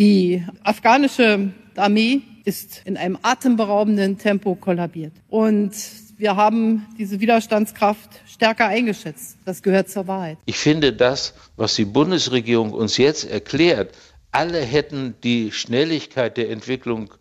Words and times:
Die 0.00 0.42
afghanische 0.64 1.50
Armee 1.76 2.22
ist 2.46 2.80
in 2.86 2.96
einem 2.96 3.18
atemberaubenden 3.20 4.16
Tempo 4.16 4.54
kollabiert. 4.54 5.12
Und 5.28 5.72
wir 6.16 6.36
haben 6.36 6.86
diese 6.98 7.20
Widerstandskraft 7.20 8.08
stärker 8.26 8.68
eingeschätzt. 8.68 9.36
Das 9.44 9.62
gehört 9.62 9.90
zur 9.90 10.06
Wahrheit. 10.06 10.38
Ich 10.46 10.56
finde 10.56 10.94
das, 10.94 11.34
was 11.56 11.74
die 11.74 11.84
Bundesregierung 11.84 12.72
uns 12.72 12.96
jetzt 12.96 13.24
erklärt, 13.24 13.94
alle 14.32 14.62
hätten 14.62 15.16
die 15.22 15.52
Schnelligkeit 15.52 16.38
der 16.38 16.48
Entwicklung 16.48 17.12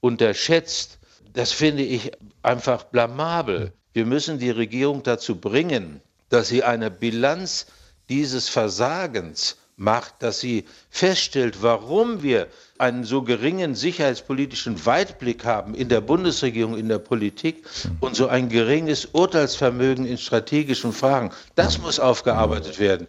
unterschätzt. 0.00 0.98
Das 1.34 1.52
finde 1.52 1.84
ich 1.84 2.10
einfach 2.42 2.82
blamabel. 2.82 3.72
Wir 3.92 4.06
müssen 4.06 4.40
die 4.40 4.50
Regierung 4.50 5.04
dazu 5.04 5.36
bringen, 5.36 6.00
dass 6.30 6.48
sie 6.48 6.64
eine 6.64 6.90
Bilanz 6.90 7.66
dieses 8.08 8.48
Versagens 8.48 9.56
macht, 9.76 10.22
dass 10.22 10.40
sie 10.40 10.64
feststellt, 10.90 11.62
warum 11.62 12.22
wir 12.22 12.48
einen 12.78 13.04
so 13.04 13.22
geringen 13.22 13.74
sicherheitspolitischen 13.74 14.84
Weitblick 14.86 15.44
haben 15.44 15.74
in 15.74 15.88
der 15.88 16.00
Bundesregierung, 16.00 16.76
in 16.76 16.88
der 16.88 16.98
Politik 16.98 17.64
und 18.00 18.16
so 18.16 18.28
ein 18.28 18.48
geringes 18.48 19.06
Urteilsvermögen 19.06 20.06
in 20.06 20.18
strategischen 20.18 20.92
Fragen. 20.92 21.30
Das 21.54 21.78
muss 21.78 21.98
aufgearbeitet 21.98 22.78
werden. 22.78 23.06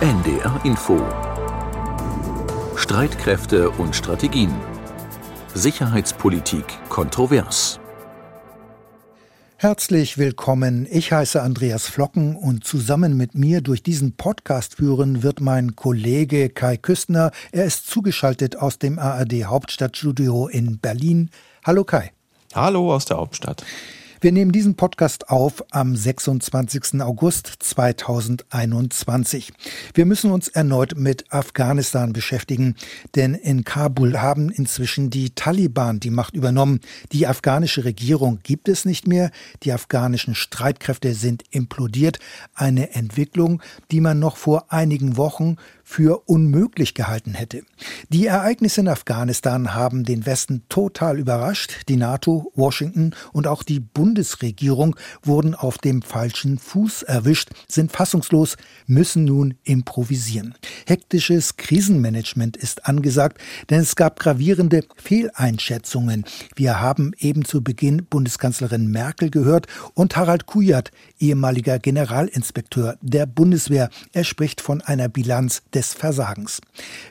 NDR 0.00 0.60
Info 0.64 1.00
Streitkräfte 2.76 3.70
und 3.70 3.94
Strategien 3.94 4.52
Sicherheitspolitik 5.54 6.64
kontrovers 6.88 7.78
Herzlich 9.62 10.18
willkommen. 10.18 10.88
Ich 10.90 11.12
heiße 11.12 11.40
Andreas 11.40 11.86
Flocken 11.86 12.34
und 12.34 12.64
zusammen 12.64 13.16
mit 13.16 13.36
mir 13.36 13.60
durch 13.60 13.80
diesen 13.80 14.16
Podcast 14.16 14.74
führen 14.74 15.22
wird 15.22 15.40
mein 15.40 15.76
Kollege 15.76 16.48
Kai 16.48 16.76
Küstner. 16.76 17.30
Er 17.52 17.64
ist 17.64 17.86
zugeschaltet 17.86 18.56
aus 18.56 18.80
dem 18.80 18.98
ARD 18.98 19.44
Hauptstadtstudio 19.44 20.48
in 20.48 20.80
Berlin. 20.80 21.30
Hallo 21.64 21.84
Kai. 21.84 22.10
Hallo 22.52 22.92
aus 22.92 23.04
der 23.04 23.18
Hauptstadt. 23.18 23.64
Wir 24.22 24.30
nehmen 24.30 24.52
diesen 24.52 24.76
Podcast 24.76 25.30
auf 25.30 25.64
am 25.72 25.96
26. 25.96 27.02
August 27.02 27.54
2021. 27.58 29.52
Wir 29.94 30.06
müssen 30.06 30.30
uns 30.30 30.46
erneut 30.46 30.96
mit 30.96 31.32
Afghanistan 31.32 32.12
beschäftigen, 32.12 32.76
denn 33.16 33.34
in 33.34 33.64
Kabul 33.64 34.20
haben 34.20 34.48
inzwischen 34.48 35.10
die 35.10 35.30
Taliban 35.30 35.98
die 35.98 36.10
Macht 36.10 36.36
übernommen. 36.36 36.78
Die 37.10 37.26
afghanische 37.26 37.84
Regierung 37.84 38.38
gibt 38.44 38.68
es 38.68 38.84
nicht 38.84 39.08
mehr, 39.08 39.32
die 39.64 39.72
afghanischen 39.72 40.36
Streitkräfte 40.36 41.14
sind 41.14 41.42
implodiert, 41.50 42.20
eine 42.54 42.94
Entwicklung, 42.94 43.60
die 43.90 44.00
man 44.00 44.20
noch 44.20 44.36
vor 44.36 44.72
einigen 44.72 45.16
Wochen 45.16 45.56
für 45.92 46.22
unmöglich 46.26 46.94
gehalten 46.94 47.34
hätte. 47.34 47.64
Die 48.08 48.24
Ereignisse 48.24 48.80
in 48.80 48.88
Afghanistan 48.88 49.74
haben 49.74 50.04
den 50.04 50.24
Westen 50.24 50.62
total 50.70 51.18
überrascht. 51.18 51.82
Die 51.90 51.96
NATO, 51.96 52.50
Washington 52.54 53.14
und 53.34 53.46
auch 53.46 53.62
die 53.62 53.78
Bundesregierung 53.78 54.96
wurden 55.22 55.54
auf 55.54 55.76
dem 55.76 56.00
falschen 56.00 56.58
Fuß 56.58 57.02
erwischt, 57.02 57.50
sind 57.68 57.92
fassungslos, 57.92 58.56
müssen 58.86 59.26
nun 59.26 59.54
improvisieren. 59.64 60.54
Hektisches 60.86 61.58
Krisenmanagement 61.58 62.56
ist 62.56 62.86
angesagt, 62.86 63.38
denn 63.68 63.80
es 63.80 63.94
gab 63.94 64.18
gravierende 64.18 64.84
Fehleinschätzungen. 64.96 66.24
Wir 66.56 66.80
haben 66.80 67.12
eben 67.18 67.44
zu 67.44 67.62
Beginn 67.62 68.06
Bundeskanzlerin 68.06 68.90
Merkel 68.90 69.28
gehört 69.28 69.66
und 69.92 70.16
Harald 70.16 70.46
Kujat, 70.46 70.90
ehemaliger 71.22 71.78
Generalinspekteur 71.78 72.96
der 73.00 73.26
Bundeswehr. 73.26 73.88
Er 74.12 74.24
spricht 74.24 74.60
von 74.60 74.82
einer 74.82 75.08
Bilanz 75.08 75.62
des 75.72 75.94
Versagens. 75.94 76.60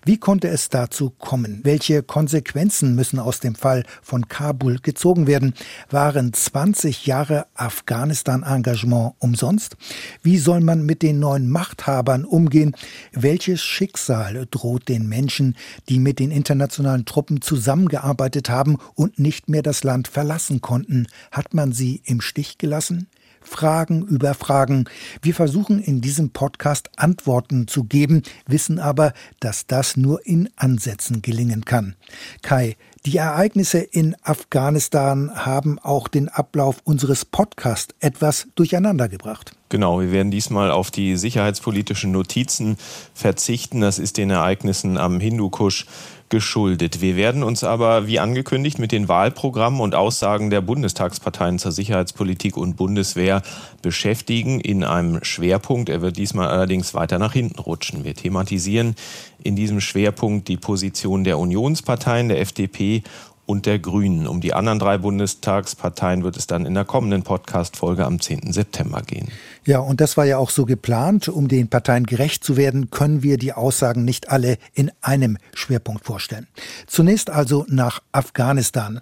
Wie 0.06 0.18
konnte 0.18 0.50
es 0.50 0.70
dazu 0.70 1.10
kommen? 1.10 1.62
Welche 1.64 2.04
Konsequenzen 2.04 2.94
müssen 2.94 3.18
aus 3.18 3.40
dem 3.40 3.56
Fall 3.56 3.84
von 4.04 4.28
Kabul 4.28 4.80
gezogen 4.80 5.26
werden? 5.26 5.54
Waren 5.90 6.34
20 6.34 7.06
Jahre 7.06 7.48
Afghanistan-Engagement 7.56 9.14
umsonst? 9.20 9.78
Wie 10.22 10.38
soll 10.38 10.60
man 10.60 10.86
mit 10.86 11.02
den 11.02 11.20
neuen 11.20 11.50
Machthabern 11.50 12.26
umgehen? 12.26 12.76
Welches 13.14 13.62
Schicksal 13.62 14.46
droht 14.52 14.90
den 14.90 15.08
Menschen, 15.08 15.56
die 15.88 16.00
mit 16.00 16.20
den 16.20 16.32
internationalen 16.32 17.06
Truppen 17.06 17.42
zusammengearbeitet 17.42 18.50
haben 18.50 18.78
und 18.96 19.20
nicht 19.20 19.48
mehr 19.48 19.62
das 19.64 19.84
Land 19.86 20.10
verlassen 20.10 20.60
konnten? 20.60 21.08
Hat 21.32 21.54
man 21.54 21.72
sie 21.72 22.02
im 22.06 22.20
Stich 22.20 22.58
gelassen? 22.58 23.08
Fragen 23.42 24.04
über 24.04 24.34
Fragen. 24.34 24.86
Wir 25.22 25.34
versuchen 25.34 25.80
in 25.82 26.02
diesem 26.02 26.32
Podcast 26.32 26.90
Antworten 26.98 27.68
zu 27.68 27.84
geben, 27.84 28.24
wissen 28.48 28.80
aber, 28.80 29.14
dass 29.40 29.68
das 29.68 29.98
nur 29.98 30.26
in 30.26 30.50
Ansätzen 30.56 31.22
gelingen 31.22 31.66
kann. 31.66 31.96
Kai, 32.42 32.78
die 33.06 33.18
Ereignisse 33.18 33.80
in 33.80 34.16
Afghanistan 34.24 35.32
haben 35.34 35.80
auch 35.80 36.08
den 36.08 36.30
Ablauf 36.30 36.78
unseres 36.84 37.26
Podcasts 37.26 37.96
etwas 38.00 38.48
durcheinandergebracht. 38.56 39.54
Genau, 39.70 40.02
wir 40.02 40.12
werden 40.12 40.32
diesmal 40.32 40.70
auf 40.70 40.92
die 40.92 41.16
sicherheitspolitischen 41.16 42.12
Notizen 42.12 42.78
verzichten. 43.14 43.82
Das 43.82 44.00
ist 44.00 44.18
den 44.18 44.30
Ereignissen 44.30 44.98
am 44.98 45.20
Hindukusch 45.20 45.88
geschuldet. 46.32 47.02
Wir 47.02 47.16
werden 47.16 47.44
uns 47.44 47.64
aber, 47.64 48.08
wie 48.08 48.20
angekündigt, 48.20 48.80
mit 48.80 48.92
den 48.92 49.08
Wahlprogrammen 49.08 49.82
und 49.82 49.94
Aussagen 49.94 50.50
der 50.50 50.62
Bundestagsparteien 50.62 51.60
zur 51.60 51.72
Sicherheitspolitik 51.72 52.58
und 52.58 52.78
Bundeswehr 52.78 53.44
beschäftigen 53.82 54.60
in 54.60 54.84
einem 54.84 55.24
Schwerpunkt. 55.24 55.90
Er 55.90 56.02
wird 56.02 56.18
diesmal 56.18 56.48
allerdings 56.48 56.94
weiter 56.94 57.20
nach 57.20 57.34
hinten 57.34 57.60
rutschen. 57.60 58.04
Wir 58.04 58.16
thematisieren 58.16 58.96
in 59.44 59.56
diesem 59.56 59.82
Schwerpunkt 59.82 60.48
die 60.48 60.58
Position 60.58 61.24
der 61.24 61.40
Unionsparteien, 61.40 62.30
der 62.30 62.40
FDP 62.40 63.04
und 63.52 63.66
der 63.66 63.80
Grünen. 63.80 64.28
Um 64.28 64.40
die 64.40 64.54
anderen 64.54 64.80
drei 64.80 64.98
Bundestagsparteien 64.98 66.24
wird 66.24 66.38
es 66.38 66.48
dann 66.48 66.66
in 66.66 66.74
der 66.74 66.86
kommenden 66.86 67.24
Podcast-Folge 67.24 68.06
am 68.06 68.22
10. 68.22 68.54
September 68.54 69.02
gehen. 69.02 69.28
Ja, 69.64 69.80
und 69.80 70.02
das 70.02 70.18
war 70.18 70.26
ja 70.26 70.38
auch 70.38 70.50
so 70.50 70.66
geplant. 70.66 71.28
Um 71.28 71.48
den 71.50 71.68
Parteien 71.68 72.06
gerecht 72.06 72.44
zu 72.44 72.58
werden, 72.58 72.90
können 72.90 73.22
wir 73.24 73.38
die 73.38 73.54
Aussagen 73.54 74.06
nicht 74.06 74.30
alle 74.30 74.58
in 74.74 74.90
einem 75.02 75.38
Schwerpunkt 75.54 76.06
vorstellen. 76.06 76.48
Zunächst 76.88 77.30
also 77.30 77.66
nach 77.68 78.02
Afghanistan. 78.14 79.02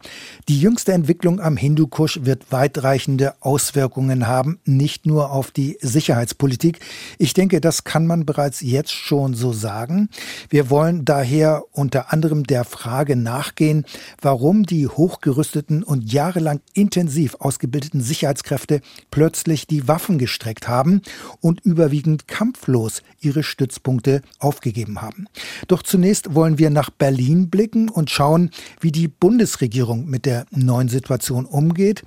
Die 0.49 0.59
jüngste 0.59 0.93
Entwicklung 0.93 1.39
am 1.39 1.55
Hindukusch 1.55 2.21
wird 2.23 2.51
weitreichende 2.51 3.35
Auswirkungen 3.39 4.27
haben, 4.27 4.59
nicht 4.65 5.05
nur 5.05 5.31
auf 5.31 5.51
die 5.51 5.77
Sicherheitspolitik. 5.79 6.79
Ich 7.19 7.33
denke, 7.33 7.61
das 7.61 7.83
kann 7.83 8.07
man 8.07 8.25
bereits 8.25 8.61
jetzt 8.61 8.91
schon 8.91 9.35
so 9.35 9.53
sagen. 9.53 10.09
Wir 10.49 10.71
wollen 10.71 11.05
daher 11.05 11.63
unter 11.71 12.11
anderem 12.11 12.43
der 12.45 12.65
Frage 12.65 13.15
nachgehen, 13.15 13.85
warum 14.21 14.38
die 14.65 14.87
hochgerüsteten 14.87 15.83
und 15.83 16.13
jahrelang 16.13 16.61
intensiv 16.73 17.35
ausgebildeten 17.39 17.99
Sicherheitskräfte 17.99 18.79
plötzlich 19.11 19.67
die 19.67 19.87
Waffen 19.89 20.17
gestreckt 20.17 20.69
haben 20.69 21.01
und 21.41 21.59
überwiegend 21.65 22.27
kampflos 22.29 23.03
ihre 23.21 23.43
Stützpunkte 23.43 24.21
aufgegeben 24.39 25.01
haben. 25.01 25.27
Doch 25.67 25.83
zunächst 25.83 26.35
wollen 26.35 26.57
wir 26.57 26.69
nach 26.69 26.89
Berlin 26.89 27.49
blicken 27.49 27.89
und 27.89 28.09
schauen, 28.09 28.51
wie 28.79 28.91
die 28.91 29.07
Bundesregierung 29.07 30.05
mit 30.05 30.25
der 30.25 30.45
neuen 30.51 30.89
Situation 30.89 31.45
umgeht. 31.45 32.03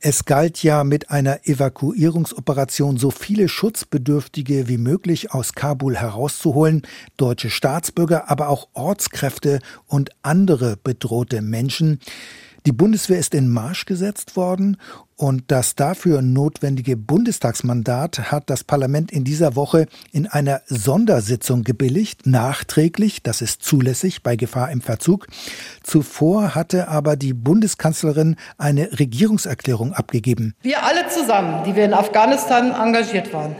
Es 0.00 0.24
galt 0.24 0.62
ja 0.62 0.84
mit 0.84 1.10
einer 1.10 1.46
Evakuierungsoperation 1.46 2.96
so 2.96 3.10
viele 3.10 3.48
Schutzbedürftige 3.48 4.68
wie 4.68 4.78
möglich 4.78 5.32
aus 5.32 5.52
Kabul 5.52 5.96
herauszuholen, 5.96 6.82
deutsche 7.16 7.50
Staatsbürger, 7.50 8.30
aber 8.30 8.48
auch 8.48 8.68
Ortskräfte 8.74 9.60
und 9.86 10.10
andere 10.22 10.76
bedrohte 10.76 11.42
Menschen. 11.42 12.00
Die 12.66 12.72
Bundeswehr 12.72 13.18
ist 13.18 13.34
in 13.34 13.48
Marsch 13.48 13.86
gesetzt 13.86 14.36
worden 14.36 14.76
und 15.16 15.44
das 15.48 15.76
dafür 15.76 16.20
notwendige 16.20 16.96
Bundestagsmandat 16.96 18.30
hat 18.30 18.50
das 18.50 18.64
Parlament 18.64 19.10
in 19.10 19.24
dieser 19.24 19.56
Woche 19.56 19.86
in 20.12 20.26
einer 20.26 20.60
Sondersitzung 20.66 21.64
gebilligt, 21.64 22.26
nachträglich, 22.26 23.22
das 23.22 23.40
ist 23.40 23.62
zulässig 23.62 24.22
bei 24.22 24.36
Gefahr 24.36 24.70
im 24.70 24.82
Verzug. 24.82 25.26
Zuvor 25.82 26.54
hatte 26.54 26.88
aber 26.88 27.16
die 27.16 27.32
Bundeskanzlerin 27.32 28.36
eine 28.58 28.98
Regierungserklärung 28.98 29.94
abgegeben. 29.94 30.54
Wir 30.60 30.84
alle 30.84 31.08
zusammen, 31.08 31.64
die 31.64 31.74
wir 31.74 31.86
in 31.86 31.94
Afghanistan 31.94 32.72
engagiert 32.72 33.32
waren, 33.32 33.56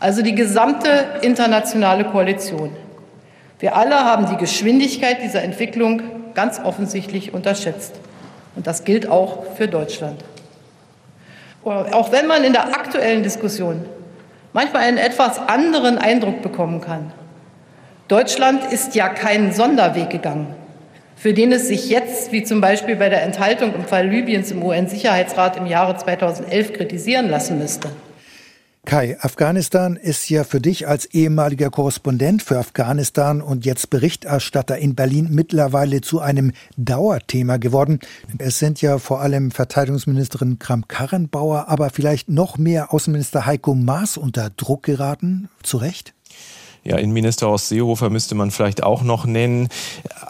also 0.00 0.22
die 0.22 0.34
gesamte 0.34 0.88
internationale 1.20 2.04
Koalition, 2.04 2.70
wir 3.60 3.76
alle 3.76 3.94
haben 3.94 4.26
die 4.26 4.36
Geschwindigkeit 4.38 5.22
dieser 5.22 5.42
Entwicklung 5.42 6.02
ganz 6.34 6.58
offensichtlich 6.58 7.32
unterschätzt. 7.32 7.92
Und 8.54 8.66
das 8.66 8.84
gilt 8.84 9.08
auch 9.08 9.44
für 9.56 9.68
Deutschland. 9.68 10.22
Auch 11.64 12.12
wenn 12.12 12.26
man 12.26 12.44
in 12.44 12.52
der 12.52 12.66
aktuellen 12.66 13.22
Diskussion 13.22 13.84
manchmal 14.52 14.82
einen 14.82 14.98
etwas 14.98 15.38
anderen 15.38 15.98
Eindruck 15.98 16.42
bekommen 16.42 16.80
kann. 16.80 17.12
Deutschland 18.08 18.70
ist 18.70 18.94
ja 18.94 19.08
keinen 19.08 19.52
Sonderweg 19.52 20.10
gegangen, 20.10 20.54
für 21.16 21.32
den 21.32 21.52
es 21.52 21.68
sich 21.68 21.88
jetzt, 21.88 22.32
wie 22.32 22.42
zum 22.42 22.60
Beispiel 22.60 22.96
bei 22.96 23.08
der 23.08 23.22
Enthaltung 23.22 23.74
im 23.74 23.84
Fall 23.84 24.08
Libyens 24.08 24.50
im 24.50 24.62
UN-Sicherheitsrat 24.62 25.56
im 25.56 25.66
Jahre 25.66 25.96
2011, 25.96 26.74
kritisieren 26.74 27.30
lassen 27.30 27.58
müsste. 27.58 27.88
Kai, 28.84 29.16
Afghanistan 29.20 29.94
ist 29.94 30.28
ja 30.28 30.42
für 30.42 30.60
dich 30.60 30.88
als 30.88 31.06
ehemaliger 31.06 31.70
Korrespondent 31.70 32.42
für 32.42 32.58
Afghanistan 32.58 33.40
und 33.40 33.64
jetzt 33.64 33.90
Berichterstatter 33.90 34.76
in 34.76 34.96
Berlin 34.96 35.28
mittlerweile 35.30 36.00
zu 36.00 36.18
einem 36.18 36.52
Dauerthema 36.76 37.58
geworden. 37.58 38.00
Es 38.38 38.58
sind 38.58 38.82
ja 38.82 38.98
vor 38.98 39.20
allem 39.20 39.52
Verteidigungsministerin 39.52 40.58
Kram-Karrenbauer, 40.58 41.68
aber 41.68 41.90
vielleicht 41.90 42.28
noch 42.28 42.58
mehr 42.58 42.92
Außenminister 42.92 43.46
Heiko 43.46 43.74
Maas 43.74 44.16
unter 44.16 44.50
Druck 44.50 44.82
geraten. 44.82 45.48
Zu 45.62 45.76
Recht? 45.76 46.12
Ja, 46.84 46.96
Innenminister 46.96 47.46
Horst 47.46 47.68
Seehofer 47.68 48.10
müsste 48.10 48.34
man 48.34 48.50
vielleicht 48.50 48.82
auch 48.82 49.04
noch 49.04 49.24
nennen. 49.24 49.68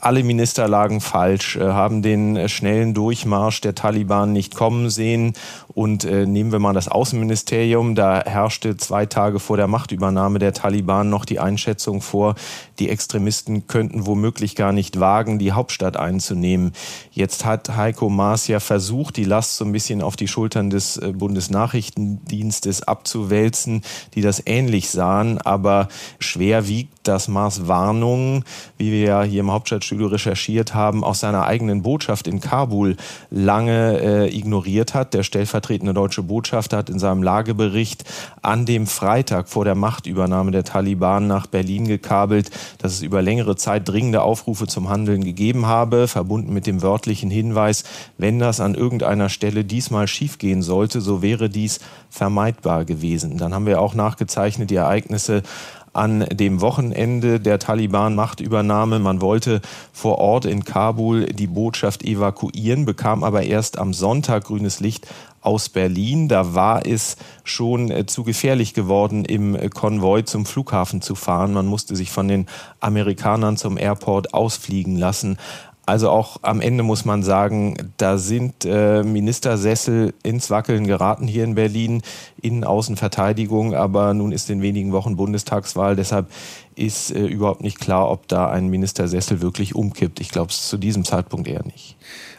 Alle 0.03 0.23
Minister 0.23 0.69
lagen 0.69 1.01
falsch, 1.01 1.57
äh, 1.57 1.63
haben 1.63 2.03
den 2.03 2.37
äh, 2.37 2.49
schnellen 2.51 2.93
Durchmarsch 2.93 3.63
der 3.63 3.75
Taliban 3.75 4.35
nicht 4.35 4.55
kommen 4.55 4.91
sehen. 4.91 5.33
Und 5.69 6.05
äh, 6.05 6.27
nehmen 6.27 6.53
wir 6.53 6.59
mal 6.59 6.75
das 6.75 6.89
Außenministerium, 6.89 7.95
da 7.95 8.23
herrschte 8.27 8.77
zwei 8.77 9.07
Tage 9.07 9.41
vor 9.41 9.57
der 9.57 9.67
Machtübernahme 9.67 10.39
der 10.39 10.53
Taliban 10.53 11.09
noch 11.09 11.25
die 11.25 11.41
Einschätzung 11.41 12.03
vor, 12.03 12.35
die 12.79 12.91
Extremisten 12.91 13.67
könnten 13.67 14.05
womöglich 14.07 14.55
gar 14.55 14.73
nicht 14.73 15.01
wagen, 15.01 15.39
die 15.39 15.53
Hauptstadt 15.53 15.97
einzunehmen. 15.97 16.73
Jetzt 17.13 17.47
hat 17.47 17.75
Heiko 17.75 18.11
Maas 18.11 18.47
ja 18.49 18.61
versucht, 18.61 19.17
die 19.17 19.25
Last 19.25 19.57
so 19.57 19.65
ein 19.65 19.73
bisschen 19.73 20.03
auf 20.03 20.17
die 20.17 20.29
Schultern 20.29 20.69
des 20.69 20.99
äh, 20.99 21.15
Bundesnachrichtendienstes 21.17 22.83
abzuwälzen, 22.83 23.81
die 24.15 24.21
das 24.21 24.43
ähnlich 24.45 24.91
sahen, 24.91 25.39
aber 25.39 25.89
schwer 26.19 26.42
schwer 26.43 26.67
wiegt, 26.67 26.93
dass 27.05 27.29
Mars 27.29 27.69
Warnungen, 27.69 28.45
wie 28.77 28.91
wir 28.91 29.05
ja 29.05 29.23
hier 29.23 29.41
im 29.41 29.53
Hauptstadtstudio 29.53 30.09
recherchiert 30.09 30.75
haben, 30.75 31.05
aus 31.05 31.21
seiner 31.21 31.45
eigenen 31.45 31.83
Botschaft 31.83 32.27
in 32.27 32.41
Kabul 32.41 32.97
lange 33.31 34.01
äh, 34.01 34.37
ignoriert 34.37 34.93
hat. 34.93 35.15
Der 35.15 35.23
stellvertretende 35.23 35.95
deutsche 35.95 36.25
Botschafter 36.25 36.79
hat 36.79 36.91
in 36.91 36.99
seinem 36.99 37.23
Lagebericht 37.23 38.05
an 38.43 38.67
dem 38.67 38.89
Freitag 38.89 39.49
vor 39.49 39.65
der 39.65 39.77
Machtübernahme 39.77 40.51
der 40.51 40.65
Taliban 40.65 41.29
nach 41.29 41.47
Berlin 41.47 41.87
gekabelt, 41.87 42.51
dass 42.79 42.93
es 42.93 43.03
über 43.03 43.23
längere 43.23 43.55
Zeit 43.55 43.89
dringende 43.89 44.23
Aufrufe 44.23 44.67
zum 44.67 44.89
Handeln 44.89 45.23
gegeben 45.23 45.67
habe, 45.67 46.09
verbunden 46.09 46.53
mit 46.53 46.67
dem 46.67 46.83
wörtlichen 46.83 47.31
Hinweis, 47.31 47.85
wenn 48.19 48.41
das 48.41 48.59
an 48.59 48.75
irgendeiner 48.75 49.29
Stelle 49.29 49.65
diesmal 49.65 50.09
schiefgehen 50.09 50.63
sollte, 50.63 51.01
so 51.01 51.23
wäre 51.23 51.49
dies 51.49 51.79
vermeidbar 52.11 52.85
gewesen. 52.85 53.39
Dann 53.39 53.55
haben 53.55 53.67
wir 53.67 53.81
auch 53.81 53.95
nachgezeichnet 53.95 54.71
die 54.71 54.77
Ereignisse 54.77 55.45
an 55.93 56.21
dem 56.33 56.61
Wochenende 56.61 57.41
der 57.41 57.59
Taliban-Machtübernahme. 57.59 58.99
Man 58.99 59.21
wollte 59.21 59.61
vor 59.93 60.19
Ort 60.19 60.45
in 60.45 60.65
Kabul 60.65 61.27
die 61.27 61.47
Botschaft 61.47 62.03
evakuieren, 62.03 62.85
bekam 62.85 63.25
aber 63.25 63.43
erst 63.43 63.79
am 63.79 63.93
Sonntag 63.93 64.45
grünes 64.45 64.81
Licht 64.81 65.07
aus 65.43 65.69
Berlin. 65.69 66.29
Da 66.29 66.55
war 66.55 66.87
es 66.87 67.17
schon 67.45 67.91
äh, 67.91 68.07
zu 68.07 68.23
gefährlich 68.23 68.75
geworden, 68.75 69.25
im 69.25 69.59
Konvoi 69.71 70.23
zum 70.23 70.47
Flughafen 70.47 71.03
zu 71.03 71.15
fahren. 71.15 71.53
Man 71.53 71.67
musste 71.67 71.97
sich 71.97 72.11
von 72.11 72.29
den 72.29 72.47
Amerikanern 72.81 73.57
zum 73.57 73.77
Airport 73.77 74.33
ausfliegen 74.35 74.97
lassen. 74.97 75.37
Also 75.85 76.11
auch 76.11 76.37
am 76.43 76.61
Ende 76.61 76.85
muss 76.85 77.05
man 77.05 77.25
sagen, 77.25 77.93
da 77.97 78.17
sind 78.17 78.65
äh, 78.65 79.03
Ministersessel 79.03 80.15
ins 80.23 80.49
Wackeln 80.49 80.87
geraten 80.87 81.27
hier 81.27 81.43
in 81.43 81.57
Berlin, 81.57 82.03
Innen-, 82.41 82.65
Außenverteidigung. 82.65 83.75
Aber 83.75 84.15
nun 84.15 84.31
ist 84.31 84.49
in 84.49 84.63
wenigen 84.63 84.93
Wochen 84.93 85.17
Bundestagswahl. 85.17 85.97
Deshalb 85.97 86.31
ist 86.77 87.11
äh, 87.11 87.27
überhaupt 87.27 87.63
nicht 87.63 87.81
klar, 87.81 88.11
ob 88.11 88.29
da 88.29 88.49
ein 88.49 88.69
Ministersessel 88.69 89.41
wirklich 89.41 89.75
umkippt. 89.75 90.21
Ich 90.21 90.31
glaube 90.31 90.51
es 90.51 90.69
zu 90.69 90.79
diesem 90.79 91.05
Zeitpunkt 91.05 91.49
eher 91.49 91.65
nicht. 91.65 91.97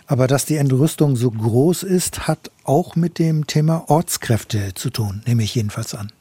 Aber 0.07 0.27
dass 0.27 0.45
die 0.45 0.57
Entrüstung 0.57 1.15
so 1.15 1.31
groß 1.31 1.83
ist, 1.83 2.27
hat 2.27 2.49
auch 2.63 2.95
mit 2.95 3.19
dem 3.19 3.47
Thema 3.47 3.85
Ortskräfte 3.87 4.73
zu 4.73 4.89
tun, 4.89 5.21
nehme 5.25 5.43
ich 5.43 5.55
jedenfalls 5.55 5.95
an. 5.95 6.11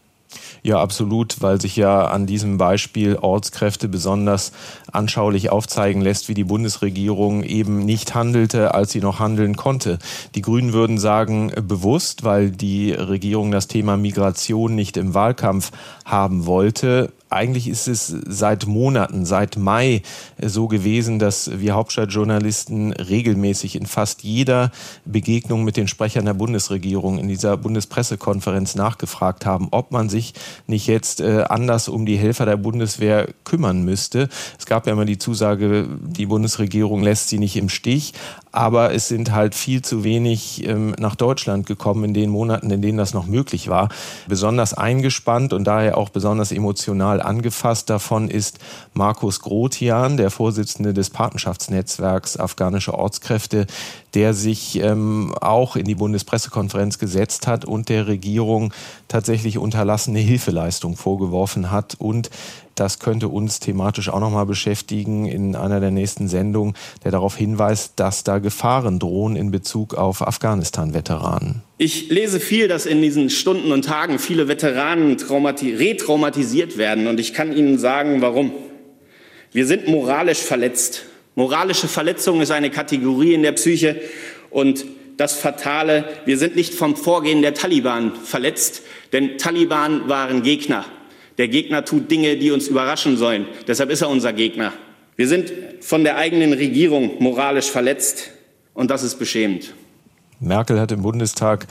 Ja, 0.62 0.80
absolut, 0.80 1.42
weil 1.42 1.60
sich 1.60 1.74
ja 1.76 2.06
an 2.06 2.26
diesem 2.26 2.56
Beispiel 2.56 3.16
Ortskräfte 3.16 3.88
besonders 3.88 4.52
anschaulich 4.92 5.50
aufzeigen 5.50 6.02
lässt, 6.02 6.28
wie 6.28 6.34
die 6.34 6.44
Bundesregierung 6.44 7.42
eben 7.42 7.84
nicht 7.84 8.14
handelte, 8.14 8.74
als 8.74 8.92
sie 8.92 9.00
noch 9.00 9.18
handeln 9.18 9.56
konnte. 9.56 9.98
Die 10.36 10.42
Grünen 10.42 10.72
würden 10.72 10.98
sagen, 10.98 11.50
bewusst, 11.66 12.22
weil 12.22 12.50
die 12.50 12.92
Regierung 12.92 13.50
das 13.50 13.66
Thema 13.66 13.96
Migration 13.96 14.74
nicht 14.74 14.96
im 14.96 15.14
Wahlkampf 15.14 15.72
haben 16.04 16.46
wollte 16.46 17.12
eigentlich 17.32 17.68
ist 17.68 17.88
es 17.88 18.06
seit 18.26 18.66
Monaten, 18.66 19.24
seit 19.24 19.56
Mai 19.56 20.02
so 20.40 20.68
gewesen, 20.68 21.18
dass 21.18 21.50
wir 21.60 21.74
Hauptstadtjournalisten 21.74 22.92
regelmäßig 22.92 23.76
in 23.76 23.86
fast 23.86 24.22
jeder 24.22 24.70
Begegnung 25.04 25.64
mit 25.64 25.76
den 25.76 25.88
Sprechern 25.88 26.24
der 26.24 26.34
Bundesregierung 26.34 27.18
in 27.18 27.28
dieser 27.28 27.56
Bundespressekonferenz 27.56 28.74
nachgefragt 28.74 29.46
haben, 29.46 29.68
ob 29.70 29.90
man 29.90 30.08
sich 30.08 30.34
nicht 30.66 30.86
jetzt 30.86 31.20
äh, 31.20 31.44
anders 31.48 31.88
um 31.88 32.06
die 32.06 32.16
Helfer 32.16 32.46
der 32.46 32.56
Bundeswehr 32.56 33.28
kümmern 33.44 33.82
müsste. 33.82 34.28
Es 34.58 34.66
gab 34.66 34.86
ja 34.86 34.92
immer 34.92 35.04
die 35.04 35.18
Zusage, 35.18 35.88
die 36.00 36.26
Bundesregierung 36.26 37.02
lässt 37.02 37.28
sie 37.28 37.38
nicht 37.38 37.56
im 37.56 37.68
Stich 37.68 38.12
aber 38.52 38.94
es 38.94 39.08
sind 39.08 39.32
halt 39.32 39.54
viel 39.54 39.82
zu 39.82 40.04
wenig 40.04 40.66
ähm, 40.66 40.94
nach 40.98 41.16
Deutschland 41.16 41.66
gekommen 41.66 42.04
in 42.04 42.14
den 42.14 42.30
Monaten, 42.30 42.70
in 42.70 42.82
denen 42.82 42.98
das 42.98 43.14
noch 43.14 43.26
möglich 43.26 43.68
war. 43.68 43.88
Besonders 44.28 44.74
eingespannt 44.74 45.54
und 45.54 45.64
daher 45.64 45.96
auch 45.96 46.10
besonders 46.10 46.52
emotional 46.52 47.22
angefasst 47.22 47.88
davon 47.88 48.28
ist 48.28 48.58
Markus 48.92 49.40
Grotian, 49.40 50.18
der 50.18 50.30
Vorsitzende 50.30 50.92
des 50.92 51.10
Patenschaftsnetzwerks 51.10 52.38
Afghanische 52.38 52.94
Ortskräfte, 52.94 53.66
der 54.14 54.34
sich 54.34 54.78
ähm, 54.80 55.34
auch 55.40 55.76
in 55.76 55.84
die 55.84 55.94
Bundespressekonferenz 55.94 56.98
gesetzt 56.98 57.46
hat 57.46 57.64
und 57.64 57.88
der 57.88 58.06
Regierung 58.06 58.72
tatsächlich 59.08 59.58
unterlassene 59.58 60.18
Hilfeleistung 60.18 60.96
vorgeworfen 60.96 61.70
hat 61.70 61.96
und 61.98 62.30
das 62.74 62.98
könnte 62.98 63.28
uns 63.28 63.60
thematisch 63.60 64.08
auch 64.08 64.20
nochmal 64.20 64.46
beschäftigen 64.46 65.26
in 65.26 65.56
einer 65.56 65.80
der 65.80 65.90
nächsten 65.90 66.28
Sendungen, 66.28 66.74
der 67.04 67.10
darauf 67.10 67.36
hinweist, 67.36 67.92
dass 67.96 68.24
da 68.24 68.38
Gefahren 68.38 68.98
drohen 68.98 69.36
in 69.36 69.50
Bezug 69.50 69.94
auf 69.94 70.26
Afghanistan-Veteranen. 70.26 71.62
Ich 71.76 72.08
lese 72.08 72.40
viel, 72.40 72.68
dass 72.68 72.86
in 72.86 73.02
diesen 73.02 73.28
Stunden 73.28 73.72
und 73.72 73.84
Tagen 73.84 74.18
viele 74.18 74.48
Veteranen 74.48 75.16
retraumatisiert 75.18 76.78
werden. 76.78 77.06
Und 77.08 77.20
ich 77.20 77.34
kann 77.34 77.54
Ihnen 77.54 77.78
sagen, 77.78 78.22
warum. 78.22 78.52
Wir 79.52 79.66
sind 79.66 79.86
moralisch 79.86 80.40
verletzt. 80.40 81.04
Moralische 81.34 81.88
Verletzung 81.88 82.40
ist 82.40 82.50
eine 82.50 82.70
Kategorie 82.70 83.34
in 83.34 83.42
der 83.42 83.52
Psyche. 83.52 84.00
Und 84.50 84.84
das 85.16 85.34
Fatale, 85.34 86.04
wir 86.24 86.38
sind 86.38 86.56
nicht 86.56 86.74
vom 86.74 86.96
Vorgehen 86.96 87.42
der 87.42 87.54
Taliban 87.54 88.14
verletzt, 88.16 88.82
denn 89.12 89.38
Taliban 89.38 90.08
waren 90.08 90.42
Gegner. 90.42 90.84
Der 91.38 91.48
Gegner 91.48 91.84
tut 91.84 92.10
Dinge, 92.10 92.36
die 92.36 92.50
uns 92.50 92.68
überraschen 92.68 93.16
sollen. 93.16 93.46
Deshalb 93.66 93.90
ist 93.90 94.02
er 94.02 94.08
unser 94.08 94.32
Gegner. 94.32 94.72
Wir 95.16 95.28
sind 95.28 95.52
von 95.80 96.04
der 96.04 96.16
eigenen 96.16 96.52
Regierung 96.52 97.12
moralisch 97.18 97.70
verletzt 97.70 98.30
und 98.74 98.90
das 98.90 99.02
ist 99.02 99.18
beschämend. 99.18 99.74
Merkel 100.40 100.80
hat 100.80 100.92
im 100.92 101.02
Bundestag 101.02 101.66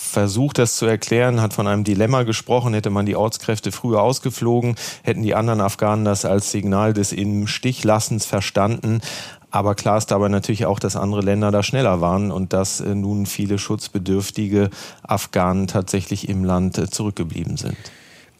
versucht, 0.00 0.58
das 0.58 0.76
zu 0.76 0.86
erklären, 0.86 1.40
hat 1.40 1.52
von 1.52 1.66
einem 1.66 1.84
Dilemma 1.84 2.22
gesprochen. 2.22 2.74
Hätte 2.74 2.90
man 2.90 3.06
die 3.06 3.16
Ortskräfte 3.16 3.70
früher 3.70 4.02
ausgeflogen, 4.02 4.76
hätten 5.02 5.22
die 5.22 5.34
anderen 5.34 5.60
Afghanen 5.60 6.04
das 6.04 6.24
als 6.24 6.50
Signal 6.50 6.92
des 6.92 7.12
Im 7.12 7.46
Stichlassens 7.46 8.26
verstanden. 8.26 9.00
Aber 9.50 9.74
klar 9.74 9.98
ist 9.98 10.10
dabei 10.10 10.28
natürlich 10.28 10.66
auch, 10.66 10.78
dass 10.78 10.96
andere 10.96 11.22
Länder 11.22 11.50
da 11.50 11.62
schneller 11.62 12.00
waren 12.00 12.30
und 12.30 12.52
dass 12.52 12.80
äh, 12.80 12.94
nun 12.94 13.26
viele 13.26 13.58
schutzbedürftige 13.58 14.70
Afghanen 15.02 15.66
tatsächlich 15.66 16.28
im 16.28 16.44
Land 16.44 16.78
äh, 16.78 16.88
zurückgeblieben 16.88 17.56
sind. 17.56 17.76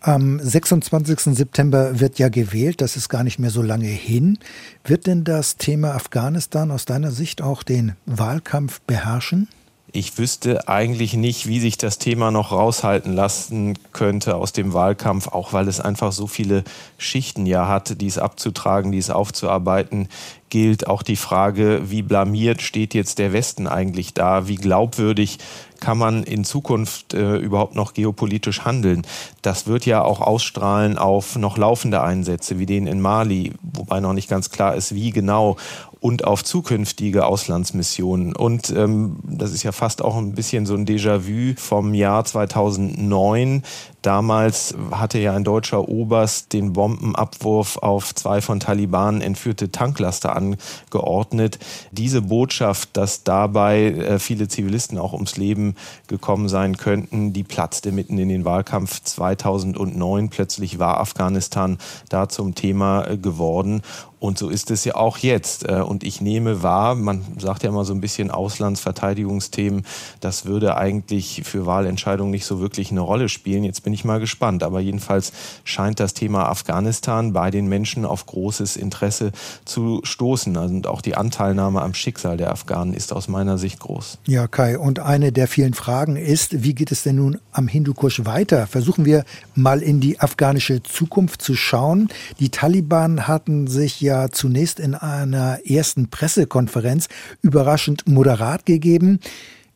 Am 0.02 0.40
26. 0.40 1.36
September 1.36 2.00
wird 2.00 2.18
ja 2.18 2.30
gewählt, 2.30 2.80
das 2.80 2.96
ist 2.96 3.10
gar 3.10 3.22
nicht 3.22 3.38
mehr 3.38 3.50
so 3.50 3.60
lange 3.60 3.86
hin. 3.86 4.38
Wird 4.84 5.06
denn 5.06 5.24
das 5.24 5.56
Thema 5.56 5.94
Afghanistan 5.94 6.70
aus 6.70 6.86
deiner 6.86 7.10
Sicht 7.10 7.42
auch 7.42 7.62
den 7.62 7.96
Wahlkampf 8.06 8.80
beherrschen? 8.82 9.48
Ich 9.92 10.18
wüsste 10.18 10.68
eigentlich 10.68 11.14
nicht, 11.14 11.48
wie 11.48 11.58
sich 11.58 11.76
das 11.76 11.98
Thema 11.98 12.30
noch 12.30 12.52
raushalten 12.52 13.12
lassen 13.12 13.76
könnte 13.92 14.36
aus 14.36 14.52
dem 14.52 14.72
Wahlkampf, 14.72 15.28
auch 15.28 15.52
weil 15.52 15.66
es 15.66 15.80
einfach 15.80 16.12
so 16.12 16.28
viele 16.28 16.62
Schichten 16.96 17.44
ja 17.44 17.66
hat, 17.66 18.00
die 18.00 18.06
es 18.06 18.18
abzutragen, 18.18 18.92
die 18.92 18.98
es 18.98 19.10
aufzuarbeiten 19.10 20.08
gilt. 20.48 20.86
Auch 20.86 21.02
die 21.02 21.16
Frage, 21.16 21.90
wie 21.90 22.02
blamiert 22.02 22.62
steht 22.62 22.94
jetzt 22.94 23.18
der 23.18 23.32
Westen 23.32 23.66
eigentlich 23.66 24.14
da? 24.14 24.46
Wie 24.46 24.56
glaubwürdig 24.56 25.38
kann 25.80 25.98
man 25.98 26.22
in 26.22 26.44
Zukunft 26.44 27.14
äh, 27.14 27.36
überhaupt 27.36 27.74
noch 27.74 27.94
geopolitisch 27.94 28.64
handeln? 28.64 29.02
Das 29.42 29.66
wird 29.66 29.86
ja 29.86 30.02
auch 30.02 30.20
ausstrahlen 30.20 30.98
auf 30.98 31.36
noch 31.36 31.56
laufende 31.56 32.02
Einsätze 32.02 32.58
wie 32.58 32.66
den 32.66 32.86
in 32.86 33.00
Mali, 33.00 33.54
wobei 33.62 33.98
noch 34.00 34.12
nicht 34.12 34.28
ganz 34.28 34.50
klar 34.50 34.74
ist, 34.76 34.94
wie 34.94 35.10
genau 35.10 35.56
und 36.00 36.24
auf 36.24 36.42
zukünftige 36.42 37.26
Auslandsmissionen. 37.26 38.34
Und 38.34 38.70
ähm, 38.70 39.18
das 39.22 39.52
ist 39.52 39.62
ja 39.62 39.72
fast 39.72 40.02
auch 40.02 40.16
ein 40.16 40.32
bisschen 40.34 40.64
so 40.66 40.74
ein 40.74 40.86
Déjà-vu 40.86 41.54
vom 41.56 41.94
Jahr 41.94 42.24
2009. 42.24 43.62
Damals 44.02 44.74
hatte 44.92 45.18
ja 45.18 45.34
ein 45.34 45.44
deutscher 45.44 45.88
Oberst 45.88 46.52
den 46.52 46.72
Bombenabwurf 46.72 47.76
auf 47.78 48.14
zwei 48.14 48.40
von 48.40 48.58
Taliban 48.58 49.20
entführte 49.20 49.70
Tanklaster 49.70 50.34
angeordnet. 50.34 51.58
Diese 51.92 52.22
Botschaft, 52.22 52.96
dass 52.96 53.24
dabei 53.24 53.86
äh, 53.86 54.18
viele 54.18 54.48
Zivilisten 54.48 54.98
auch 54.98 55.12
ums 55.12 55.36
Leben 55.36 55.74
gekommen 56.06 56.48
sein 56.48 56.76
könnten, 56.76 57.32
die 57.32 57.44
platzte 57.44 57.92
mitten 57.92 58.18
in 58.18 58.28
den 58.28 58.44
Wahlkampf 58.44 59.02
2009. 59.02 60.30
Plötzlich 60.30 60.78
war 60.78 60.98
Afghanistan 60.98 61.78
da 62.08 62.28
zum 62.28 62.54
Thema 62.54 63.06
äh, 63.06 63.16
geworden. 63.18 63.82
Und 64.20 64.38
so 64.38 64.50
ist 64.50 64.70
es 64.70 64.84
ja 64.84 64.94
auch 64.96 65.18
jetzt. 65.18 65.66
Äh, 65.66 65.80
und 65.80 66.04
ich 66.04 66.20
nehme 66.20 66.62
wahr, 66.62 66.94
man 66.94 67.24
sagt 67.38 67.62
ja 67.62 67.70
immer 67.70 67.86
so 67.86 67.94
ein 67.94 68.02
bisschen 68.02 68.30
Auslandsverteidigungsthemen, 68.30 69.86
das 70.20 70.44
würde 70.44 70.76
eigentlich 70.76 71.42
für 71.44 71.64
Wahlentscheidungen 71.66 72.30
nicht 72.30 72.44
so 72.44 72.60
wirklich 72.60 72.90
eine 72.90 73.00
Rolle 73.00 73.30
spielen. 73.30 73.64
Jetzt 73.64 73.82
bin 73.82 73.89
ich 73.94 74.04
mal 74.04 74.20
gespannt. 74.20 74.62
Aber 74.62 74.80
jedenfalls 74.80 75.32
scheint 75.64 76.00
das 76.00 76.14
Thema 76.14 76.48
Afghanistan 76.48 77.32
bei 77.32 77.50
den 77.50 77.68
Menschen 77.68 78.04
auf 78.04 78.26
großes 78.26 78.76
Interesse 78.76 79.32
zu 79.64 80.00
stoßen. 80.04 80.56
Also 80.56 80.74
und 80.80 80.86
auch 80.86 81.02
die 81.02 81.14
Anteilnahme 81.14 81.82
am 81.82 81.92
Schicksal 81.92 82.38
der 82.38 82.50
Afghanen 82.50 82.94
ist 82.94 83.12
aus 83.12 83.28
meiner 83.28 83.58
Sicht 83.58 83.80
groß. 83.80 84.18
Ja, 84.26 84.48
Kai. 84.48 84.78
Und 84.78 84.98
eine 84.98 85.30
der 85.30 85.46
vielen 85.46 85.74
Fragen 85.74 86.16
ist, 86.16 86.62
wie 86.62 86.74
geht 86.74 86.90
es 86.90 87.02
denn 87.02 87.16
nun 87.16 87.38
am 87.52 87.68
Hindukusch 87.68 88.24
weiter? 88.24 88.66
Versuchen 88.66 89.04
wir 89.04 89.24
mal 89.54 89.82
in 89.82 90.00
die 90.00 90.20
afghanische 90.20 90.82
Zukunft 90.82 91.42
zu 91.42 91.54
schauen. 91.54 92.08
Die 92.38 92.48
Taliban 92.48 93.28
hatten 93.28 93.66
sich 93.66 94.00
ja 94.00 94.30
zunächst 94.30 94.80
in 94.80 94.94
einer 94.94 95.58
ersten 95.66 96.08
Pressekonferenz 96.08 97.08
überraschend 97.42 98.08
moderat 98.08 98.64
gegeben. 98.64 99.20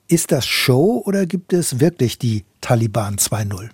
Ist 0.07 0.33
das 0.33 0.47
Show 0.47 1.03
oder 1.05 1.27
gibt 1.27 1.53
es 1.53 1.81
wirklich 1.81 2.19
die 2.19 2.45
Taliban 2.61 3.17
2.0? 3.17 3.69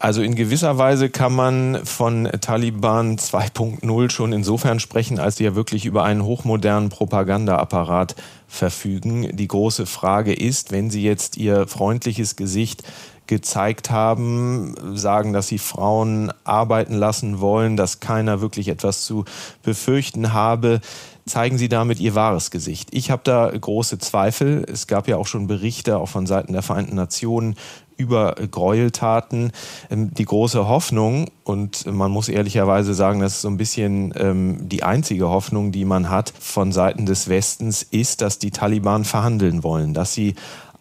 Also 0.00 0.22
in 0.22 0.36
gewisser 0.36 0.78
Weise 0.78 1.10
kann 1.10 1.34
man 1.34 1.84
von 1.84 2.28
Taliban 2.40 3.16
2.0 3.16 4.10
schon 4.10 4.32
insofern 4.32 4.78
sprechen, 4.78 5.18
als 5.18 5.36
sie 5.36 5.44
ja 5.44 5.56
wirklich 5.56 5.86
über 5.86 6.04
einen 6.04 6.22
hochmodernen 6.22 6.88
Propagandaapparat 6.88 8.14
verfügen. 8.46 9.36
Die 9.36 9.48
große 9.48 9.86
Frage 9.86 10.32
ist, 10.32 10.70
wenn 10.70 10.90
sie 10.90 11.02
jetzt 11.02 11.36
ihr 11.36 11.66
freundliches 11.66 12.36
Gesicht 12.36 12.84
gezeigt 13.26 13.90
haben, 13.90 14.74
sagen, 14.96 15.32
dass 15.32 15.48
sie 15.48 15.58
Frauen 15.58 16.32
arbeiten 16.44 16.94
lassen 16.94 17.40
wollen, 17.40 17.76
dass 17.76 18.00
keiner 18.00 18.40
wirklich 18.40 18.68
etwas 18.68 19.04
zu 19.04 19.24
befürchten 19.62 20.32
habe, 20.32 20.80
zeigen 21.26 21.58
sie 21.58 21.68
damit 21.68 22.00
ihr 22.00 22.14
wahres 22.14 22.50
Gesicht. 22.50 22.88
Ich 22.92 23.10
habe 23.10 23.22
da 23.24 23.50
große 23.50 23.98
Zweifel. 23.98 24.64
Es 24.66 24.86
gab 24.86 25.08
ja 25.08 25.16
auch 25.18 25.26
schon 25.26 25.46
Berichte, 25.46 25.98
auch 25.98 26.08
von 26.08 26.26
Seiten 26.26 26.54
der 26.54 26.62
Vereinten 26.62 26.96
Nationen, 26.96 27.54
über 27.98 28.34
Gräueltaten. 28.50 29.52
Ähm, 29.90 30.14
die 30.14 30.24
große 30.24 30.66
Hoffnung, 30.66 31.26
und 31.44 31.84
man 31.86 32.10
muss 32.10 32.30
ehrlicherweise 32.30 32.94
sagen, 32.94 33.20
das 33.20 33.34
ist 33.34 33.42
so 33.42 33.48
ein 33.48 33.58
bisschen 33.58 34.14
ähm, 34.16 34.68
die 34.68 34.82
einzige 34.82 35.28
Hoffnung, 35.28 35.72
die 35.72 35.84
man 35.84 36.08
hat 36.08 36.32
von 36.38 36.72
Seiten 36.72 37.04
des 37.04 37.28
Westens, 37.28 37.82
ist, 37.82 38.22
dass 38.22 38.38
die 38.38 38.50
Taliban 38.50 39.04
verhandeln 39.04 39.62
wollen, 39.62 39.92
dass 39.92 40.14
sie 40.14 40.34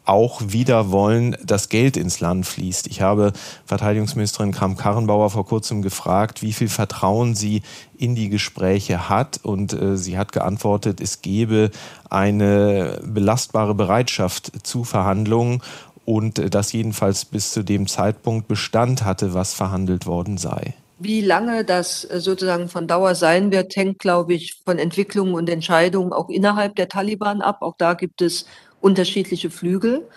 auch 0.08 0.42
wieder 0.48 0.90
wollen, 0.90 1.36
dass 1.44 1.68
Geld 1.68 1.98
ins 1.98 2.22
Land 2.22 2.46
fließt. 2.46 2.88
Ich 2.88 3.02
habe 3.02 3.34
Verteidigungsministerin 3.66 4.54
Kram-Karrenbauer 4.54 5.30
vor 5.30 5.46
kurzem 5.46 5.82
gefragt, 5.82 6.42
wie 6.42 6.54
viel 6.54 6.70
Vertrauen 6.70 7.36
sie 7.36 7.62
in 7.98 8.16
die 8.16 8.30
Gespräche 8.30 9.10
hat. 9.10 9.42
Und 9.44 9.74
äh, 9.74 9.98
sie 9.98 10.18
hat 10.18 10.32
geantwortet, 10.32 11.02
es 11.02 11.22
gebe 11.22 11.72
eine 12.10 13.02
belastbare 13.04 13.76
Bereitschaft 13.76 14.66
zu 14.66 14.86
Verhandlungen 14.86 15.62
und 16.08 16.40
äh, 16.40 16.50
das 16.50 16.72
jedenfalls 16.72 17.26
bis 17.26 17.52
zu 17.52 17.64
dem 17.64 17.86
Zeitpunkt 17.86 18.48
Bestand 18.48 19.04
hatte, 19.04 19.34
was 19.34 19.54
verhandelt 19.54 20.06
worden 20.06 20.38
sei. 20.38 20.74
Wie 21.00 21.22
lange 21.22 21.66
das 21.66 22.06
äh, 22.06 22.22
sozusagen 22.22 22.70
von 22.70 22.88
Dauer 22.88 23.14
sein 23.14 23.52
wird, 23.52 23.76
hängt, 23.76 24.00
glaube 24.00 24.34
ich, 24.34 24.62
von 24.66 24.80
Entwicklungen 24.80 25.34
und 25.34 25.50
Entscheidungen 25.50 26.14
auch 26.14 26.30
innerhalb 26.30 26.76
der 26.78 26.88
Taliban 26.88 27.42
ab. 27.42 27.58
Auch 27.60 27.76
da 27.78 27.94
gibt 27.94 28.22
es 28.22 28.46
unterschiedliche 28.80 29.50
Flügel. 29.50 30.08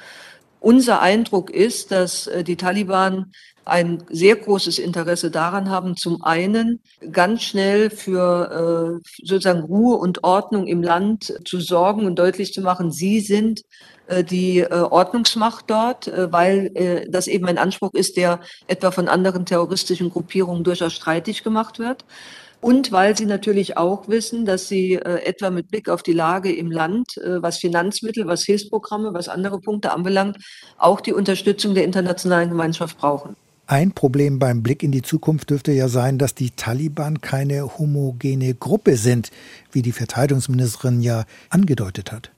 Unser 0.60 1.02
Eindruck 1.02 1.50
ist, 1.50 1.90
dass 1.90 2.28
äh, 2.28 2.44
die 2.44 2.56
Taliban 2.56 3.32
ein 3.64 4.02
sehr 4.10 4.36
großes 4.36 4.78
Interesse 4.78 5.30
daran 5.30 5.70
haben, 5.70 5.96
zum 5.96 6.22
einen 6.22 6.80
ganz 7.12 7.42
schnell 7.42 7.90
für 7.90 9.00
äh, 9.02 9.10
sozusagen 9.24 9.62
Ruhe 9.62 9.96
und 9.96 10.24
Ordnung 10.24 10.66
im 10.66 10.82
Land 10.82 11.34
zu 11.44 11.60
sorgen 11.60 12.06
und 12.06 12.18
deutlich 12.18 12.52
zu 12.52 12.62
machen, 12.62 12.90
sie 12.90 13.20
sind 13.20 13.62
äh, 14.08 14.24
die 14.24 14.66
Ordnungsmacht 14.70 15.64
dort, 15.68 16.10
weil 16.32 17.06
das 17.08 17.26
eben 17.26 17.46
ein 17.46 17.58
Anspruch 17.58 17.94
ist, 17.94 18.16
der 18.16 18.40
etwa 18.66 18.90
von 18.90 19.08
anderen 19.08 19.46
terroristischen 19.46 20.10
Gruppierungen 20.10 20.64
durchaus 20.64 20.92
streitig 20.92 21.44
gemacht 21.44 21.78
wird 21.78 22.04
und 22.60 22.92
weil 22.92 23.16
sie 23.16 23.26
natürlich 23.26 23.76
auch 23.76 24.08
wissen, 24.08 24.44
dass 24.44 24.68
sie 24.68 24.94
äh, 24.94 25.24
etwa 25.24 25.50
mit 25.50 25.68
Blick 25.68 25.88
auf 25.88 26.02
die 26.02 26.12
Lage 26.12 26.52
im 26.54 26.70
Land, 26.70 27.16
äh, 27.16 27.42
was 27.42 27.58
Finanzmittel, 27.58 28.26
was 28.26 28.44
Hilfsprogramme, 28.44 29.14
was 29.14 29.28
andere 29.28 29.60
Punkte 29.60 29.92
anbelangt, 29.92 30.36
auch 30.76 31.00
die 31.00 31.14
Unterstützung 31.14 31.74
der 31.74 31.84
internationalen 31.84 32.50
Gemeinschaft 32.50 32.98
brauchen. 32.98 33.36
Ein 33.70 33.92
Problem 33.92 34.40
beim 34.40 34.64
Blick 34.64 34.82
in 34.82 34.90
die 34.90 35.02
Zukunft 35.02 35.50
dürfte 35.50 35.70
ja 35.70 35.86
sein, 35.86 36.18
dass 36.18 36.34
die 36.34 36.50
Taliban 36.50 37.20
keine 37.20 37.78
homogene 37.78 38.52
Gruppe 38.52 38.96
sind, 38.96 39.30
wie 39.70 39.80
die 39.80 39.92
Verteidigungsministerin 39.92 41.00
ja 41.02 41.24
angedeutet 41.50 42.10
hat. 42.10 42.32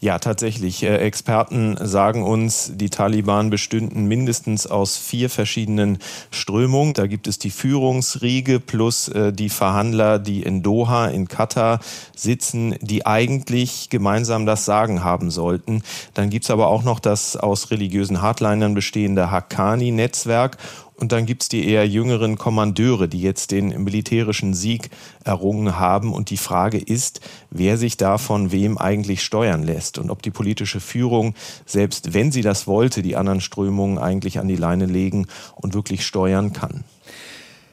Ja, 0.00 0.18
tatsächlich. 0.18 0.82
Äh, 0.82 0.98
Experten 0.98 1.76
sagen 1.80 2.22
uns, 2.22 2.72
die 2.74 2.90
Taliban 2.90 3.50
bestünden 3.50 4.06
mindestens 4.06 4.66
aus 4.66 4.96
vier 4.96 5.30
verschiedenen 5.30 5.98
Strömungen. 6.30 6.94
Da 6.94 7.06
gibt 7.06 7.26
es 7.26 7.38
die 7.38 7.50
Führungsriege 7.50 8.60
plus 8.60 9.08
äh, 9.08 9.32
die 9.32 9.48
Verhandler, 9.48 10.18
die 10.18 10.42
in 10.42 10.62
Doha, 10.62 11.06
in 11.06 11.28
Katar 11.28 11.80
sitzen, 12.14 12.76
die 12.80 13.06
eigentlich 13.06 13.88
gemeinsam 13.88 14.46
das 14.46 14.64
Sagen 14.64 15.02
haben 15.02 15.30
sollten. 15.30 15.82
Dann 16.14 16.30
gibt 16.30 16.44
es 16.44 16.50
aber 16.50 16.68
auch 16.68 16.82
noch 16.82 17.00
das 17.00 17.36
aus 17.36 17.70
religiösen 17.70 18.20
Hardlinern 18.20 18.74
bestehende 18.74 19.30
Haqqani-Netzwerk 19.30 20.58
und 20.98 21.12
dann 21.12 21.26
gibt's 21.26 21.48
die 21.48 21.68
eher 21.68 21.86
jüngeren 21.86 22.38
Kommandeure, 22.38 23.08
die 23.08 23.20
jetzt 23.20 23.50
den 23.50 23.68
militärischen 23.84 24.54
Sieg 24.54 24.90
errungen 25.24 25.78
haben. 25.78 26.12
Und 26.12 26.30
die 26.30 26.36
Frage 26.36 26.78
ist, 26.78 27.20
wer 27.50 27.76
sich 27.76 27.96
da 27.96 28.18
von 28.18 28.50
wem 28.52 28.78
eigentlich 28.78 29.22
steuern 29.22 29.62
lässt 29.62 29.98
und 29.98 30.10
ob 30.10 30.22
die 30.22 30.30
politische 30.30 30.80
Führung, 30.80 31.34
selbst 31.66 32.14
wenn 32.14 32.32
sie 32.32 32.42
das 32.42 32.66
wollte, 32.66 33.02
die 33.02 33.16
anderen 33.16 33.40
Strömungen 33.40 33.98
eigentlich 33.98 34.38
an 34.38 34.48
die 34.48 34.56
Leine 34.56 34.86
legen 34.86 35.26
und 35.54 35.74
wirklich 35.74 36.06
steuern 36.06 36.52
kann. 36.52 36.84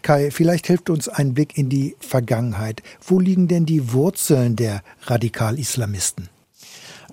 Kai, 0.02 0.32
vielleicht 0.32 0.68
hilft 0.68 0.90
uns 0.90 1.08
ein 1.08 1.34
Blick 1.34 1.58
in 1.58 1.70
die 1.70 1.96
Vergangenheit. 2.00 2.84
Wo 3.08 3.20
liegen 3.22 3.48
denn 3.48 3.66
die 3.66 3.94
Wurzeln 3.94 4.58
der 4.58 4.84
Radikal-Islamisten? 5.04 6.28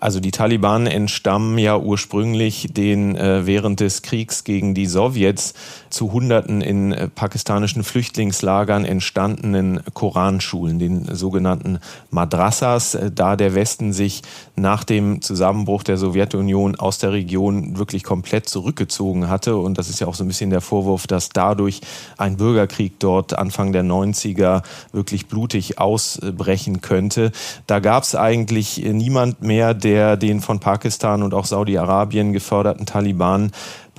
Also 0.00 0.19
die 0.19 0.31
Taliban 0.31 0.87
entstammen 0.87 1.59
ja 1.59 1.79
ursprünglich 1.79 2.69
den 2.73 3.14
äh, 3.17 3.47
während 3.47 3.81
des 3.81 4.00
Kriegs 4.00 4.45
gegen 4.45 4.75
die 4.75 4.87
Sowjets 4.87 5.52
zu 5.90 6.12
Hunderten 6.12 6.61
in 6.61 6.92
äh, 6.92 7.09
pakistanischen 7.09 7.85
Flüchtlingslagern 7.85 8.85
entstandenen 8.85 9.80
Koranschulen, 9.92 10.78
den 10.78 11.14
sogenannten 11.14 11.78
Madrassas, 12.11 12.94
äh, 12.94 13.11
da 13.11 13.37
der 13.37 13.54
Westen 13.54 13.92
sich 13.92 14.23
nach 14.56 14.85
dem 14.85 15.20
Zusammenbruch 15.20 15.82
der 15.82 15.97
Sowjetunion 15.97 16.76
aus 16.76 16.99
der 16.99 17.12
Region 17.12 17.76
wirklich 17.78 18.04
komplett 18.04 18.49
zurückgezogen 18.49 19.28
hatte. 19.28 19.56
Und 19.56 19.78
das 19.78 19.88
ist 19.88 20.00
ja 20.00 20.06
auch 20.06 20.14
so 20.14 20.25
ein 20.25 20.28
bisschen 20.28 20.50
der 20.50 20.61
Vorwurf, 20.61 21.06
dass 21.06 21.28
dadurch 21.30 21.80
ein 22.16 22.37
Bürgerkrieg 22.37 22.99
dort 22.99 23.37
Anfang 23.37 23.73
der 23.73 23.85
90er 23.85 24.62
wirklich 24.92 25.26
blutig 25.26 25.78
ausbrechen 25.78 26.80
könnte. 26.80 27.32
Da 27.66 27.80
gab 27.80 28.04
es 28.04 28.14
eigentlich 28.14 28.78
niemand 28.78 29.42
mehr, 29.42 29.75
der 29.75 30.16
den 30.16 30.40
von 30.40 30.61
Pakistan 30.61 31.23
und 31.23 31.35
auch 31.35 31.47
Saudi-Arabien 31.47 32.32
geförderten 32.32 32.87
Taliban 32.87 33.50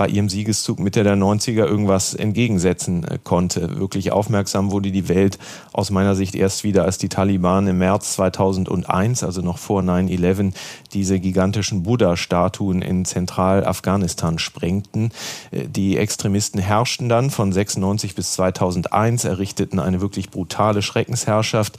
bei 0.01 0.07
ihrem 0.07 0.29
Siegeszug 0.29 0.79
Mitte 0.79 1.03
der 1.03 1.15
90er 1.15 1.67
irgendwas 1.67 2.15
entgegensetzen 2.15 3.03
äh, 3.03 3.19
konnte. 3.23 3.77
Wirklich 3.77 4.11
aufmerksam 4.11 4.71
wurde 4.71 4.89
die 4.89 5.09
Welt 5.09 5.37
aus 5.73 5.91
meiner 5.91 6.15
Sicht 6.15 6.33
erst 6.33 6.63
wieder, 6.63 6.85
als 6.85 6.97
die 6.97 7.07
Taliban 7.07 7.67
im 7.67 7.77
März 7.77 8.13
2001, 8.13 9.21
also 9.23 9.41
noch 9.43 9.59
vor 9.59 9.83
9-11, 9.83 10.53
diese 10.91 11.19
gigantischen 11.19 11.83
Buddha-Statuen 11.83 12.81
in 12.81 13.05
Zentralafghanistan 13.05 14.39
sprengten. 14.39 15.11
Äh, 15.51 15.67
die 15.67 15.97
Extremisten 15.97 16.59
herrschten 16.59 17.07
dann 17.07 17.29
von 17.29 17.53
96 17.53 18.15
bis 18.15 18.31
2001, 18.31 19.25
errichteten 19.25 19.77
eine 19.77 20.01
wirklich 20.01 20.31
brutale 20.31 20.81
Schreckensherrschaft 20.81 21.77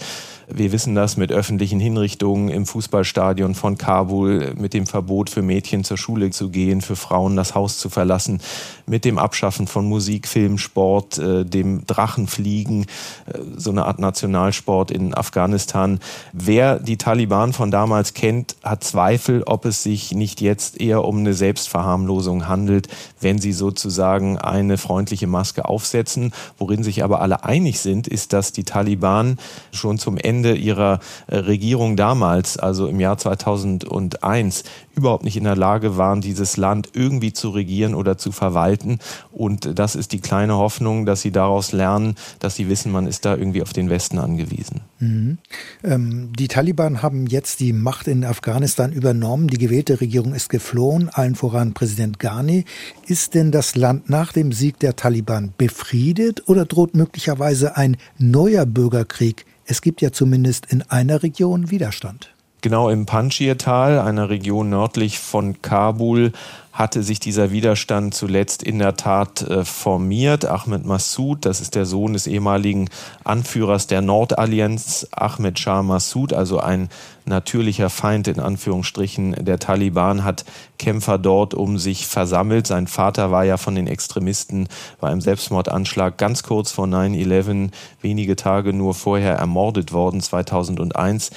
Wir 0.55 0.71
wissen 0.71 0.95
das 0.95 1.17
mit 1.17 1.33
öffentlichen 1.33 1.81
Hinrichtungen 1.81 2.51
im 2.51 2.67
Fußballstadion 2.67 3.55
von 3.55 3.79
Kabul, 3.79 4.53
mit 4.59 4.75
dem 4.75 4.87
Verbot 4.87 5.31
für 5.31 5.41
Mädchen 5.41 5.83
zur 5.83 5.97
Schule 5.97 6.31
zu 6.31 6.51
gehen, 6.51 6.83
für 6.83 6.95
Frauen 6.95 7.37
das 7.37 7.55
Haus 7.55 7.79
zu 7.79 7.89
verlassen, 7.89 8.43
mit 8.85 9.07
dem 9.07 9.17
Abschaffen 9.17 9.67
von 9.67 9.89
Musik, 9.89 10.29
Film, 10.29 10.59
Sport, 10.59 11.17
äh, 11.17 11.47
dem 11.47 11.87
Drachenfliegen, 11.87 12.83
äh, 12.83 13.39
so 13.57 13.71
eine 13.71 13.87
Art 13.87 13.99
Nationalsport 13.99 14.91
in 14.91 15.15
Afghanistan. 15.15 16.01
Wer 16.35 16.79
die 16.79 16.99
Taliban 16.99 17.55
von 17.55 17.71
damals 17.71 18.13
kennt, 18.13 18.57
hat 18.63 18.85
Zweifel, 18.85 19.45
ob 19.45 19.65
es 19.65 19.83
sich 19.83 20.13
nicht 20.13 20.43
jetzt 20.43 20.79
eher 20.79 21.05
um 21.05 21.19
eine 21.19 21.33
Selbstverharmlosung 21.33 22.47
handelt, 22.47 22.89
wenn 23.21 23.39
sie 23.39 23.53
sozusagen 23.53 24.37
eine 24.37 24.77
freundliche 24.77 25.27
Maske 25.27 25.65
aufsetzen. 25.65 26.35
Worin 26.59 26.83
sich 26.83 27.05
aber 27.05 27.23
alle 27.23 27.45
einig 27.45 27.81
sind, 27.81 28.07
ist, 28.07 28.35
dass 28.35 28.53
die 28.53 28.65
Taliban 28.65 29.39
schon 29.73 29.99
zum 29.99 30.19
Ende 30.19 30.42
ihrer 30.51 31.01
äh, 31.27 31.37
Regierung 31.37 31.97
damals, 31.97 32.57
also 32.57 32.87
im 32.87 33.01
Jahr 33.01 33.19
2001, 33.19 34.65
überhaupt 34.95 35.25
nicht 35.25 35.37
in 35.37 35.45
der 35.45 35.57
Lage 35.57 35.97
waren, 35.97 36.21
dieses 36.21 36.57
Land 36.57 36.91
irgendwie 36.95 37.33
zu 37.33 37.51
regieren 37.51 37.95
oder 37.95 38.19
zu 38.19 38.33
verwalten. 38.33 38.99
Und 39.33 39.79
das 39.79 39.95
ist 39.95 40.13
die 40.13 40.21
kleine 40.21 40.57
Hoffnung, 40.57 41.07
dass 41.07 41.23
sie 41.23 41.33
daraus 41.33 41.73
lernen, 41.73 42.15
dass 42.41 42.57
sie 42.57 42.69
wissen, 42.69 42.93
man 42.93 43.07
ist 43.07 43.25
da 43.25 43.37
irgendwie 43.37 43.63
auf 43.63 43.73
den 43.73 43.89
Westen 43.89 44.19
angewiesen. 44.19 44.81
Mhm. 44.99 45.39
Ähm, 45.83 46.33
die 46.39 46.49
Taliban 46.49 47.03
haben 47.03 47.27
jetzt 47.27 47.61
die 47.61 47.73
Macht 47.73 48.09
in 48.09 48.25
Afghanistan 48.25 48.93
übernommen. 48.93 49.49
Die 49.49 49.59
gewählte 49.59 50.01
Regierung 50.01 50.35
ist 50.35 50.49
geflohen, 50.49 51.09
allen 51.09 51.35
voran 51.35 51.73
Präsident 51.73 52.19
Ghani. 52.19 52.65
Ist 53.07 53.35
denn 53.35 53.51
das 53.51 53.77
Land 53.77 54.11
nach 54.11 54.33
dem 54.33 54.53
Sieg 54.53 54.79
der 54.79 54.97
Taliban 54.97 55.53
befriedet 55.57 56.49
oder 56.49 56.65
droht 56.65 56.95
möglicherweise 56.95 57.77
ein 57.77 57.97
neuer 58.19 58.67
Bürgerkrieg? 58.67 59.47
Es 59.73 59.81
gibt 59.81 60.03
ja 60.03 60.13
zumindest 60.13 60.67
in 60.67 60.83
einer 60.91 61.23
Region 61.23 61.71
Widerstand. 61.71 62.35
Genau 62.61 62.91
im 62.91 63.07
Panjshir-Tal, 63.07 64.01
einer 64.01 64.29
Region 64.29 64.69
nördlich 64.69 65.19
von 65.19 65.63
Kabul, 65.63 66.33
hatte 66.73 67.03
sich 67.03 67.21
dieser 67.21 67.53
Widerstand 67.53 68.15
zuletzt 68.15 68.63
in 68.63 68.79
der 68.79 68.97
Tat 68.97 69.43
äh, 69.43 69.65
formiert. 69.65 70.47
Ahmed 70.47 70.87
Massoud, 70.87 71.45
das 71.45 71.61
ist 71.61 71.75
der 71.75 71.85
Sohn 71.85 72.15
des 72.15 72.27
ehemaligen 72.27 72.89
Anführers 73.25 73.87
der 73.87 74.01
Nordallianz, 74.01 75.07
Ahmed 75.13 75.59
Shah 75.59 75.83
Massoud, 75.83 76.33
also 76.33 76.59
ein 76.59 76.89
natürlicher 77.27 77.91
Feind 77.91 78.27
in 78.27 78.41
Anführungsstrichen 78.41 79.37
der 79.45 79.59
Taliban, 79.59 80.25
hat 80.25 80.47
Kämpfer 80.79 81.19
dort 81.19 81.53
um 81.53 81.79
sich 81.79 82.07
versammelt. 82.07 82.67
Sein 82.67 82.87
Vater 82.87 83.31
war 83.31 83.45
ja 83.45 83.59
von 83.59 83.75
den 83.75 83.87
Extremisten 83.87 84.67
bei 84.99 85.09
einem 85.09 85.21
Selbstmordanschlag 85.21 86.17
ganz 86.17 86.43
kurz 86.43 86.73
vor 86.73 86.87
9-11, 86.87 87.71
wenige 88.01 88.35
Tage 88.35 88.73
nur 88.73 88.95
vorher 88.95 89.35
ermordet 89.35 89.93
worden, 89.93 90.23
2001 90.23 91.31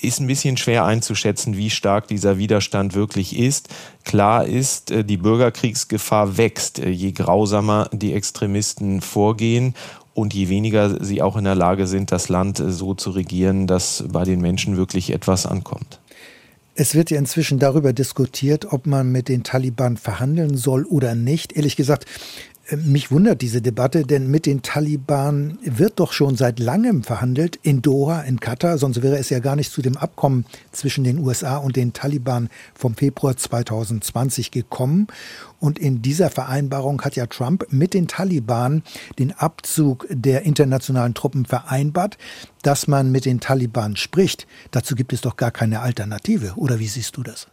ist 0.00 0.20
ein 0.20 0.26
bisschen 0.26 0.56
schwer 0.56 0.84
einzuschätzen, 0.84 1.56
wie 1.56 1.70
stark 1.70 2.08
dieser 2.08 2.38
Widerstand 2.38 2.94
wirklich 2.94 3.38
ist. 3.38 3.68
Klar 4.04 4.46
ist, 4.46 4.90
äh, 4.90 5.04
die 5.04 5.16
Bürgerkriegsgefahr 5.16 6.36
wächst, 6.36 6.78
äh, 6.78 6.90
je 6.90 7.12
grausamer 7.12 7.88
die 7.92 8.12
Extremisten 8.12 9.00
vorgehen 9.00 9.74
und 10.14 10.34
je 10.34 10.48
weniger 10.48 11.02
sie 11.04 11.22
auch 11.22 11.36
in 11.36 11.44
der 11.44 11.54
Lage 11.54 11.86
sind, 11.86 12.12
das 12.12 12.28
Land 12.28 12.60
äh, 12.60 12.70
so 12.70 12.94
zu 12.94 13.10
regieren, 13.10 13.66
dass 13.66 14.04
bei 14.08 14.24
den 14.24 14.40
Menschen 14.40 14.76
wirklich 14.76 15.10
etwas 15.12 15.46
ankommt. 15.46 16.00
Es 16.78 16.94
wird 16.94 17.10
ja 17.10 17.18
inzwischen 17.18 17.58
darüber 17.58 17.94
diskutiert, 17.94 18.70
ob 18.70 18.86
man 18.86 19.10
mit 19.10 19.30
den 19.30 19.44
Taliban 19.44 19.96
verhandeln 19.96 20.58
soll 20.58 20.84
oder 20.84 21.14
nicht. 21.14 21.54
Ehrlich 21.54 21.74
gesagt, 21.74 22.04
mich 22.74 23.12
wundert 23.12 23.42
diese 23.42 23.62
Debatte, 23.62 24.02
denn 24.02 24.28
mit 24.28 24.44
den 24.46 24.62
Taliban 24.62 25.58
wird 25.62 26.00
doch 26.00 26.12
schon 26.12 26.36
seit 26.36 26.58
langem 26.58 27.04
verhandelt 27.04 27.58
in 27.62 27.80
Doha, 27.80 28.22
in 28.22 28.40
Katar, 28.40 28.78
sonst 28.78 29.02
wäre 29.02 29.18
es 29.18 29.30
ja 29.30 29.38
gar 29.38 29.54
nicht 29.54 29.70
zu 29.70 29.82
dem 29.82 29.96
Abkommen 29.96 30.46
zwischen 30.72 31.04
den 31.04 31.18
USA 31.18 31.58
und 31.58 31.76
den 31.76 31.92
Taliban 31.92 32.48
vom 32.74 32.94
Februar 32.94 33.36
2020 33.36 34.50
gekommen. 34.50 35.06
Und 35.60 35.78
in 35.78 36.02
dieser 36.02 36.28
Vereinbarung 36.28 37.00
hat 37.02 37.14
ja 37.14 37.26
Trump 37.26 37.66
mit 37.70 37.94
den 37.94 38.08
Taliban 38.08 38.82
den 39.18 39.32
Abzug 39.32 40.06
der 40.10 40.42
internationalen 40.42 41.14
Truppen 41.14 41.46
vereinbart, 41.46 42.18
dass 42.62 42.88
man 42.88 43.12
mit 43.12 43.24
den 43.24 43.40
Taliban 43.40 43.96
spricht. 43.96 44.46
Dazu 44.72 44.96
gibt 44.96 45.12
es 45.12 45.20
doch 45.20 45.36
gar 45.36 45.52
keine 45.52 45.80
Alternative. 45.80 46.54
Oder 46.56 46.80
wie 46.80 46.88
siehst 46.88 47.16
du 47.16 47.22
das? 47.22 47.46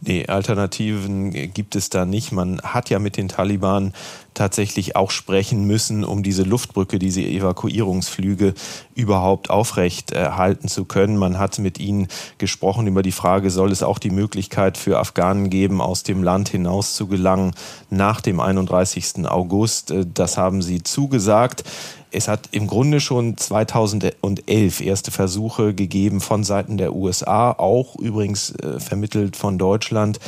Nee, 0.00 0.26
Alternativen 0.26 1.52
gibt 1.52 1.74
es 1.74 1.90
da 1.90 2.04
nicht. 2.04 2.32
Man 2.32 2.60
hat 2.62 2.90
ja 2.90 2.98
mit 2.98 3.16
den 3.16 3.28
Taliban 3.28 3.92
tatsächlich 4.38 4.94
auch 4.94 5.10
sprechen 5.10 5.64
müssen, 5.64 6.04
um 6.04 6.22
diese 6.22 6.44
Luftbrücke, 6.44 6.98
diese 6.98 7.22
Evakuierungsflüge 7.22 8.54
überhaupt 8.94 9.50
aufrecht 9.50 10.12
erhalten 10.12 10.68
zu 10.68 10.84
können. 10.84 11.16
Man 11.16 11.38
hat 11.38 11.58
mit 11.58 11.80
ihnen 11.80 12.06
gesprochen 12.38 12.86
über 12.86 13.02
die 13.02 13.12
Frage, 13.12 13.50
soll 13.50 13.72
es 13.72 13.82
auch 13.82 13.98
die 13.98 14.10
Möglichkeit 14.10 14.78
für 14.78 14.98
Afghanen 14.98 15.50
geben, 15.50 15.80
aus 15.80 16.04
dem 16.04 16.22
Land 16.22 16.48
hinaus 16.48 16.94
zu 16.94 17.08
gelangen 17.08 17.52
nach 17.90 18.20
dem 18.20 18.38
31. 18.38 19.26
August. 19.26 19.92
Das 20.14 20.38
haben 20.38 20.62
sie 20.62 20.84
zugesagt. 20.84 21.64
Es 22.10 22.26
hat 22.26 22.48
im 22.52 22.66
Grunde 22.66 23.00
schon 23.00 23.36
2011 23.36 24.80
erste 24.80 25.10
Versuche 25.10 25.74
gegeben 25.74 26.20
von 26.20 26.42
Seiten 26.42 26.78
der 26.78 26.94
USA, 26.94 27.52
auch 27.52 27.96
übrigens 27.96 28.50
äh, 28.50 28.80
vermittelt 28.80 29.36
von 29.36 29.58
Deutschland, 29.58 30.18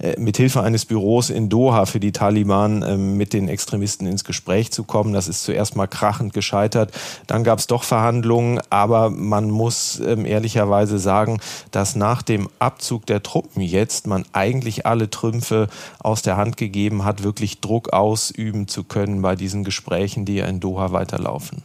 äh, 0.00 0.20
mithilfe 0.20 0.62
eines 0.62 0.84
Büros 0.84 1.30
in 1.30 1.48
Doha 1.48 1.86
für 1.86 2.00
die 2.00 2.12
Taliban 2.12 2.82
äh, 2.82 2.96
mit 2.96 3.32
den 3.32 3.48
Extremisten 3.60 4.06
ins 4.06 4.24
Gespräch 4.24 4.72
zu 4.72 4.84
kommen. 4.84 5.12
Das 5.12 5.28
ist 5.28 5.42
zuerst 5.42 5.76
mal 5.76 5.86
krachend 5.86 6.32
gescheitert. 6.32 6.92
Dann 7.26 7.44
gab 7.44 7.58
es 7.58 7.66
doch 7.66 7.84
Verhandlungen, 7.84 8.60
aber 8.70 9.10
man 9.10 9.50
muss 9.50 10.00
ähm, 10.00 10.24
ehrlicherweise 10.24 10.98
sagen, 10.98 11.40
dass 11.70 11.94
nach 11.94 12.22
dem 12.22 12.48
Abzug 12.58 13.06
der 13.06 13.22
Truppen 13.22 13.62
jetzt 13.62 14.06
man 14.06 14.24
eigentlich 14.32 14.86
alle 14.86 15.10
Trümpfe 15.10 15.68
aus 15.98 16.22
der 16.22 16.36
Hand 16.36 16.56
gegeben 16.56 17.04
hat, 17.04 17.22
wirklich 17.22 17.60
Druck 17.60 17.92
ausüben 17.92 18.66
zu 18.66 18.84
können 18.84 19.22
bei 19.22 19.36
diesen 19.36 19.64
Gesprächen, 19.64 20.24
die 20.24 20.36
ja 20.36 20.46
in 20.46 20.60
Doha 20.60 20.92
weiterlaufen 20.92 21.30
laufen. 21.30 21.62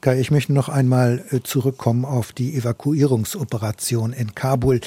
Kai, 0.00 0.20
ich 0.20 0.30
möchte 0.30 0.52
noch 0.52 0.68
einmal 0.68 1.24
äh, 1.32 1.40
zurückkommen 1.42 2.04
auf 2.04 2.32
die 2.32 2.54
Evakuierungsoperation 2.54 4.12
in 4.12 4.32
Kabul. 4.32 4.80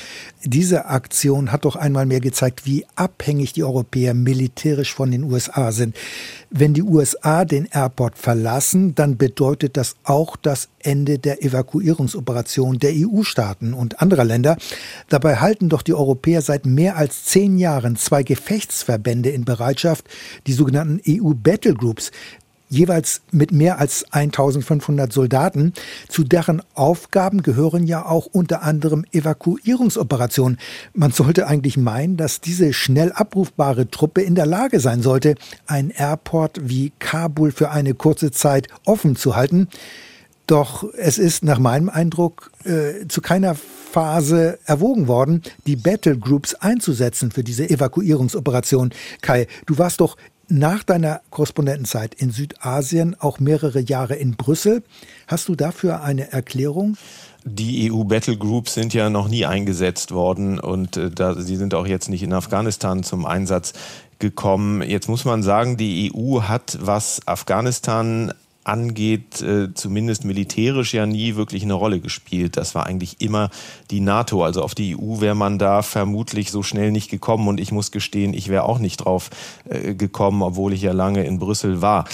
Diese 0.45 0.85
Aktion 0.85 1.51
hat 1.51 1.65
doch 1.65 1.75
einmal 1.75 2.05
mehr 2.05 2.21
gezeigt, 2.21 2.65
wie 2.65 2.85
abhängig 2.95 3.51
die 3.51 3.65
Europäer 3.65 4.13
militärisch 4.13 4.93
von 4.93 5.11
den 5.11 5.23
USA 5.23 5.73
sind. 5.73 5.97
Wenn 6.49 6.73
die 6.73 6.81
USA 6.81 7.43
den 7.43 7.65
Airport 7.65 8.17
verlassen, 8.17 8.95
dann 8.95 9.17
bedeutet 9.17 9.75
das 9.75 9.95
auch 10.05 10.37
das 10.37 10.69
Ende 10.79 11.19
der 11.19 11.43
Evakuierungsoperation 11.43 12.79
der 12.79 12.93
EU-Staaten 12.95 13.73
und 13.73 14.01
anderer 14.01 14.23
Länder. 14.23 14.57
Dabei 15.09 15.37
halten 15.37 15.67
doch 15.67 15.81
die 15.81 15.93
Europäer 15.93 16.41
seit 16.41 16.65
mehr 16.65 16.95
als 16.95 17.25
zehn 17.25 17.57
Jahren 17.57 17.97
zwei 17.97 18.23
Gefechtsverbände 18.23 19.29
in 19.29 19.43
Bereitschaft, 19.43 20.05
die 20.47 20.53
sogenannten 20.53 21.01
EU-Battlegroups 21.05 22.11
jeweils 22.71 23.21
mit 23.31 23.51
mehr 23.51 23.79
als 23.79 24.05
1500 24.11 25.11
Soldaten. 25.11 25.73
Zu 26.07 26.23
deren 26.23 26.61
Aufgaben 26.73 27.43
gehören 27.43 27.85
ja 27.85 28.05
auch 28.05 28.25
unter 28.25 28.63
anderem 28.63 29.05
Evakuierungsoperationen. 29.11 30.57
Man 30.93 31.11
sollte 31.11 31.47
eigentlich 31.47 31.77
meinen, 31.77 32.17
dass 32.17 32.41
diese 32.41 32.73
schnell 32.73 33.11
abrufbare 33.11 33.91
Truppe 33.91 34.21
in 34.21 34.35
der 34.35 34.45
Lage 34.45 34.79
sein 34.79 35.01
sollte, 35.01 35.35
einen 35.67 35.91
Airport 35.91 36.59
wie 36.63 36.93
Kabul 36.99 37.51
für 37.51 37.71
eine 37.71 37.93
kurze 37.93 38.31
Zeit 38.31 38.67
offen 38.85 39.15
zu 39.15 39.35
halten. 39.35 39.67
Doch 40.47 40.83
es 40.97 41.17
ist 41.17 41.43
nach 41.43 41.59
meinem 41.59 41.89
Eindruck 41.89 42.51
äh, 42.65 43.07
zu 43.07 43.21
keiner 43.21 43.55
Phase 43.55 44.57
erwogen 44.65 45.07
worden, 45.07 45.43
die 45.67 45.75
Battle 45.75 46.17
Groups 46.17 46.55
einzusetzen 46.55 47.31
für 47.31 47.43
diese 47.43 47.69
Evakuierungsoperation. 47.69 48.91
Kai, 49.21 49.47
du 49.65 49.77
warst 49.77 49.99
doch 49.99 50.17
nach 50.51 50.83
deiner 50.83 51.21
Korrespondentenzeit 51.29 52.13
in 52.13 52.31
Südasien 52.31 53.15
auch 53.19 53.39
mehrere 53.39 53.79
Jahre 53.79 54.15
in 54.15 54.35
Brüssel. 54.35 54.83
Hast 55.27 55.47
du 55.47 55.55
dafür 55.55 56.03
eine 56.03 56.31
Erklärung? 56.31 56.97
Die 57.43 57.91
EU-Battlegroups 57.91 58.73
sind 58.73 58.93
ja 58.93 59.09
noch 59.09 59.27
nie 59.27 59.45
eingesetzt 59.45 60.11
worden 60.11 60.59
und 60.59 60.97
äh, 60.97 61.09
da, 61.09 61.35
sie 61.35 61.55
sind 61.55 61.73
auch 61.73 61.87
jetzt 61.87 62.09
nicht 62.09 62.21
in 62.21 62.33
Afghanistan 62.33 63.01
zum 63.01 63.25
Einsatz 63.25 63.73
gekommen. 64.19 64.83
Jetzt 64.83 65.09
muss 65.09 65.25
man 65.25 65.41
sagen, 65.41 65.77
die 65.77 66.11
EU 66.13 66.41
hat, 66.43 66.77
was 66.81 67.25
Afghanistan 67.25 68.33
angeht, 68.63 69.41
äh, 69.41 69.73
zumindest 69.73 70.23
militärisch 70.23 70.93
ja 70.93 71.05
nie 71.05 71.35
wirklich 71.35 71.63
eine 71.63 71.73
Rolle 71.73 71.99
gespielt. 71.99 72.57
Das 72.57 72.75
war 72.75 72.85
eigentlich 72.85 73.19
immer 73.19 73.49
die 73.89 73.99
NATO. 73.99 74.43
Also 74.43 74.61
auf 74.61 74.75
die 74.75 74.95
EU 74.95 75.19
wäre 75.19 75.35
man 75.35 75.57
da 75.57 75.81
vermutlich 75.81 76.51
so 76.51 76.61
schnell 76.63 76.91
nicht 76.91 77.09
gekommen. 77.09 77.47
Und 77.47 77.59
ich 77.59 77.71
muss 77.71 77.91
gestehen, 77.91 78.33
ich 78.33 78.49
wäre 78.49 78.63
auch 78.63 78.79
nicht 78.79 78.97
drauf 78.97 79.29
äh, 79.65 79.95
gekommen, 79.95 80.41
obwohl 80.41 80.73
ich 80.73 80.81
ja 80.81 80.91
lange 80.91 81.23
in 81.23 81.39
Brüssel 81.39 81.81
war 81.81 82.05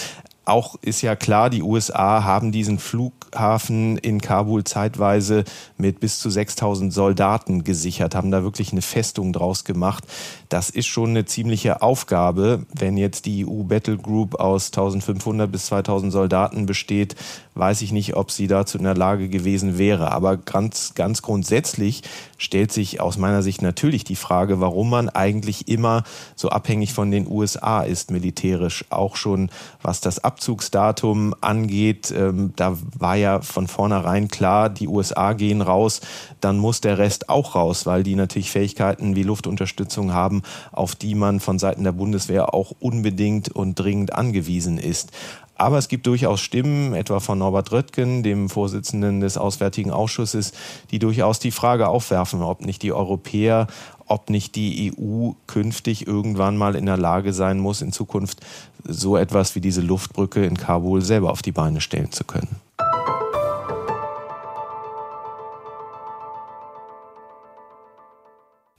auch 0.48 0.76
ist 0.82 1.02
ja 1.02 1.14
klar, 1.16 1.50
die 1.50 1.62
USA 1.62 2.24
haben 2.24 2.52
diesen 2.52 2.78
Flughafen 2.78 3.98
in 3.98 4.20
Kabul 4.20 4.64
zeitweise 4.64 5.44
mit 5.76 6.00
bis 6.00 6.18
zu 6.18 6.30
6000 6.30 6.92
Soldaten 6.92 7.64
gesichert, 7.64 8.14
haben 8.14 8.30
da 8.30 8.42
wirklich 8.42 8.72
eine 8.72 8.82
Festung 8.82 9.32
draus 9.32 9.64
gemacht. 9.64 10.04
Das 10.48 10.70
ist 10.70 10.86
schon 10.86 11.10
eine 11.10 11.26
ziemliche 11.26 11.82
Aufgabe, 11.82 12.66
wenn 12.74 12.96
jetzt 12.96 13.26
die 13.26 13.46
EU 13.46 13.64
Battle 13.64 13.98
Group 13.98 14.36
aus 14.40 14.66
1500 14.68 15.50
bis 15.50 15.66
2000 15.66 16.12
Soldaten 16.12 16.66
besteht, 16.66 17.14
weiß 17.58 17.82
ich 17.82 17.92
nicht, 17.92 18.14
ob 18.16 18.30
sie 18.30 18.46
dazu 18.46 18.78
in 18.78 18.84
der 18.84 18.94
Lage 18.94 19.28
gewesen 19.28 19.78
wäre. 19.78 20.12
Aber 20.12 20.36
ganz, 20.36 20.94
ganz 20.94 21.22
grundsätzlich 21.22 22.02
stellt 22.38 22.72
sich 22.72 23.00
aus 23.00 23.18
meiner 23.18 23.42
Sicht 23.42 23.62
natürlich 23.62 24.04
die 24.04 24.16
Frage, 24.16 24.60
warum 24.60 24.90
man 24.90 25.08
eigentlich 25.08 25.68
immer 25.68 26.04
so 26.36 26.50
abhängig 26.50 26.94
von 26.94 27.10
den 27.10 27.26
USA 27.28 27.82
ist, 27.82 28.10
militärisch. 28.10 28.84
Auch 28.90 29.16
schon 29.16 29.50
was 29.82 30.00
das 30.00 30.22
Abzugsdatum 30.22 31.34
angeht. 31.40 32.12
Ähm, 32.16 32.52
da 32.56 32.76
war 32.96 33.16
ja 33.16 33.40
von 33.40 33.66
vornherein 33.66 34.28
klar, 34.28 34.70
die 34.70 34.88
USA 34.88 35.32
gehen 35.32 35.60
raus, 35.60 36.00
dann 36.40 36.58
muss 36.58 36.80
der 36.80 36.98
Rest 36.98 37.28
auch 37.28 37.54
raus, 37.54 37.86
weil 37.86 38.02
die 38.02 38.14
natürlich 38.14 38.50
Fähigkeiten 38.50 39.16
wie 39.16 39.22
Luftunterstützung 39.24 40.12
haben, 40.12 40.42
auf 40.72 40.94
die 40.94 41.14
man 41.14 41.40
von 41.40 41.58
Seiten 41.58 41.84
der 41.84 41.92
Bundeswehr 41.92 42.54
auch 42.54 42.72
unbedingt 42.78 43.48
und 43.48 43.74
dringend 43.74 44.12
angewiesen 44.12 44.78
ist. 44.78 45.10
Aber 45.58 45.76
es 45.76 45.88
gibt 45.88 46.06
durchaus 46.06 46.40
Stimmen, 46.40 46.94
etwa 46.94 47.18
von 47.18 47.38
Norbert 47.38 47.72
Röttgen, 47.72 48.22
dem 48.22 48.48
Vorsitzenden 48.48 49.20
des 49.20 49.36
Auswärtigen 49.36 49.90
Ausschusses, 49.90 50.52
die 50.92 51.00
durchaus 51.00 51.40
die 51.40 51.50
Frage 51.50 51.88
aufwerfen, 51.88 52.42
ob 52.42 52.64
nicht 52.64 52.82
die 52.82 52.92
Europäer, 52.92 53.66
ob 54.06 54.30
nicht 54.30 54.54
die 54.54 54.94
EU 54.96 55.32
künftig 55.48 56.06
irgendwann 56.06 56.56
mal 56.56 56.76
in 56.76 56.86
der 56.86 56.96
Lage 56.96 57.32
sein 57.32 57.58
muss, 57.58 57.82
in 57.82 57.92
Zukunft 57.92 58.40
so 58.84 59.16
etwas 59.16 59.56
wie 59.56 59.60
diese 59.60 59.80
Luftbrücke 59.80 60.44
in 60.44 60.56
Kabul 60.56 61.02
selber 61.02 61.32
auf 61.32 61.42
die 61.42 61.52
Beine 61.52 61.80
stellen 61.80 62.12
zu 62.12 62.22
können. 62.22 62.67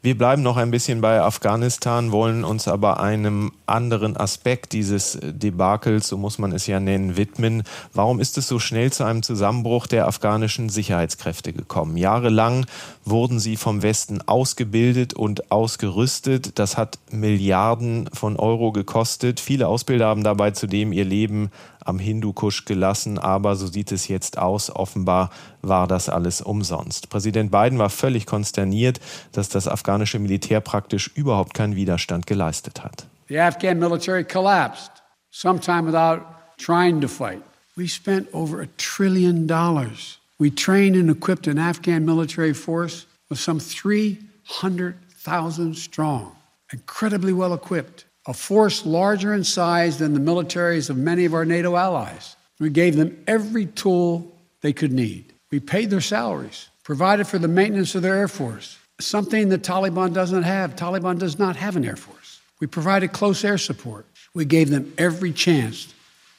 Wir 0.01 0.17
bleiben 0.17 0.43
noch 0.43 0.55
ein 0.55 0.71
bisschen 0.71 1.01
bei 1.01 1.19
Afghanistan, 1.19 2.13
wollen 2.13 2.45
uns 2.45 2.69
aber 2.69 3.01
einem 3.01 3.51
anderen 3.65 4.15
Aspekt 4.15 4.71
dieses 4.71 5.19
Debakels, 5.21 6.07
so 6.07 6.17
muss 6.17 6.38
man 6.38 6.53
es 6.53 6.67
ja 6.67 6.79
nennen, 6.79 7.17
widmen. 7.17 7.63
Warum 7.93 8.21
ist 8.21 8.38
es 8.38 8.47
so 8.47 8.59
schnell 8.59 8.93
zu 8.93 9.03
einem 9.03 9.23
Zusammenbruch 9.23 9.88
der 9.88 10.07
afghanischen 10.07 10.69
Sicherheitskräfte 10.69 11.51
gekommen? 11.51 11.97
Jahrelang 11.97 12.65
wurden 13.03 13.41
sie 13.41 13.57
vom 13.57 13.81
Westen 13.81 14.21
ausgebildet 14.25 15.15
und 15.15 15.51
ausgerüstet. 15.51 16.57
Das 16.59 16.77
hat 16.77 16.97
Milliarden 17.12 18.09
von 18.13 18.38
Euro 18.38 18.71
gekostet. 18.71 19.41
Viele 19.41 19.67
Ausbilder 19.67 20.07
haben 20.07 20.23
dabei 20.23 20.51
zudem 20.51 20.93
ihr 20.93 21.03
Leben 21.03 21.51
am 21.89 21.99
Hindukusch 21.99 22.65
gelassen, 22.65 23.17
aber 23.17 23.56
so 23.56 23.67
sieht 23.67 23.91
es 23.91 24.08
jetzt 24.08 24.38
aus. 24.38 24.73
Offenbar 24.73 25.32
war 25.62 25.88
das 25.88 26.08
alles 26.08 26.41
umsonst. 26.41 27.10
Präsident 27.10 27.52
Biden 27.52 27.80
war 27.80 27.89
völlig 27.89 28.25
konsterniert, 28.25 28.99
dass 29.34 29.49
das 29.49 29.67
afghanische 29.67 30.19
Militär 30.19 30.62
praktisch 30.62 31.12
überhaupt 31.15 31.54
keinen 31.54 31.75
Widerstand 31.75 32.28
geleistet 32.28 32.84
hat. 32.84 33.08
The 33.28 33.39
Afghan 33.39 33.80
military 33.80 34.23
collapsed 34.23 34.91
sometime 35.32 35.86
without 35.86 36.21
trying 36.58 37.02
to 37.02 37.08
fight. 37.08 37.41
We 37.75 37.88
spent 37.88 38.28
over 38.34 38.62
a 38.62 38.67
trillion 38.78 39.47
dollars. 39.47 40.19
We 40.39 40.49
trained 40.49 40.95
and 40.95 41.10
equipped 41.10 41.47
an 41.47 41.58
Afghan 41.58 42.06
military 42.06 42.54
force 42.54 43.06
of 43.30 43.39
some 43.39 43.60
300,000 43.60 45.75
strong, 45.75 46.32
incredibly 46.71 47.34
well 47.34 47.54
equipped 47.54 48.06
a 48.29 48.33
force 48.33 48.85
larger 48.85 49.33
in 49.33 49.43
size 49.43 49.97
than 49.97 50.13
the 50.13 50.19
militaries 50.19 50.91
of 50.91 50.95
many 50.95 51.25
of 51.25 51.33
our 51.33 51.45
NATO 51.45 51.75
allies. 51.75 52.35
We 52.59 52.69
gave 52.69 52.95
them 52.95 53.17
every 53.25 53.65
tool 53.65 54.31
they 54.61 54.71
could 54.71 54.91
need. 54.91 55.33
We 55.49 55.59
paid 55.59 55.89
their 55.89 55.99
salaries, 55.99 56.69
provided 56.83 57.25
for 57.25 57.39
the 57.39 57.47
maintenance 57.47 57.95
of 57.95 58.03
their 58.03 58.13
Air 58.13 58.27
Force, 58.27 58.77
something 58.99 59.49
the 59.49 59.57
Taliban 59.57 60.13
doesn't 60.13 60.43
have. 60.43 60.75
Taliban 60.75 61.17
does 61.17 61.39
not 61.39 61.55
have 61.55 61.75
an 61.75 61.83
Air 61.83 61.95
Force. 61.95 62.39
We 62.59 62.67
provided 62.67 63.13
close 63.13 63.43
air 63.43 63.57
support. 63.57 64.05
We 64.35 64.45
gave 64.45 64.69
them 64.69 64.93
every 64.99 65.31
chance 65.31 65.91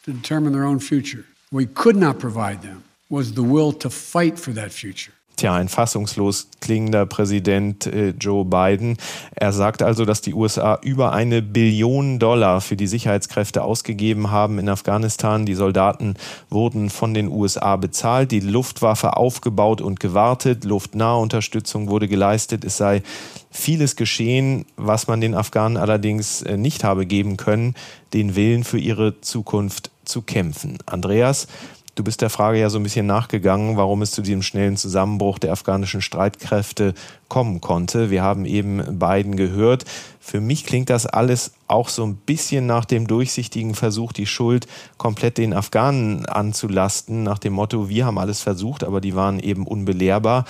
to 0.04 0.12
determine 0.12 0.52
their 0.52 0.66
own 0.66 0.78
future. 0.78 1.24
We 1.50 1.66
could 1.66 1.96
not 1.96 2.20
provide 2.20 2.62
them 2.62 2.84
was 3.08 3.32
the 3.32 3.42
will 3.42 3.72
to 3.72 3.90
fight 3.90 4.38
for 4.38 4.52
that 4.52 4.70
future. 4.70 5.12
Tja, 5.40 5.54
ein 5.54 5.70
fassungslos 5.70 6.48
klingender 6.60 7.06
Präsident 7.06 7.86
äh, 7.86 8.10
Joe 8.10 8.44
Biden. 8.44 8.98
Er 9.34 9.54
sagt 9.54 9.82
also, 9.82 10.04
dass 10.04 10.20
die 10.20 10.34
USA 10.34 10.78
über 10.82 11.14
eine 11.14 11.40
Billion 11.40 12.18
Dollar 12.18 12.60
für 12.60 12.76
die 12.76 12.86
Sicherheitskräfte 12.86 13.62
ausgegeben 13.62 14.30
haben 14.30 14.58
in 14.58 14.68
Afghanistan. 14.68 15.46
Die 15.46 15.54
Soldaten 15.54 16.16
wurden 16.50 16.90
von 16.90 17.14
den 17.14 17.28
USA 17.28 17.76
bezahlt, 17.76 18.32
die 18.32 18.40
Luftwaffe 18.40 19.16
aufgebaut 19.16 19.80
und 19.80 19.98
gewartet, 19.98 20.64
luftnahe 20.64 21.16
Unterstützung 21.16 21.88
wurde 21.88 22.06
geleistet. 22.06 22.62
Es 22.62 22.76
sei 22.76 23.02
vieles 23.50 23.96
geschehen, 23.96 24.66
was 24.76 25.06
man 25.06 25.22
den 25.22 25.34
Afghanen 25.34 25.78
allerdings 25.78 26.42
äh, 26.42 26.58
nicht 26.58 26.84
habe 26.84 27.06
geben 27.06 27.38
können, 27.38 27.76
den 28.12 28.36
Willen 28.36 28.62
für 28.62 28.78
ihre 28.78 29.22
Zukunft 29.22 29.90
zu 30.04 30.20
kämpfen. 30.20 30.76
Andreas, 30.84 31.46
Du 31.94 32.04
bist 32.04 32.22
der 32.22 32.30
Frage 32.30 32.58
ja 32.58 32.70
so 32.70 32.78
ein 32.78 32.82
bisschen 32.82 33.06
nachgegangen, 33.06 33.76
warum 33.76 34.02
es 34.02 34.12
zu 34.12 34.22
diesem 34.22 34.42
schnellen 34.42 34.76
Zusammenbruch 34.76 35.38
der 35.38 35.52
afghanischen 35.52 36.00
Streitkräfte 36.00 36.94
kommen 37.28 37.60
konnte. 37.60 38.10
Wir 38.10 38.22
haben 38.22 38.44
eben 38.44 38.98
beiden 38.98 39.36
gehört. 39.36 39.84
Für 40.20 40.40
mich 40.40 40.64
klingt 40.64 40.88
das 40.88 41.06
alles 41.06 41.52
auch 41.66 41.88
so 41.88 42.04
ein 42.04 42.16
bisschen 42.16 42.66
nach 42.66 42.84
dem 42.84 43.06
durchsichtigen 43.06 43.74
Versuch, 43.74 44.12
die 44.12 44.26
Schuld 44.26 44.66
komplett 44.98 45.38
den 45.38 45.52
Afghanen 45.52 46.26
anzulasten, 46.26 47.22
nach 47.22 47.38
dem 47.38 47.54
Motto, 47.54 47.88
wir 47.88 48.06
haben 48.06 48.18
alles 48.18 48.40
versucht, 48.40 48.84
aber 48.84 49.00
die 49.00 49.14
waren 49.14 49.40
eben 49.40 49.66
unbelehrbar. 49.66 50.44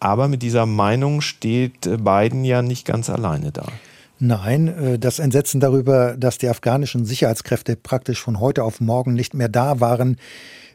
Aber 0.00 0.28
mit 0.28 0.42
dieser 0.42 0.66
Meinung 0.66 1.20
steht 1.20 1.82
Biden 1.82 2.44
ja 2.44 2.62
nicht 2.62 2.84
ganz 2.84 3.10
alleine 3.10 3.52
da. 3.52 3.64
Nein, 4.18 4.68
äh, 4.68 4.98
das 4.98 5.18
Entsetzen 5.18 5.60
darüber, 5.60 6.16
dass 6.16 6.38
die 6.38 6.48
afghanischen 6.48 7.04
Sicherheitskräfte 7.04 7.76
praktisch 7.76 8.20
von 8.20 8.40
heute 8.40 8.64
auf 8.64 8.80
morgen 8.80 9.12
nicht 9.12 9.34
mehr 9.34 9.48
da 9.48 9.80
waren, 9.80 10.16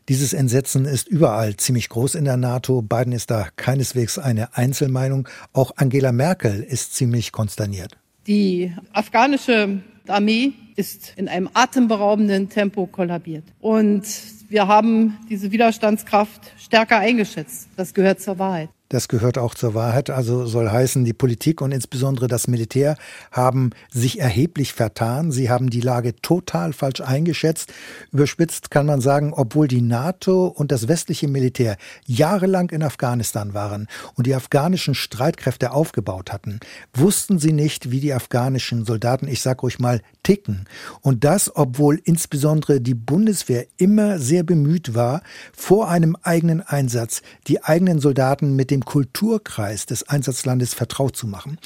dieses 0.09 0.33
Entsetzen 0.33 0.85
ist 0.85 1.07
überall 1.07 1.55
ziemlich 1.57 1.89
groß 1.89 2.15
in 2.15 2.25
der 2.25 2.37
NATO. 2.37 2.81
Biden 2.81 3.13
ist 3.13 3.31
da 3.31 3.47
keineswegs 3.55 4.17
eine 4.17 4.55
Einzelmeinung. 4.57 5.27
Auch 5.53 5.73
Angela 5.77 6.11
Merkel 6.11 6.63
ist 6.63 6.95
ziemlich 6.95 7.31
konsterniert. 7.31 7.97
Die 8.27 8.73
afghanische 8.93 9.81
Armee 10.07 10.53
ist 10.75 11.13
in 11.15 11.27
einem 11.27 11.49
atemberaubenden 11.53 12.49
Tempo 12.49 12.87
kollabiert. 12.87 13.43
Und 13.59 14.03
wir 14.49 14.67
haben 14.67 15.17
diese 15.29 15.51
Widerstandskraft 15.51 16.51
stärker 16.57 16.97
eingeschätzt. 16.97 17.69
Das 17.77 17.93
gehört 17.93 18.19
zur 18.19 18.39
Wahrheit. 18.39 18.69
Das 18.91 19.07
gehört 19.07 19.37
auch 19.37 19.55
zur 19.55 19.73
Wahrheit. 19.73 20.09
Also 20.09 20.45
soll 20.45 20.69
heißen, 20.69 21.05
die 21.05 21.13
Politik 21.13 21.61
und 21.61 21.71
insbesondere 21.71 22.27
das 22.27 22.49
Militär 22.49 22.97
haben 23.31 23.69
sich 23.89 24.19
erheblich 24.19 24.73
vertan. 24.73 25.31
Sie 25.31 25.49
haben 25.49 25.69
die 25.69 25.79
Lage 25.79 26.13
total 26.21 26.73
falsch 26.73 26.99
eingeschätzt. 26.99 27.71
Überspitzt 28.11 28.69
kann 28.69 28.85
man 28.85 28.99
sagen, 28.99 29.31
obwohl 29.33 29.69
die 29.69 29.81
NATO 29.81 30.47
und 30.47 30.73
das 30.73 30.89
westliche 30.89 31.29
Militär 31.29 31.77
jahrelang 32.05 32.69
in 32.71 32.83
Afghanistan 32.83 33.53
waren 33.53 33.87
und 34.15 34.27
die 34.27 34.35
afghanischen 34.35 34.93
Streitkräfte 34.93 35.71
aufgebaut 35.71 36.33
hatten, 36.33 36.59
wussten 36.93 37.39
sie 37.39 37.53
nicht, 37.53 37.91
wie 37.91 38.01
die 38.01 38.13
afghanischen 38.13 38.83
Soldaten, 38.83 39.29
ich 39.29 39.41
sag 39.41 39.63
ruhig 39.63 39.79
mal, 39.79 40.01
ticken. 40.23 40.67
Und 40.99 41.23
das, 41.23 41.55
obwohl 41.55 42.01
insbesondere 42.03 42.81
die 42.81 42.93
Bundeswehr 42.93 43.67
immer 43.77 44.19
sehr 44.19 44.43
bemüht 44.43 44.95
war, 44.95 45.21
vor 45.55 45.87
einem 45.87 46.17
eigenen 46.23 46.59
Einsatz 46.59 47.21
die 47.47 47.63
eigenen 47.63 47.99
Soldaten 47.99 48.57
mit 48.57 48.69
dem 48.69 48.80
dem 48.81 48.85
Kulturkreis 48.85 49.85
des 49.85 50.07
Einsatzlandes 50.09 50.73
vertraut 50.73 51.15
zu 51.15 51.27
machen. 51.27 51.57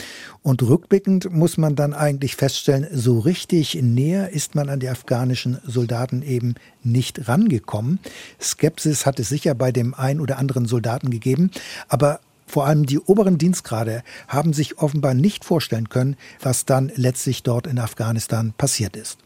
Und 0.41 0.61
rückblickend 0.61 1.31
muss 1.31 1.57
man 1.57 1.75
dann 1.75 1.93
eigentlich 1.93 2.35
feststellen, 2.35 2.87
so 2.91 3.19
richtig 3.19 3.75
näher 3.81 4.29
ist 4.31 4.55
man 4.55 4.69
an 4.69 4.79
die 4.79 4.89
afghanischen 4.89 5.59
Soldaten 5.65 6.21
eben 6.21 6.55
nicht 6.83 7.27
rangekommen. 7.27 7.99
Skepsis 8.41 9.05
hat 9.05 9.19
es 9.19 9.29
sicher 9.29 9.55
bei 9.55 9.71
dem 9.71 9.93
einen 9.93 10.19
oder 10.19 10.37
anderen 10.37 10.65
Soldaten 10.65 11.09
gegeben, 11.09 11.51
aber 11.87 12.19
vor 12.47 12.67
allem 12.67 12.85
die 12.85 12.99
oberen 12.99 13.37
Dienstgrade 13.37 14.03
haben 14.27 14.53
sich 14.53 14.77
offenbar 14.77 15.13
nicht 15.13 15.45
vorstellen 15.45 15.89
können, 15.89 16.15
was 16.41 16.65
dann 16.65 16.91
letztlich 16.95 17.41
dort 17.41 17.65
in 17.65 17.79
Afghanistan 17.79 18.53
passiert 18.55 18.95
ist. 18.95 19.17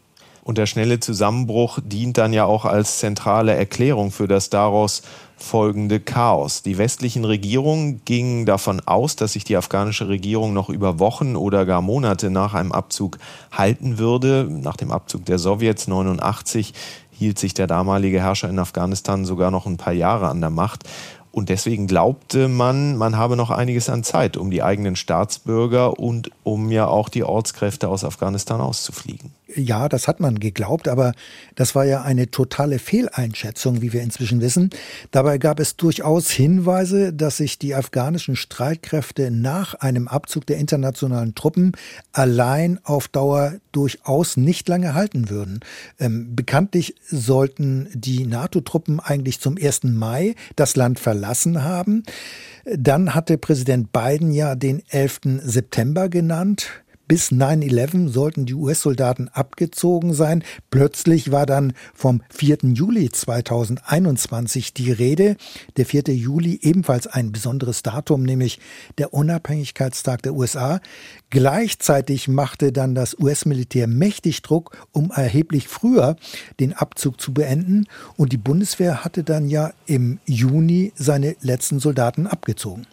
Und 0.42 0.56
der 0.56 0.66
schnelle 0.66 1.00
Zusammenbruch 1.00 1.80
dient 1.84 2.16
dann 2.16 2.32
ja 2.32 2.44
auch 2.44 2.64
als 2.64 2.98
zentrale 2.98 3.54
Erklärung 3.54 4.10
für 4.10 4.26
das 4.26 4.48
daraus 4.48 5.02
folgende 5.42 6.00
Chaos. 6.00 6.62
Die 6.62 6.78
westlichen 6.78 7.24
Regierungen 7.24 8.02
gingen 8.04 8.46
davon 8.46 8.80
aus, 8.80 9.16
dass 9.16 9.32
sich 9.32 9.44
die 9.44 9.56
afghanische 9.56 10.08
Regierung 10.08 10.52
noch 10.52 10.68
über 10.68 10.98
Wochen 10.98 11.36
oder 11.36 11.66
gar 11.66 11.82
Monate 11.82 12.30
nach 12.30 12.54
einem 12.54 12.72
Abzug 12.72 13.18
halten 13.52 13.98
würde. 13.98 14.46
Nach 14.48 14.76
dem 14.76 14.90
Abzug 14.92 15.24
der 15.24 15.38
Sowjets 15.38 15.88
89 15.88 16.74
hielt 17.10 17.38
sich 17.38 17.54
der 17.54 17.66
damalige 17.66 18.20
Herrscher 18.20 18.48
in 18.48 18.58
Afghanistan 18.58 19.24
sogar 19.24 19.50
noch 19.50 19.66
ein 19.66 19.76
paar 19.76 19.92
Jahre 19.92 20.28
an 20.28 20.40
der 20.40 20.50
Macht. 20.50 20.84
Und 21.32 21.48
deswegen 21.48 21.86
glaubte 21.86 22.48
man, 22.48 22.96
man 22.96 23.16
habe 23.16 23.36
noch 23.36 23.50
einiges 23.50 23.88
an 23.88 24.02
Zeit, 24.02 24.36
um 24.36 24.50
die 24.50 24.62
eigenen 24.62 24.96
Staatsbürger 24.96 25.98
und 25.98 26.30
um 26.42 26.72
ja 26.72 26.88
auch 26.88 27.08
die 27.08 27.22
Ortskräfte 27.22 27.88
aus 27.88 28.04
Afghanistan 28.04 28.60
auszufliegen. 28.60 29.32
Ja, 29.56 29.88
das 29.88 30.08
hat 30.08 30.20
man 30.20 30.38
geglaubt, 30.38 30.88
aber 30.88 31.12
das 31.54 31.74
war 31.74 31.84
ja 31.84 32.02
eine 32.02 32.30
totale 32.30 32.78
Fehleinschätzung, 32.78 33.82
wie 33.82 33.92
wir 33.92 34.02
inzwischen 34.02 34.40
wissen. 34.40 34.70
Dabei 35.10 35.38
gab 35.38 35.60
es 35.60 35.76
durchaus 35.76 36.30
Hinweise, 36.30 37.12
dass 37.12 37.38
sich 37.38 37.58
die 37.58 37.74
afghanischen 37.74 38.36
Streitkräfte 38.36 39.30
nach 39.30 39.74
einem 39.74 40.08
Abzug 40.08 40.46
der 40.46 40.58
internationalen 40.58 41.34
Truppen 41.34 41.72
allein 42.12 42.78
auf 42.84 43.08
Dauer 43.08 43.54
durchaus 43.72 44.36
nicht 44.36 44.68
lange 44.68 44.94
halten 44.94 45.30
würden. 45.30 45.60
Ähm, 45.98 46.34
bekanntlich 46.34 46.94
sollten 47.08 47.88
die 47.92 48.26
NATO-Truppen 48.26 49.00
eigentlich 49.00 49.40
zum 49.40 49.56
1. 49.60 49.84
Mai 49.84 50.34
das 50.56 50.76
Land 50.76 50.98
verlassen 50.98 51.64
haben. 51.64 52.02
Dann 52.64 53.14
hatte 53.14 53.38
Präsident 53.38 53.92
Biden 53.92 54.32
ja 54.32 54.54
den 54.54 54.82
11. 54.88 55.20
September 55.42 56.08
genannt. 56.08 56.82
Bis 57.10 57.32
9-11 57.32 58.08
sollten 58.08 58.46
die 58.46 58.54
US-Soldaten 58.54 59.26
abgezogen 59.30 60.14
sein. 60.14 60.44
Plötzlich 60.70 61.32
war 61.32 61.44
dann 61.44 61.72
vom 61.92 62.22
4. 62.28 62.58
Juli 62.72 63.10
2021 63.10 64.74
die 64.74 64.92
Rede. 64.92 65.36
Der 65.76 65.86
4. 65.86 66.04
Juli 66.14 66.60
ebenfalls 66.62 67.08
ein 67.08 67.32
besonderes 67.32 67.82
Datum, 67.82 68.22
nämlich 68.22 68.60
der 68.98 69.12
Unabhängigkeitstag 69.12 70.22
der 70.22 70.34
USA. 70.34 70.80
Gleichzeitig 71.30 72.28
machte 72.28 72.70
dann 72.70 72.94
das 72.94 73.18
US-Militär 73.18 73.88
mächtig 73.88 74.42
Druck, 74.42 74.76
um 74.92 75.10
erheblich 75.10 75.66
früher 75.66 76.14
den 76.60 76.74
Abzug 76.74 77.20
zu 77.20 77.34
beenden. 77.34 77.88
Und 78.16 78.30
die 78.32 78.38
Bundeswehr 78.38 79.02
hatte 79.02 79.24
dann 79.24 79.50
ja 79.50 79.72
im 79.86 80.20
Juni 80.26 80.92
seine 80.94 81.34
letzten 81.40 81.80
Soldaten 81.80 82.28
abgezogen. 82.28 82.86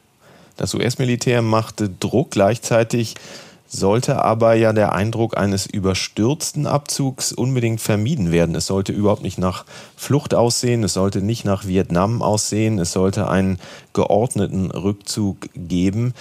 Das 0.56 0.74
US-Militär 0.74 1.44
machte 1.44 1.88
Druck 1.88 2.32
gleichzeitig 2.32 3.14
sollte 3.68 4.24
aber 4.24 4.54
ja 4.54 4.74
der 4.74 4.94
Eindruck 4.94 5.38
eines 5.38 5.66
überstürzten 5.66 6.66
Abzugs 6.66 7.32
unbedingt 7.34 7.82
vermieden 7.82 8.32
werden. 8.32 8.56
Es 8.56 8.66
sollte 8.68 8.94
überhaupt 8.94 9.24
nicht 9.24 9.38
nach 9.38 9.66
Flucht 9.96 10.34
aussehen, 10.34 10.84
es 10.84 10.94
sollte 10.94 11.22
nicht 11.22 11.46
nach 11.46 11.66
Vietnam 11.68 12.22
aussehen, 12.22 12.80
es 12.80 12.92
sollte 12.92 13.30
einen 13.30 13.60
geordneten 13.94 14.72
Rückzug 14.72 15.50
geben 15.56 16.14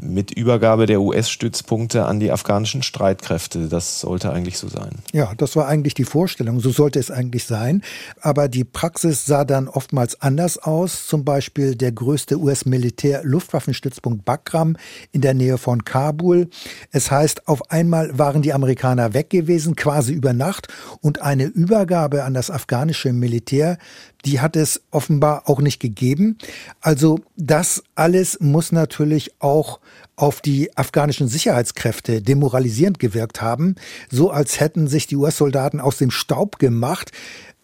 mit 0.00 0.30
Übergabe 0.30 0.86
der 0.86 1.00
US-Stützpunkte 1.00 2.06
an 2.06 2.20
die 2.20 2.30
afghanischen 2.30 2.82
Streitkräfte. 2.82 3.68
Das 3.68 4.00
sollte 4.00 4.32
eigentlich 4.32 4.58
so 4.58 4.68
sein. 4.68 4.90
Ja, 5.12 5.32
das 5.36 5.56
war 5.56 5.68
eigentlich 5.68 5.94
die 5.94 6.04
Vorstellung. 6.04 6.60
So 6.60 6.70
sollte 6.70 6.98
es 6.98 7.10
eigentlich 7.10 7.44
sein. 7.44 7.82
Aber 8.20 8.48
die 8.48 8.64
Praxis 8.64 9.26
sah 9.26 9.44
dann 9.44 9.68
oftmals 9.68 10.20
anders 10.20 10.58
aus. 10.58 11.06
Zum 11.06 11.24
Beispiel 11.24 11.74
der 11.74 11.92
größte 11.92 12.38
US-Militär-Luftwaffenstützpunkt 12.38 14.24
Bagram 14.24 14.76
in 15.12 15.20
der 15.20 15.34
Nähe 15.34 15.58
von 15.58 15.84
Kabul. 15.84 16.48
Es 16.90 17.10
heißt, 17.10 17.48
auf 17.48 17.70
einmal 17.70 18.18
waren 18.18 18.42
die 18.42 18.52
Amerikaner 18.52 19.14
weg 19.14 19.30
gewesen, 19.30 19.76
quasi 19.76 20.12
über 20.12 20.32
Nacht. 20.32 20.68
Und 21.00 21.22
eine 21.22 21.44
Übergabe 21.44 22.24
an 22.24 22.34
das 22.34 22.50
afghanische 22.50 23.12
Militär 23.12 23.78
die 24.24 24.40
hat 24.40 24.56
es 24.56 24.82
offenbar 24.90 25.48
auch 25.48 25.60
nicht 25.60 25.80
gegeben. 25.80 26.38
Also 26.80 27.18
das 27.36 27.82
alles 27.94 28.38
muss 28.40 28.72
natürlich 28.72 29.32
auch 29.40 29.80
auf 30.16 30.40
die 30.40 30.76
afghanischen 30.76 31.28
Sicherheitskräfte 31.28 32.22
demoralisierend 32.22 32.98
gewirkt 32.98 33.42
haben, 33.42 33.76
so 34.10 34.30
als 34.30 34.60
hätten 34.60 34.86
sich 34.86 35.06
die 35.06 35.16
US-Soldaten 35.16 35.80
aus 35.80 35.98
dem 35.98 36.10
Staub 36.10 36.58
gemacht, 36.58 37.10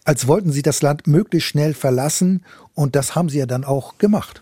als 0.03 0.27
wollten 0.27 0.51
sie 0.51 0.61
das 0.61 0.81
Land 0.81 1.07
möglichst 1.07 1.49
schnell 1.49 1.73
verlassen 1.73 2.43
und 2.73 2.95
das 2.95 3.15
haben 3.15 3.29
sie 3.29 3.39
ja 3.39 3.45
dann 3.45 3.63
auch 3.63 3.97
gemacht. 3.97 4.41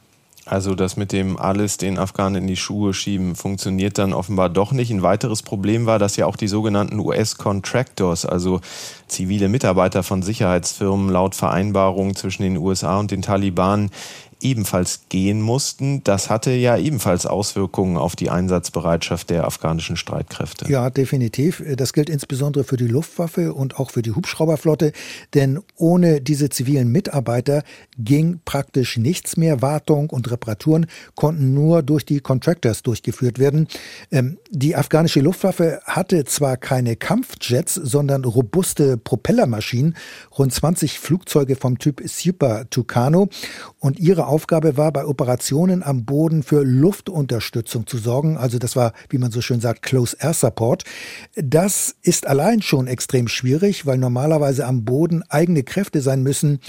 Also 0.49 0.75
das 0.75 0.95
mit 0.95 1.11
dem 1.11 1.37
alles 1.37 1.77
den 1.77 1.99
Afghanen 1.99 2.43
in 2.43 2.47
die 2.47 2.55
Schuhe 2.55 2.93
schieben 2.93 3.35
funktioniert 3.35 3.97
dann 3.97 4.13
offenbar 4.13 4.49
doch 4.49 4.71
nicht. 4.71 4.91
Ein 4.91 5.03
weiteres 5.03 5.43
Problem 5.43 5.85
war, 5.85 5.99
dass 5.99 6.15
ja 6.15 6.25
auch 6.25 6.37
die 6.37 6.47
sogenannten 6.47 6.99
US-Contractors, 6.99 8.25
also 8.25 8.61
zivile 9.07 9.49
Mitarbeiter 9.49 10.03
von 10.03 10.23
Sicherheitsfirmen 10.23 11.09
laut 11.09 11.35
Vereinbarung 11.35 12.15
zwischen 12.15 12.43
den 12.43 12.57
USA 12.57 12.97
und 12.97 13.11
den 13.11 13.21
Taliban 13.21 13.89
ebenfalls 14.41 15.01
gehen 15.09 15.41
mussten. 15.41 16.03
Das 16.03 16.29
hatte 16.29 16.51
ja 16.51 16.77
ebenfalls 16.77 17.25
Auswirkungen 17.25 17.97
auf 17.97 18.15
die 18.15 18.29
Einsatzbereitschaft 18.29 19.29
der 19.29 19.45
afghanischen 19.45 19.97
Streitkräfte. 19.97 20.69
Ja, 20.71 20.89
definitiv. 20.89 21.63
Das 21.75 21.93
gilt 21.93 22.09
insbesondere 22.09 22.63
für 22.63 22.77
die 22.77 22.87
Luftwaffe 22.87 23.53
und 23.53 23.79
auch 23.79 23.91
für 23.91 24.01
die 24.01 24.11
Hubschrauberflotte, 24.11 24.91
denn 25.33 25.59
ohne 25.75 26.21
diese 26.21 26.49
zivilen 26.49 26.91
Mitarbeiter 26.91 27.63
ging 27.97 28.39
praktisch 28.45 28.97
nichts 28.97 29.37
mehr. 29.37 29.61
Wartung 29.61 30.09
und 30.09 30.29
Reparaturen 30.29 30.87
konnten 31.15 31.53
nur 31.53 31.83
durch 31.83 32.05
die 32.05 32.19
Contractors 32.19 32.83
durchgeführt 32.83 33.39
werden. 33.39 33.67
Ähm, 34.11 34.37
die 34.51 34.75
afghanische 34.75 35.21
Luftwaffe 35.21 35.81
hatte 35.85 36.25
zwar 36.25 36.57
keine 36.57 36.95
Kampfjets, 36.95 37.75
sondern 37.75 38.23
robuste 38.23 38.97
Propellermaschinen, 38.97 39.95
rund 40.37 40.53
20 40.53 40.99
Flugzeuge 40.99 41.55
vom 41.55 41.79
Typ 41.79 42.01
Super 42.05 42.69
Tucano 42.69 43.29
und 43.79 43.99
ihre 43.99 44.26
Aufgabe 44.27 44.77
war, 44.77 44.91
bei 44.91 45.05
Operationen 45.05 45.83
am 45.83 46.05
Boden 46.05 46.43
für 46.43 46.63
Luftunterstützung 46.63 47.87
zu 47.87 47.97
sorgen. 47.97 48.37
Also 48.37 48.59
das 48.59 48.75
war, 48.75 48.93
wie 49.09 49.17
man 49.17 49.31
so 49.31 49.41
schön 49.41 49.61
sagt, 49.61 49.81
Close 49.81 50.15
Air 50.19 50.33
Support. 50.33 50.83
Das 51.35 51.95
ist 52.01 52.27
allein 52.27 52.61
schon 52.61 52.87
extrem 52.87 53.27
schwierig, 53.27 53.85
weil 53.85 53.97
normalerweise 53.97 54.65
am 54.65 54.85
Boden 54.85 55.23
eigene 55.29 55.63
Kräfte 55.63 56.01
sein 56.01 56.23
müssen, 56.23 56.59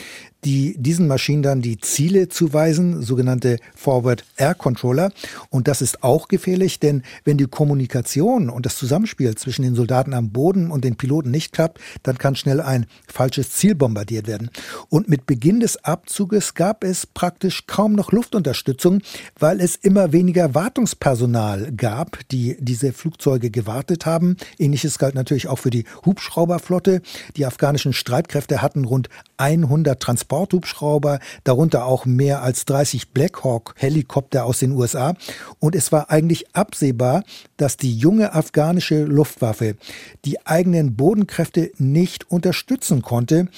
die 0.44 0.76
diesen 0.78 1.08
Maschinen 1.08 1.42
dann 1.42 1.62
die 1.62 1.78
Ziele 1.78 2.28
zuweisen, 2.28 3.02
sogenannte 3.02 3.58
Forward 3.74 4.24
Air 4.36 4.54
Controller. 4.54 5.10
Und 5.50 5.68
das 5.68 5.82
ist 5.82 6.04
auch 6.04 6.28
gefährlich, 6.28 6.78
denn 6.78 7.02
wenn 7.24 7.38
die 7.38 7.46
Kommunikation 7.46 8.48
und 8.48 8.64
das 8.64 8.76
Zusammenspiel 8.76 9.34
zwischen 9.34 9.62
den 9.62 9.74
Soldaten 9.74 10.14
am 10.14 10.30
Boden 10.30 10.70
und 10.70 10.84
den 10.84 10.96
Piloten 10.96 11.30
nicht 11.30 11.52
klappt, 11.52 11.80
dann 12.02 12.18
kann 12.18 12.36
schnell 12.36 12.60
ein 12.60 12.86
falsches 13.06 13.50
Ziel 13.50 13.74
bombardiert 13.74 14.26
werden. 14.26 14.50
Und 14.88 15.08
mit 15.08 15.26
Beginn 15.26 15.60
des 15.60 15.84
Abzuges 15.84 16.54
gab 16.54 16.84
es 16.84 17.06
praktisch 17.06 17.66
kaum 17.66 17.94
noch 17.94 18.12
Luftunterstützung, 18.12 19.02
weil 19.38 19.60
es 19.60 19.76
immer 19.76 20.12
weniger 20.12 20.54
Wartungspersonal 20.54 21.72
gab, 21.72 22.18
die 22.30 22.56
diese 22.60 22.92
Flugzeuge 22.92 23.50
gewartet 23.50 24.06
haben. 24.06 24.36
Ähnliches 24.58 24.98
galt 24.98 25.14
natürlich 25.14 25.48
auch 25.48 25.58
für 25.58 25.70
die 25.70 25.84
Hubschrauberflotte. 26.06 27.02
Die 27.36 27.46
afghanischen 27.46 27.92
Streitkräfte 27.92 28.62
hatten 28.62 28.84
rund 28.84 29.08
100 29.38 30.00
Transporthubschrauber, 30.00 31.20
darunter 31.44 31.86
auch 31.86 32.04
mehr 32.04 32.42
als 32.42 32.64
30 32.66 33.10
Blackhawk-Helikopter 33.10 34.44
aus 34.44 34.58
den 34.58 34.72
USA. 34.72 35.14
Und 35.58 35.74
es 35.74 35.92
war 35.92 36.10
eigentlich 36.10 36.54
absehbar, 36.54 37.22
dass 37.56 37.76
die 37.76 37.96
junge 37.96 38.34
afghanische 38.34 39.04
Luftwaffe 39.04 39.76
die 40.24 40.46
eigenen 40.46 40.96
Bodenkräfte 40.96 41.70
nicht 41.78 42.30
unterstützen 42.30 43.02
konnte 43.02 43.48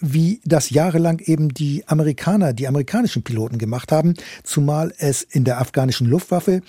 wie 0.00 0.40
das 0.44 0.70
jahrelang 0.70 1.18
eben 1.18 1.50
die 1.50 1.86
Amerikaner, 1.86 2.54
die 2.54 2.66
amerikanischen 2.66 3.22
Piloten 3.22 3.58
gemacht 3.58 3.92
haben, 3.92 4.14
zumal 4.42 4.94
es 4.96 5.22
in 5.22 5.44
der 5.44 5.60
afghanischen 5.60 6.06
Luftwaffe 6.06 6.62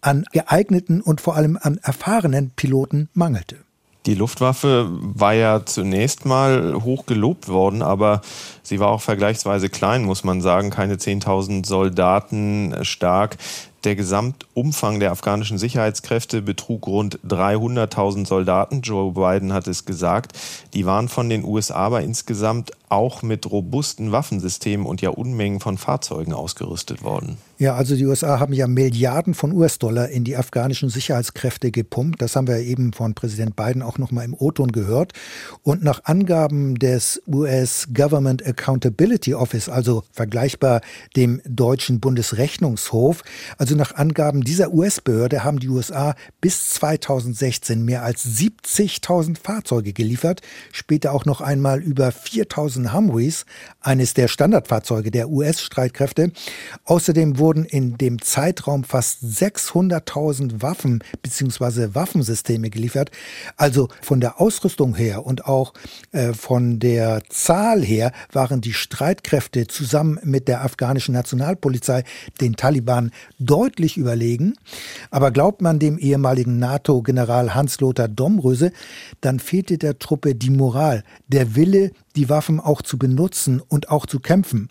an 0.00 0.24
geeigneten 0.32 1.00
und 1.00 1.20
vor 1.20 1.36
allem 1.36 1.58
an 1.60 1.78
erfahrenen 1.82 2.50
Piloten 2.50 3.08
mangelte. 3.14 3.58
Die 4.06 4.14
Luftwaffe 4.14 4.86
war 4.90 5.32
ja 5.32 5.64
zunächst 5.64 6.26
mal 6.26 6.74
hoch 6.82 7.06
gelobt 7.06 7.48
worden, 7.48 7.80
aber 7.80 8.20
sie 8.62 8.78
war 8.78 8.88
auch 8.88 9.00
vergleichsweise 9.00 9.70
klein, 9.70 10.04
muss 10.04 10.24
man 10.24 10.42
sagen. 10.42 10.68
Keine 10.68 10.96
10.000 10.96 11.64
Soldaten 11.64 12.76
stark. 12.82 13.38
Der 13.84 13.96
Gesamtumfang 13.96 15.00
der 15.00 15.10
afghanischen 15.10 15.56
Sicherheitskräfte 15.56 16.42
betrug 16.42 16.86
rund 16.86 17.18
300.000 17.26 18.26
Soldaten. 18.26 18.82
Joe 18.82 19.12
Biden 19.12 19.54
hat 19.54 19.68
es 19.68 19.86
gesagt. 19.86 20.32
Die 20.74 20.84
waren 20.84 21.08
von 21.08 21.30
den 21.30 21.44
USA 21.44 21.74
aber 21.74 22.02
insgesamt 22.02 22.72
auch 22.94 23.22
mit 23.22 23.50
robusten 23.50 24.12
Waffensystemen 24.12 24.86
und 24.86 25.02
ja 25.02 25.10
Unmengen 25.10 25.60
von 25.60 25.76
Fahrzeugen 25.78 26.32
ausgerüstet 26.32 27.02
worden. 27.02 27.36
Ja, 27.56 27.76
also 27.76 27.94
die 27.94 28.04
USA 28.04 28.40
haben 28.40 28.52
ja 28.52 28.66
Milliarden 28.66 29.32
von 29.32 29.52
US-Dollar 29.52 30.08
in 30.08 30.24
die 30.24 30.36
afghanischen 30.36 30.88
Sicherheitskräfte 30.88 31.70
gepumpt. 31.70 32.20
Das 32.20 32.34
haben 32.34 32.48
wir 32.48 32.58
eben 32.58 32.92
von 32.92 33.14
Präsident 33.14 33.54
Biden 33.54 33.82
auch 33.82 33.96
noch 33.98 34.10
mal 34.10 34.24
im 34.24 34.34
O-Ton 34.34 34.72
gehört. 34.72 35.12
Und 35.62 35.84
nach 35.84 36.04
Angaben 36.04 36.74
des 36.76 37.22
US 37.28 37.88
Government 37.94 38.44
Accountability 38.44 39.34
Office, 39.34 39.68
also 39.68 40.02
vergleichbar 40.12 40.80
dem 41.16 41.40
deutschen 41.46 42.00
Bundesrechnungshof, 42.00 43.22
also 43.56 43.76
nach 43.76 43.94
Angaben 43.94 44.42
dieser 44.42 44.72
US-Behörde 44.72 45.44
haben 45.44 45.60
die 45.60 45.68
USA 45.68 46.16
bis 46.40 46.70
2016 46.70 47.84
mehr 47.84 48.02
als 48.02 48.26
70.000 48.26 49.38
Fahrzeuge 49.40 49.92
geliefert, 49.92 50.40
später 50.72 51.12
auch 51.12 51.24
noch 51.24 51.40
einmal 51.40 51.80
über 51.80 52.08
4.000 52.08 52.83
Humvees, 52.92 53.46
eines 53.80 54.14
der 54.14 54.28
Standardfahrzeuge 54.28 55.10
der 55.10 55.28
US-Streitkräfte. 55.28 56.32
Außerdem 56.84 57.38
wurden 57.38 57.64
in 57.64 57.96
dem 57.98 58.20
Zeitraum 58.20 58.84
fast 58.84 59.22
600.000 59.22 60.62
Waffen 60.62 61.02
bzw. 61.22 61.94
Waffensysteme 61.94 62.70
geliefert. 62.70 63.10
Also 63.56 63.88
von 64.02 64.20
der 64.20 64.40
Ausrüstung 64.40 64.94
her 64.94 65.24
und 65.24 65.46
auch 65.46 65.72
äh, 66.12 66.32
von 66.32 66.78
der 66.78 67.22
Zahl 67.28 67.82
her 67.82 68.12
waren 68.32 68.60
die 68.60 68.72
Streitkräfte 68.72 69.66
zusammen 69.66 70.18
mit 70.24 70.48
der 70.48 70.64
afghanischen 70.64 71.14
Nationalpolizei 71.14 72.04
den 72.40 72.56
Taliban 72.56 73.10
deutlich 73.38 73.84
deutlich 73.84 73.96
überlegen. 73.96 74.54
Aber 75.10 75.30
glaubt 75.30 75.62
man 75.62 75.78
dem 75.78 75.98
ehemaligen 75.98 76.58
NATO-General 76.58 77.54
Hans-Lothar 77.54 78.08
Domröse, 78.08 78.72
dann 79.20 79.38
fehlte 79.38 79.78
der 79.78 79.98
Truppe 79.98 80.34
die 80.34 80.50
Moral, 80.50 81.04
der 81.28 81.54
Wille, 81.54 81.92
die 82.16 82.30
Waffen 82.30 82.60
auch 82.60 82.82
zu 82.82 82.98
benutzen 82.98 83.62
und 83.68 83.90
auch 83.90 84.06
zu 84.06 84.20
kämpfen. 84.20 84.68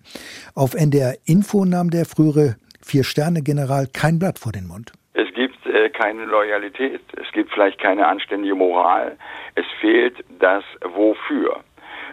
Auf 0.55 0.73
NDR 0.73 1.15
Info 1.25 1.65
nahm 1.65 1.89
der 1.89 2.05
frühere 2.05 2.55
Vier-Sterne-General 2.81 3.87
kein 3.87 4.19
Blatt 4.19 4.39
vor 4.39 4.51
den 4.51 4.67
Mund. 4.67 4.91
Es 5.13 5.31
gibt 5.33 5.65
äh, 5.65 5.89
keine 5.89 6.25
Loyalität, 6.25 7.01
es 7.21 7.31
gibt 7.33 7.51
vielleicht 7.51 7.79
keine 7.79 8.07
anständige 8.07 8.55
Moral, 8.55 9.17
es 9.55 9.65
fehlt 9.79 10.23
das 10.39 10.63
Wofür. 10.81 11.63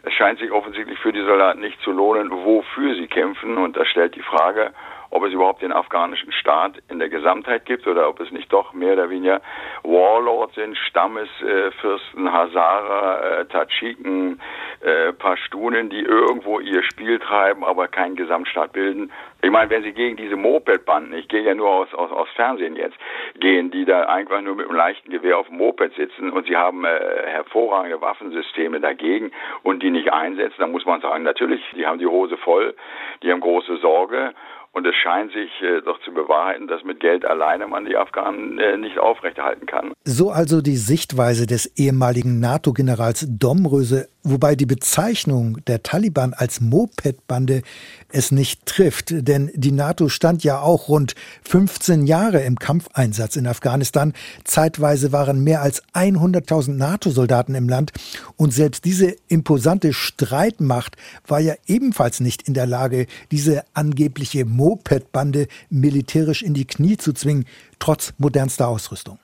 Es 0.02 0.14
scheint 0.14 0.38
sich 0.38 0.50
offensichtlich 0.50 0.98
für 0.98 1.12
die 1.12 1.22
Soldaten 1.22 1.60
nicht 1.60 1.80
zu 1.82 1.92
lohnen, 1.92 2.30
wofür 2.30 2.94
sie 2.94 3.06
kämpfen. 3.06 3.58
Und 3.58 3.76
das 3.76 3.86
stellt 3.88 4.14
die 4.14 4.22
Frage, 4.22 4.72
ob 5.10 5.24
es 5.24 5.32
überhaupt 5.32 5.62
den 5.62 5.72
afghanischen 5.72 6.32
Staat 6.32 6.74
in 6.88 6.98
der 6.98 7.08
Gesamtheit 7.08 7.66
gibt 7.66 7.86
oder 7.86 8.08
ob 8.08 8.20
es 8.20 8.30
nicht 8.30 8.52
doch 8.52 8.72
mehr 8.72 8.92
oder 8.94 9.10
weniger 9.10 9.40
Warlords 9.82 10.54
sind, 10.54 10.76
Stammesfürsten, 10.76 12.32
Hazara, 12.32 13.20
äh, 13.20 13.44
Tadschiken, 13.46 14.40
äh, 14.80 15.12
Pashtunen, 15.12 15.90
die 15.90 16.00
irgendwo 16.00 16.60
ihr 16.60 16.82
Spiel 16.84 17.18
treiben, 17.18 17.64
aber 17.64 17.88
keinen 17.88 18.16
Gesamtstaat 18.16 18.72
bilden. 18.72 19.12
Ich 19.42 19.50
meine, 19.50 19.70
wenn 19.70 19.82
sie 19.82 19.92
gegen 19.92 20.16
diese 20.16 20.36
Mopedbanden, 20.36 21.14
ich 21.14 21.28
gehe 21.28 21.42
ja 21.42 21.54
nur 21.54 21.68
aus, 21.68 21.92
aus, 21.94 22.12
aus 22.12 22.28
Fernsehen 22.36 22.76
jetzt, 22.76 22.96
gehen, 23.38 23.70
die 23.70 23.84
da 23.84 24.02
einfach 24.02 24.40
nur 24.42 24.54
mit 24.54 24.66
einem 24.66 24.76
leichten 24.76 25.10
Gewehr 25.10 25.38
auf 25.38 25.48
dem 25.48 25.56
Moped 25.56 25.94
sitzen 25.96 26.30
und 26.30 26.46
sie 26.46 26.56
haben 26.56 26.84
äh, 26.84 26.88
hervorragende 27.26 28.00
Waffensysteme 28.00 28.80
dagegen 28.80 29.32
und 29.62 29.82
die 29.82 29.90
nicht 29.90 30.12
einsetzen, 30.12 30.56
dann 30.58 30.72
muss 30.72 30.84
man 30.84 31.00
sagen, 31.00 31.24
natürlich, 31.24 31.62
die 31.74 31.86
haben 31.86 31.98
die 31.98 32.06
Hose 32.06 32.36
voll, 32.36 32.74
die 33.22 33.32
haben 33.32 33.40
große 33.40 33.78
Sorge 33.78 34.34
und 34.72 34.87
es 34.87 34.94
scheint 34.94 35.33
sich 35.33 35.50
äh, 35.62 35.83
doch 35.83 36.00
zu 36.04 36.12
bewahrheiten, 36.12 36.68
dass 36.68 36.85
mit 36.85 37.00
Geld 37.00 37.24
alleine 37.24 37.66
man 37.66 37.85
die 37.85 37.96
Afghanen 37.96 38.59
äh, 38.59 38.76
nicht 38.76 38.98
aufrechterhalten 38.98 39.66
kann. 39.66 39.92
So 40.04 40.30
also 40.30 40.61
die 40.61 40.76
Sichtweise 40.76 41.46
des 41.46 41.66
ehemaligen 41.76 42.40
NATO-Generals 42.40 43.26
Domröse 43.28 44.09
wobei 44.22 44.54
die 44.56 44.66
Bezeichnung 44.66 45.64
der 45.66 45.83
Taliban 45.83 46.35
als 46.35 46.61
Mopedbande 46.61 47.62
es 48.09 48.30
nicht 48.33 48.66
trifft, 48.66 49.09
denn 49.11 49.50
die 49.54 49.72
NATO 49.72 50.09
stand 50.09 50.44
ja 50.44 50.61
auch 50.61 50.88
rund 50.88 51.14
15 51.44 52.06
Jahre 52.06 52.40
im 52.40 52.59
Kampfeinsatz 52.59 53.37
in 53.37 53.46
Afghanistan. 53.46 54.12
Zeitweise 54.44 55.12
waren 55.12 55.42
mehr 55.42 55.62
als 55.62 55.83
100.000 55.94 56.72
NATO-Soldaten 56.72 57.54
im 57.54 57.68
Land 57.68 57.92
und 58.37 58.52
selbst 58.52 58.85
diese 58.85 59.14
imposante 59.28 59.92
Streitmacht 59.92 60.96
war 61.26 61.40
ja 61.40 61.54
ebenfalls 61.66 62.20
nicht 62.20 62.42
in 62.42 62.54
der 62.54 62.66
Lage, 62.66 63.06
diese 63.30 63.64
angebliche 63.74 64.44
Mopedbande 64.44 65.46
militärisch 65.70 66.42
in 66.42 66.54
die 66.54 66.66
Knie 66.66 66.96
zu 66.96 67.12
zwingen, 67.12 67.46
trotz 67.78 68.12
modernster 68.18 68.68
Ausrüstung. 68.68 69.18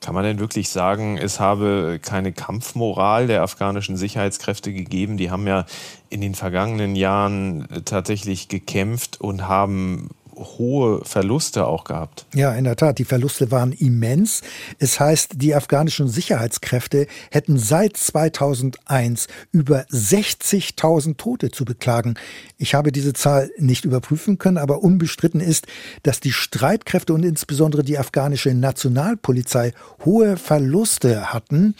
Kann 0.00 0.14
man 0.14 0.24
denn 0.24 0.38
wirklich 0.38 0.68
sagen, 0.68 1.16
es 1.16 1.40
habe 1.40 1.98
keine 2.02 2.32
Kampfmoral 2.32 3.26
der 3.26 3.42
afghanischen 3.42 3.96
Sicherheitskräfte 3.96 4.72
gegeben? 4.72 5.16
Die 5.16 5.30
haben 5.30 5.46
ja 5.46 5.64
in 6.10 6.20
den 6.20 6.34
vergangenen 6.34 6.96
Jahren 6.96 7.66
tatsächlich 7.84 8.48
gekämpft 8.48 9.20
und 9.20 9.48
haben 9.48 10.10
hohe 10.36 11.04
Verluste 11.04 11.66
auch 11.66 11.84
gehabt. 11.84 12.26
Ja, 12.34 12.54
in 12.54 12.64
der 12.64 12.76
Tat, 12.76 12.98
die 12.98 13.04
Verluste 13.04 13.50
waren 13.50 13.72
immens. 13.72 14.42
Es 14.78 15.00
heißt, 15.00 15.32
die 15.36 15.54
afghanischen 15.54 16.08
Sicherheitskräfte 16.08 17.06
hätten 17.30 17.58
seit 17.58 17.96
2001 17.96 19.28
über 19.52 19.82
60.000 19.90 21.16
Tote 21.16 21.50
zu 21.50 21.64
beklagen. 21.64 22.14
Ich 22.58 22.74
habe 22.74 22.92
diese 22.92 23.12
Zahl 23.12 23.50
nicht 23.58 23.84
überprüfen 23.84 24.38
können, 24.38 24.58
aber 24.58 24.82
unbestritten 24.82 25.40
ist, 25.40 25.66
dass 26.02 26.20
die 26.20 26.32
Streitkräfte 26.32 27.14
und 27.14 27.24
insbesondere 27.24 27.82
die 27.82 27.98
afghanische 27.98 28.54
Nationalpolizei 28.54 29.72
hohe 30.04 30.36
Verluste 30.36 31.32
hatten. 31.32 31.74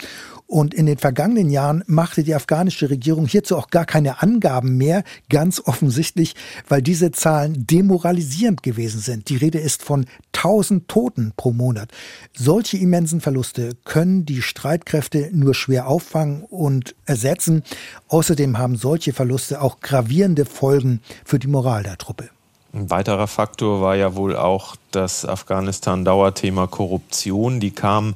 Und 0.47 0.73
in 0.73 0.85
den 0.85 0.97
vergangenen 0.97 1.49
Jahren 1.49 1.83
machte 1.87 2.23
die 2.23 2.33
afghanische 2.33 2.89
Regierung 2.89 3.27
hierzu 3.27 3.57
auch 3.57 3.67
gar 3.67 3.85
keine 3.85 4.21
Angaben 4.21 4.77
mehr, 4.77 5.03
ganz 5.29 5.61
offensichtlich, 5.65 6.35
weil 6.69 6.81
diese 6.81 7.11
Zahlen 7.11 7.67
demoralisierend 7.67 8.63
gewesen 8.63 9.01
sind. 9.01 9.27
Die 9.27 9.35
Rede 9.35 9.59
ist 9.59 9.83
von 9.83 10.05
1000 10.33 10.87
Toten 10.87 11.33
pro 11.35 11.51
Monat. 11.51 11.91
Solche 12.33 12.77
immensen 12.77 13.19
Verluste 13.19 13.71
können 13.83 14.25
die 14.25 14.41
Streitkräfte 14.41 15.29
nur 15.33 15.53
schwer 15.53 15.87
auffangen 15.87 16.43
und 16.43 16.95
ersetzen. 17.05 17.63
Außerdem 18.07 18.57
haben 18.57 18.77
solche 18.77 19.11
Verluste 19.11 19.61
auch 19.61 19.81
gravierende 19.81 20.45
Folgen 20.45 21.01
für 21.25 21.39
die 21.39 21.47
Moral 21.47 21.83
der 21.83 21.97
Truppe. 21.97 22.29
Ein 22.73 22.89
weiterer 22.89 23.27
Faktor 23.27 23.81
war 23.81 23.95
ja 23.95 24.15
wohl 24.15 24.35
auch 24.35 24.75
das 24.91 25.25
Afghanistan-Dauerthema 25.25 26.67
Korruption. 26.67 27.59
Die 27.59 27.71
kam 27.71 28.15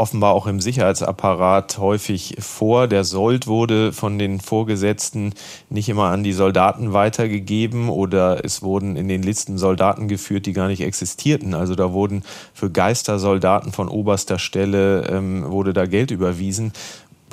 offenbar 0.00 0.32
auch 0.32 0.46
im 0.46 0.60
Sicherheitsapparat 0.60 1.78
häufig 1.78 2.36
vor. 2.40 2.88
Der 2.88 3.04
Sold 3.04 3.46
wurde 3.46 3.92
von 3.92 4.18
den 4.18 4.40
Vorgesetzten 4.40 5.34
nicht 5.68 5.88
immer 5.88 6.06
an 6.06 6.24
die 6.24 6.32
Soldaten 6.32 6.92
weitergegeben 6.92 7.90
oder 7.90 8.44
es 8.44 8.62
wurden 8.62 8.96
in 8.96 9.08
den 9.08 9.22
Listen 9.22 9.58
Soldaten 9.58 10.08
geführt, 10.08 10.46
die 10.46 10.54
gar 10.54 10.68
nicht 10.68 10.80
existierten. 10.80 11.54
Also 11.54 11.74
da 11.74 11.92
wurden 11.92 12.22
für 12.54 12.70
Geistersoldaten 12.70 13.72
von 13.72 13.88
oberster 13.88 14.38
Stelle 14.38 15.06
ähm, 15.10 15.44
wurde 15.50 15.74
da 15.74 15.84
Geld 15.84 16.10
überwiesen. 16.10 16.72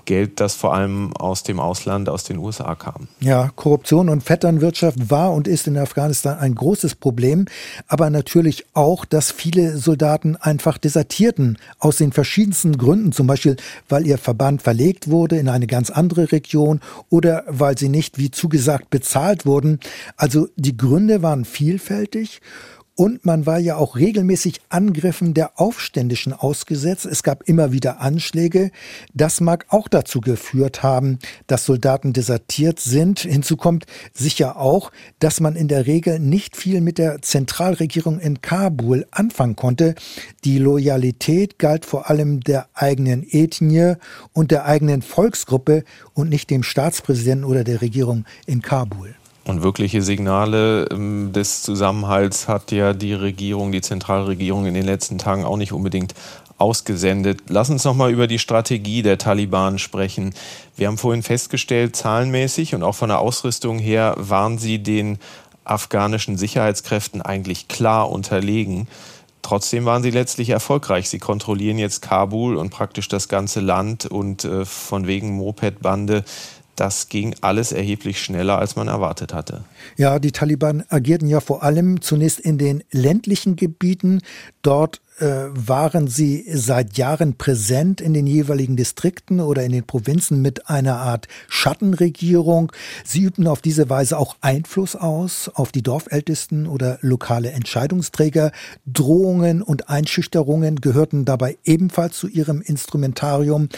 Geld, 0.08 0.40
das 0.40 0.56
vor 0.56 0.74
allem 0.74 1.16
aus 1.16 1.44
dem 1.44 1.60
Ausland, 1.60 2.10
aus 2.10 2.24
den 2.24 2.38
USA 2.38 2.74
kam. 2.74 3.08
Ja, 3.20 3.52
Korruption 3.56 4.10
und 4.10 4.24
Vetternwirtschaft 4.24 5.12
war 5.12 5.34
und 5.34 5.48
ist 5.48 5.68
in 5.68 5.78
Afghanistan 5.78 6.40
ein 6.40 6.56
großes 6.56 6.96
Problem, 6.96 7.46
aber 7.88 8.10
natürlich 8.10 8.66
auch, 8.74 9.06
dass 9.06 9.32
viele 9.32 9.78
Soldaten 9.78 10.36
einfach 10.36 10.80
desertierten 10.80 11.58
aus 11.78 11.98
den 11.98 12.12
verschiedensten 12.12 12.78
Gründen, 12.78 13.12
zum 13.12 13.28
Beispiel, 13.28 13.58
weil 13.90 14.08
ihr 14.08 14.18
Verband 14.18 14.64
verlegt 14.64 15.10
wurde 15.10 15.38
in 15.38 15.50
eine 15.50 15.68
ganz 15.68 15.90
andere 15.90 16.32
Region 16.32 16.80
oder 17.10 17.44
weil 17.48 17.78
sie 17.78 17.90
nicht 17.90 18.18
wie 18.18 18.32
zugesagt 18.32 18.90
bezahlt 18.90 19.46
wurden. 19.46 19.80
Also 20.16 20.48
die 20.56 20.78
Gründe 20.78 21.22
waren 21.22 21.46
vielfältig. 21.46 22.42
Und 23.00 23.28
man 23.28 23.46
war 23.46 23.60
ja 23.60 23.78
auch 23.78 23.96
regelmäßig 23.96 24.60
Angriffen 24.70 25.36
der 25.36 25.62
Aufständischen 25.62 26.34
ausgesetzt. 26.34 27.06
Es 27.06 27.22
gab 27.22 27.48
immer 27.48 27.72
wieder 27.72 28.02
Anschläge. 28.02 28.72
Das 29.14 29.40
mag 29.40 29.68
auch 29.70 29.88
dazu 29.88 30.20
geführt 30.20 30.82
haben, 30.82 31.20
dass 31.46 31.66
Soldaten 31.66 32.12
desertiert 32.12 32.80
sind. 32.80 33.20
Hinzu 33.20 33.56
kommt 33.56 33.86
sicher 34.14 34.58
auch, 34.58 34.92
dass 35.20 35.40
man 35.40 35.56
in 35.56 35.68
der 35.68 35.86
Regel 35.86 36.18
nicht 36.18 36.58
viel 36.58 36.82
mit 36.82 36.98
der 36.98 37.22
Zentralregierung 37.22 38.20
in 38.20 38.42
Kabul 38.42 39.06
anfangen 39.12 39.56
konnte. 39.56 39.94
Die 40.44 40.58
Loyalität 40.58 41.60
galt 41.60 41.86
vor 41.86 42.10
allem 42.10 42.40
der 42.40 42.68
eigenen 42.74 43.24
Ethnie 43.30 43.94
und 44.34 44.50
der 44.50 44.66
eigenen 44.66 45.04
Volksgruppe 45.04 45.84
und 46.16 46.30
nicht 46.30 46.50
dem 46.50 46.64
Staatspräsidenten 46.64 47.46
oder 47.46 47.64
der 47.64 47.82
Regierung 47.82 48.26
in 48.48 48.64
Kabul. 48.64 49.14
Und 49.48 49.64
wirkliche 49.64 50.02
Signale 50.02 50.90
ähm, 50.92 51.32
des 51.32 51.64
Zusammenhalts 51.64 52.50
hat 52.50 52.74
ja 52.74 52.92
die 52.92 53.14
Regierung, 53.14 53.72
die 53.72 53.80
Zentralregierung 53.80 54.66
in 54.66 54.74
den 54.74 54.86
letzten 54.86 55.18
Tagen 55.18 55.46
auch 55.46 55.56
nicht 55.56 55.72
unbedingt 55.72 56.14
ausgesendet. 56.58 57.44
Lass 57.48 57.70
uns 57.70 57.86
noch 57.86 57.96
mal 57.96 58.12
über 58.12 58.28
die 58.28 58.40
Strategie 58.40 59.04
der 59.04 59.18
Taliban 59.18 59.80
sprechen. 59.80 60.34
Wir 60.76 60.88
haben 60.88 60.98
vorhin 60.98 61.24
festgestellt, 61.24 61.96
zahlenmäßig 61.96 62.76
und 62.76 62.84
auch 62.84 62.96
von 62.96 63.08
der 63.08 63.20
Ausrüstung 63.20 63.80
her 63.80 64.16
waren 64.18 64.58
sie 64.58 64.80
den 64.80 65.18
afghanischen 65.64 66.38
Sicherheitskräften 66.38 67.22
eigentlich 67.22 67.70
klar 67.70 68.12
unterlegen. 68.12 68.88
Trotzdem 69.44 69.86
waren 69.86 70.04
sie 70.04 70.12
letztlich 70.12 70.50
erfolgreich. 70.50 71.08
Sie 71.08 71.20
kontrollieren 71.20 71.78
jetzt 71.78 72.02
Kabul 72.02 72.58
und 72.58 72.70
praktisch 72.70 73.08
das 73.08 73.30
ganze 73.30 73.62
Land 73.62 74.06
und 74.06 74.44
äh, 74.44 74.66
von 74.66 75.08
wegen 75.08 75.38
Mopedbande 75.38 76.26
das 76.78 77.10
ging 77.10 77.36
alles 77.42 77.72
erheblich 77.72 78.22
schneller, 78.22 78.60
als 78.60 78.76
man 78.76 78.88
erwartet 78.88 79.34
hatte. 79.34 79.64
Ja, 79.98 80.20
die 80.20 80.32
Taliban 80.32 80.84
agierten 80.90 81.28
ja 81.28 81.40
vor 81.40 81.64
allem 81.64 82.02
zunächst 82.02 82.40
in 82.40 82.58
den 82.58 82.84
ländlichen 82.92 83.56
Gebieten. 83.56 84.22
Dort 84.62 85.02
waren 85.20 86.08
sie 86.08 86.46
seit 86.54 86.98
Jahren 86.98 87.38
präsent 87.38 88.02
in 88.02 88.14
den 88.14 88.28
jeweiligen 88.28 88.76
Distrikten 88.76 89.40
oder 89.40 89.64
in 89.64 89.72
den 89.72 89.84
Provinzen 89.84 90.42
mit 90.42 90.70
einer 90.70 90.98
Art 90.98 91.28
Schattenregierung. 91.48 92.72
Sie 93.04 93.22
übten 93.22 93.48
auf 93.48 93.62
diese 93.62 93.90
Weise 93.90 94.18
auch 94.18 94.36
Einfluss 94.42 94.96
aus 94.96 95.50
auf 95.54 95.72
die 95.72 95.82
Dorfältesten 95.82 96.68
oder 96.68 97.00
lokale 97.02 97.52
Entscheidungsträger. 97.52 98.52
Drohungen 98.86 99.62
und 99.62 99.90
Einschüchterungen 99.90 100.82
gehörten 100.82 101.26
dabei 101.26 101.58
ebenfalls 101.64 102.18
zu 102.18 102.28
ihrem 102.28 102.62
Instrumentarium. 102.62 103.70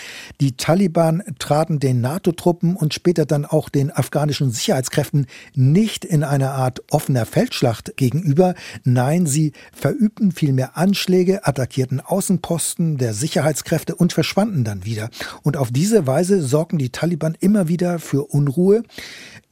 Die 0.41 0.57
Taliban 0.57 1.23
traten 1.39 1.79
den 1.79 2.01
NATO-Truppen 2.01 2.75
und 2.75 2.93
später 2.93 3.25
dann 3.25 3.45
auch 3.45 3.69
den 3.69 3.91
afghanischen 3.91 4.51
Sicherheitskräften 4.51 5.27
nicht 5.55 6.03
in 6.03 6.23
einer 6.23 6.51
Art 6.51 6.81
offener 6.91 7.25
Feldschlacht 7.25 7.95
gegenüber. 7.95 8.55
Nein, 8.83 9.25
sie 9.25 9.53
verübten 9.71 10.31
vielmehr 10.31 10.75
Anschläge 10.75 11.28
Anschläge, 11.29 11.45
attackierten 11.45 12.01
Außenposten 12.01 12.97
der 12.97 13.13
Sicherheitskräfte 13.13 13.95
und 13.95 14.13
verschwanden 14.13 14.63
dann 14.63 14.85
wieder. 14.85 15.09
Und 15.43 15.57
auf 15.57 15.69
diese 15.71 16.07
Weise 16.07 16.41
sorgen 16.41 16.77
die 16.77 16.89
Taliban 16.89 17.37
immer 17.39 17.67
wieder 17.67 17.99
für 17.99 18.25
Unruhe. 18.25 18.83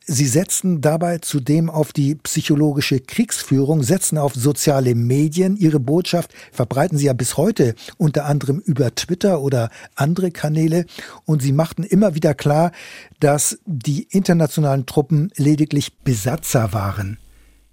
sie 0.09 0.25
setzten 0.25 0.79
dabei 0.79 1.17
zudem 1.17 1.69
auf 1.69 1.91
die 1.91 2.15
psychologische 2.15 3.01
Kriegsführung, 3.01 3.83
setzten 3.83 4.17
auf 4.17 4.33
soziale 4.33 4.95
Medien. 4.95 5.57
Ihre 5.57 5.81
Botschaft 5.81 6.31
verbreiten 6.53 6.97
sie 6.97 7.07
ja 7.07 7.13
bis 7.13 7.35
heute 7.35 7.75
unter 7.97 8.23
anderem 8.25 8.59
über 8.59 8.95
Twitter 8.95 9.41
oder 9.41 9.69
andere 9.95 10.31
Kanäle. 10.31 10.85
Und 11.25 11.41
sie 11.41 11.51
machten 11.51 11.83
immer 11.83 12.15
wieder 12.15 12.33
klar, 12.33 12.71
dass 13.19 13.59
die 13.65 14.07
internationalen 14.09 14.85
Truppen 14.85 15.29
lediglich 15.35 15.93
Besatzer 15.97 16.71
waren. 16.71 17.17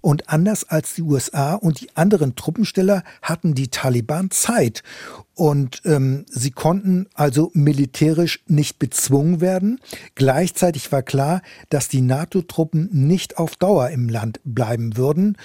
Und 0.05 0.29
anders 0.29 0.65
als 0.69 0.93
die 0.93 1.01
USA 1.01 1.55
und 1.55 1.81
die 1.81 1.89
anderen 1.97 2.35
Truppensteller 2.35 3.03
hatten 3.23 3.55
die 3.55 3.69
Taliban 3.69 4.29
Zeit. 4.29 4.83
Und 5.33 5.81
ähm, 5.83 6.27
sie 6.29 6.51
konnten 6.51 7.07
also 7.15 7.49
militärisch 7.55 8.43
nicht 8.45 8.77
bezwungen 8.77 9.41
werden. 9.41 9.79
Gleichzeitig 10.13 10.91
war 10.91 11.01
klar, 11.01 11.41
dass 11.69 11.87
die 11.87 12.01
NATO-Truppen 12.01 12.87
nicht 12.91 13.39
auf 13.39 13.55
Dauer 13.55 13.89
im 13.89 14.07
Land 14.07 14.41
bleiben 14.43 14.95
würden. 14.95 15.39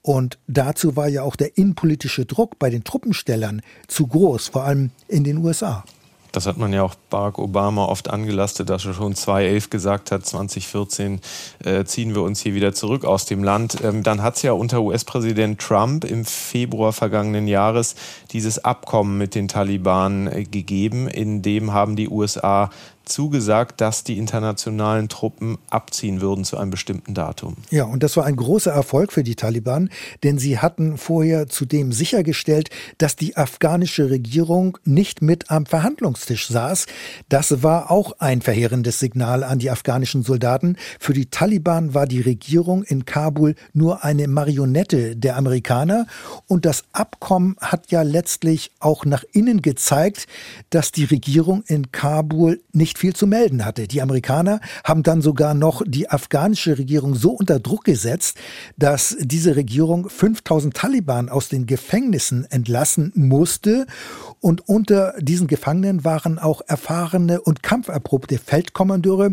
Und 0.00 0.38
dazu 0.46 0.96
war 0.96 1.08
ja 1.08 1.22
auch 1.22 1.36
der 1.36 1.58
innenpolitische 1.58 2.24
Druck 2.24 2.58
bei 2.58 2.70
den 2.70 2.84
Truppenstellern 2.84 3.60
zu 3.88 4.06
groß, 4.06 4.48
vor 4.48 4.64
allem 4.64 4.90
in 5.08 5.22
den 5.22 5.36
USA. 5.36 5.84
Das 6.32 6.46
hat 6.46 6.58
man 6.58 6.72
ja 6.72 6.82
auch 6.82 6.94
Barack 7.10 7.38
Obama 7.38 7.86
oft 7.86 8.10
angelastet, 8.10 8.68
dass 8.70 8.84
er 8.84 8.94
schon 8.94 9.14
2011 9.14 9.70
gesagt 9.70 10.10
hat, 10.10 10.26
2014 10.26 11.20
äh, 11.64 11.84
ziehen 11.84 12.14
wir 12.14 12.22
uns 12.22 12.40
hier 12.40 12.54
wieder 12.54 12.72
zurück 12.74 13.04
aus 13.04 13.26
dem 13.26 13.42
Land. 13.42 13.78
Ähm, 13.82 14.02
dann 14.02 14.22
hat 14.22 14.36
es 14.36 14.42
ja 14.42 14.52
unter 14.52 14.82
US-Präsident 14.82 15.60
Trump 15.60 16.04
im 16.04 16.24
Februar 16.24 16.92
vergangenen 16.92 17.48
Jahres 17.48 17.94
dieses 18.32 18.64
Abkommen 18.64 19.18
mit 19.18 19.34
den 19.34 19.48
Taliban 19.48 20.26
äh, 20.26 20.44
gegeben. 20.44 21.08
In 21.08 21.42
dem 21.42 21.72
haben 21.72 21.96
die 21.96 22.08
USA 22.08 22.70
zugesagt, 23.08 23.80
dass 23.80 24.04
die 24.04 24.18
internationalen 24.18 25.08
Truppen 25.08 25.58
abziehen 25.70 26.20
würden 26.20 26.44
zu 26.44 26.56
einem 26.56 26.70
bestimmten 26.70 27.14
Datum. 27.14 27.56
Ja, 27.70 27.84
und 27.84 28.02
das 28.02 28.16
war 28.16 28.24
ein 28.24 28.36
großer 28.36 28.70
Erfolg 28.70 29.12
für 29.12 29.22
die 29.22 29.34
Taliban, 29.34 29.90
denn 30.22 30.38
sie 30.38 30.58
hatten 30.58 30.98
vorher 30.98 31.48
zudem 31.48 31.92
sichergestellt, 31.92 32.70
dass 32.98 33.16
die 33.16 33.36
afghanische 33.36 34.10
Regierung 34.10 34.78
nicht 34.84 35.22
mit 35.22 35.50
am 35.50 35.66
Verhandlungstisch 35.66 36.48
saß. 36.48 36.86
Das 37.28 37.62
war 37.62 37.90
auch 37.90 38.12
ein 38.18 38.42
verheerendes 38.42 38.98
Signal 38.98 39.44
an 39.44 39.58
die 39.58 39.70
afghanischen 39.70 40.22
Soldaten. 40.22 40.76
Für 41.00 41.12
die 41.12 41.26
Taliban 41.26 41.94
war 41.94 42.06
die 42.06 42.20
Regierung 42.20 42.82
in 42.84 43.04
Kabul 43.04 43.54
nur 43.72 44.04
eine 44.04 44.28
Marionette 44.28 45.16
der 45.16 45.36
Amerikaner 45.36 46.06
und 46.46 46.64
das 46.64 46.84
Abkommen 46.92 47.56
hat 47.60 47.90
ja 47.90 48.02
letztlich 48.02 48.72
auch 48.80 49.04
nach 49.04 49.24
innen 49.32 49.62
gezeigt, 49.62 50.26
dass 50.70 50.92
die 50.92 51.04
Regierung 51.04 51.62
in 51.66 51.92
Kabul 51.92 52.60
nicht 52.72 52.97
viel 52.98 53.14
zu 53.14 53.26
melden 53.26 53.64
hatte. 53.64 53.86
Die 53.88 54.02
Amerikaner 54.02 54.60
haben 54.84 55.02
dann 55.02 55.22
sogar 55.22 55.54
noch 55.54 55.82
die 55.86 56.10
afghanische 56.10 56.76
Regierung 56.76 57.14
so 57.14 57.30
unter 57.30 57.60
Druck 57.60 57.84
gesetzt, 57.84 58.36
dass 58.76 59.16
diese 59.20 59.56
Regierung 59.56 60.10
5000 60.10 60.74
Taliban 60.74 61.28
aus 61.28 61.48
den 61.48 61.66
Gefängnissen 61.66 62.44
entlassen 62.50 63.12
musste. 63.14 63.86
Und 64.40 64.68
unter 64.68 65.14
diesen 65.20 65.46
Gefangenen 65.46 66.04
waren 66.04 66.38
auch 66.38 66.60
erfahrene 66.66 67.40
und 67.40 67.62
kampferprobte 67.62 68.38
Feldkommandeure. 68.38 69.32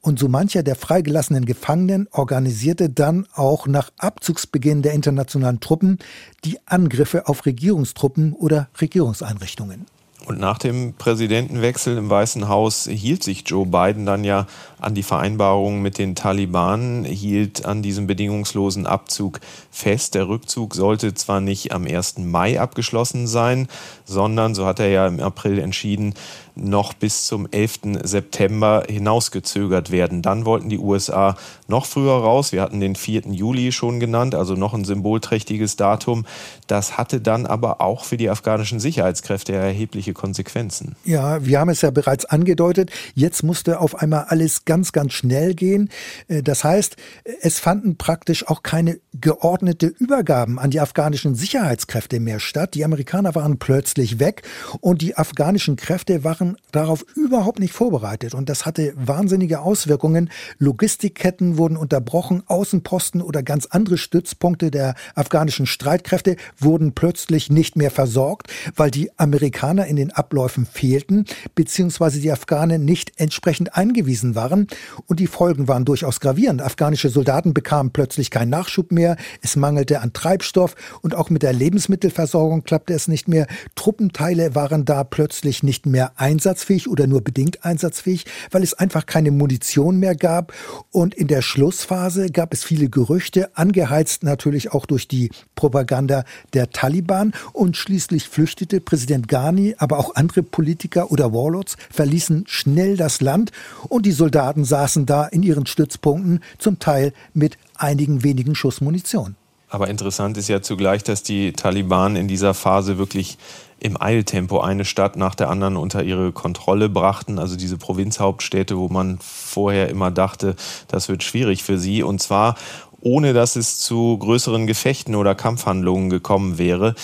Und 0.00 0.18
so 0.18 0.28
mancher 0.28 0.62
der 0.62 0.74
freigelassenen 0.74 1.46
Gefangenen 1.46 2.08
organisierte 2.10 2.90
dann 2.90 3.26
auch 3.34 3.66
nach 3.66 3.90
Abzugsbeginn 3.98 4.82
der 4.82 4.92
internationalen 4.92 5.60
Truppen 5.60 5.98
die 6.44 6.58
Angriffe 6.66 7.26
auf 7.28 7.46
Regierungstruppen 7.46 8.34
oder 8.34 8.68
Regierungseinrichtungen. 8.80 9.86
Und 10.26 10.40
nach 10.40 10.58
dem 10.58 10.94
Präsidentenwechsel 10.94 11.98
im 11.98 12.08
Weißen 12.08 12.48
Haus 12.48 12.88
hielt 12.90 13.22
sich 13.22 13.44
Joe 13.46 13.66
Biden 13.66 14.06
dann 14.06 14.24
ja 14.24 14.46
an 14.84 14.94
die 14.94 15.02
Vereinbarungen 15.02 15.82
mit 15.82 15.98
den 15.98 16.14
Taliban, 16.14 17.04
hielt 17.04 17.64
an 17.64 17.82
diesem 17.82 18.06
bedingungslosen 18.06 18.86
Abzug 18.86 19.40
fest. 19.70 20.14
Der 20.14 20.28
Rückzug 20.28 20.74
sollte 20.74 21.14
zwar 21.14 21.40
nicht 21.40 21.72
am 21.72 21.86
1. 21.86 22.18
Mai 22.18 22.60
abgeschlossen 22.60 23.26
sein, 23.26 23.68
sondern, 24.04 24.54
so 24.54 24.66
hat 24.66 24.80
er 24.80 24.88
ja 24.88 25.06
im 25.06 25.20
April 25.20 25.58
entschieden, 25.58 26.14
noch 26.56 26.92
bis 26.92 27.26
zum 27.26 27.48
11. 27.50 27.80
September 28.04 28.84
hinausgezögert 28.88 29.90
werden. 29.90 30.22
Dann 30.22 30.44
wollten 30.44 30.68
die 30.68 30.78
USA 30.78 31.36
noch 31.66 31.86
früher 31.86 32.12
raus. 32.12 32.52
Wir 32.52 32.62
hatten 32.62 32.80
den 32.80 32.94
4. 32.94 33.22
Juli 33.30 33.72
schon 33.72 33.98
genannt, 33.98 34.34
also 34.34 34.54
noch 34.54 34.74
ein 34.74 34.84
symbolträchtiges 34.84 35.76
Datum. 35.76 36.26
Das 36.68 36.96
hatte 36.96 37.20
dann 37.20 37.46
aber 37.46 37.80
auch 37.80 38.04
für 38.04 38.16
die 38.16 38.30
afghanischen 38.30 38.78
Sicherheitskräfte 38.78 39.52
erhebliche 39.52 40.12
Konsequenzen. 40.12 40.94
Ja, 41.04 41.44
wir 41.44 41.58
haben 41.58 41.70
es 41.70 41.82
ja 41.82 41.90
bereits 41.90 42.24
angedeutet. 42.24 42.90
Jetzt 43.14 43.42
musste 43.42 43.80
auf 43.80 43.96
einmal 43.96 44.26
alles 44.28 44.64
ganz, 44.64 44.73
ganz 44.92 45.12
schnell 45.12 45.54
gehen. 45.54 45.90
Äh, 46.28 46.42
das 46.42 46.64
heißt, 46.64 46.96
es 47.40 47.58
fanden 47.58 47.96
praktisch 47.96 48.46
auch 48.46 48.62
keine 48.62 48.98
geordnete 49.20 49.86
Übergaben 49.86 50.58
an 50.58 50.70
die 50.70 50.80
afghanischen 50.80 51.34
Sicherheitskräfte 51.34 52.20
mehr 52.20 52.40
statt. 52.40 52.74
Die 52.74 52.84
Amerikaner 52.84 53.34
waren 53.34 53.58
plötzlich 53.58 54.18
weg 54.18 54.42
und 54.80 55.02
die 55.02 55.16
afghanischen 55.16 55.76
Kräfte 55.76 56.24
waren 56.24 56.56
darauf 56.72 57.04
überhaupt 57.14 57.60
nicht 57.60 57.72
vorbereitet 57.72 58.34
und 58.34 58.48
das 58.48 58.66
hatte 58.66 58.92
wahnsinnige 58.96 59.60
Auswirkungen. 59.60 60.30
Logistikketten 60.58 61.56
wurden 61.56 61.76
unterbrochen, 61.76 62.42
Außenposten 62.46 63.22
oder 63.22 63.42
ganz 63.42 63.66
andere 63.66 63.98
Stützpunkte 63.98 64.70
der 64.70 64.94
afghanischen 65.14 65.66
Streitkräfte 65.66 66.36
wurden 66.58 66.94
plötzlich 66.94 67.50
nicht 67.50 67.76
mehr 67.76 67.90
versorgt, 67.90 68.48
weil 68.74 68.90
die 68.90 69.10
Amerikaner 69.18 69.86
in 69.86 69.96
den 69.96 70.10
Abläufen 70.10 70.66
fehlten, 70.66 71.24
beziehungsweise 71.54 72.20
die 72.20 72.32
Afghanen 72.32 72.84
nicht 72.84 73.12
entsprechend 73.16 73.76
eingewiesen 73.76 74.34
waren 74.34 74.63
und 75.06 75.20
die 75.20 75.26
Folgen 75.26 75.68
waren 75.68 75.84
durchaus 75.84 76.20
gravierend. 76.20 76.62
Afghanische 76.62 77.08
Soldaten 77.08 77.54
bekamen 77.54 77.92
plötzlich 77.92 78.30
keinen 78.30 78.50
Nachschub 78.50 78.92
mehr, 78.92 79.16
es 79.42 79.56
mangelte 79.56 80.00
an 80.00 80.12
Treibstoff 80.12 80.74
und 81.02 81.14
auch 81.14 81.30
mit 81.30 81.42
der 81.42 81.52
Lebensmittelversorgung 81.52 82.64
klappte 82.64 82.94
es 82.94 83.08
nicht 83.08 83.28
mehr. 83.28 83.46
Truppenteile 83.74 84.54
waren 84.54 84.84
da 84.84 85.04
plötzlich 85.04 85.62
nicht 85.62 85.86
mehr 85.86 86.12
einsatzfähig 86.16 86.88
oder 86.88 87.06
nur 87.06 87.22
bedingt 87.22 87.64
einsatzfähig, 87.64 88.26
weil 88.50 88.62
es 88.62 88.74
einfach 88.74 89.06
keine 89.06 89.30
Munition 89.30 89.98
mehr 89.98 90.14
gab. 90.14 90.52
Und 90.90 91.14
in 91.14 91.28
der 91.28 91.42
Schlussphase 91.42 92.30
gab 92.30 92.52
es 92.52 92.64
viele 92.64 92.88
Gerüchte, 92.88 93.56
angeheizt 93.56 94.22
natürlich 94.22 94.72
auch 94.72 94.86
durch 94.86 95.08
die 95.08 95.30
Propaganda 95.54 96.24
der 96.52 96.70
Taliban. 96.70 97.32
Und 97.52 97.76
schließlich 97.76 98.28
flüchtete 98.28 98.80
Präsident 98.80 99.28
Ghani, 99.28 99.74
aber 99.78 99.98
auch 99.98 100.14
andere 100.14 100.42
Politiker 100.42 101.10
oder 101.10 101.32
Warlords 101.32 101.76
verließen 101.90 102.44
schnell 102.46 102.96
das 102.96 103.20
Land 103.20 103.52
und 103.88 104.06
die 104.06 104.12
Soldaten 104.44 104.64
saßen 104.64 105.06
da 105.06 105.24
in 105.24 105.42
ihren 105.42 105.64
Stützpunkten, 105.64 106.40
zum 106.58 106.78
Teil 106.78 107.14
mit 107.32 107.56
einigen 107.76 108.22
wenigen 108.24 108.54
Schuss 108.54 108.82
Munition. 108.82 109.36
Aber 109.70 109.88
interessant 109.88 110.36
ist 110.36 110.48
ja 110.48 110.60
zugleich, 110.60 111.02
dass 111.02 111.22
die 111.22 111.52
Taliban 111.52 112.14
in 112.14 112.28
dieser 112.28 112.52
Phase 112.52 112.98
wirklich 112.98 113.38
im 113.80 114.00
Eiltempo 114.00 114.60
eine 114.60 114.84
Stadt 114.84 115.16
nach 115.16 115.34
der 115.34 115.48
anderen 115.48 115.76
unter 115.78 116.02
ihre 116.02 116.30
Kontrolle 116.32 116.90
brachten. 116.90 117.38
Also 117.38 117.56
diese 117.56 117.78
Provinzhauptstädte, 117.78 118.76
wo 118.76 118.88
man 118.88 119.18
vorher 119.20 119.88
immer 119.88 120.10
dachte, 120.10 120.56
das 120.88 121.08
wird 121.08 121.22
schwierig 121.22 121.64
für 121.64 121.78
sie. 121.78 122.02
Und 122.02 122.20
zwar 122.20 122.56
ohne 123.04 123.34
dass 123.34 123.54
es 123.54 123.78
zu 123.78 124.16
größeren 124.18 124.66
Gefechten 124.66 125.14
oder 125.14 125.34
Kampfhandlungen 125.34 126.08
gekommen 126.08 126.56
wäre. 126.56 126.94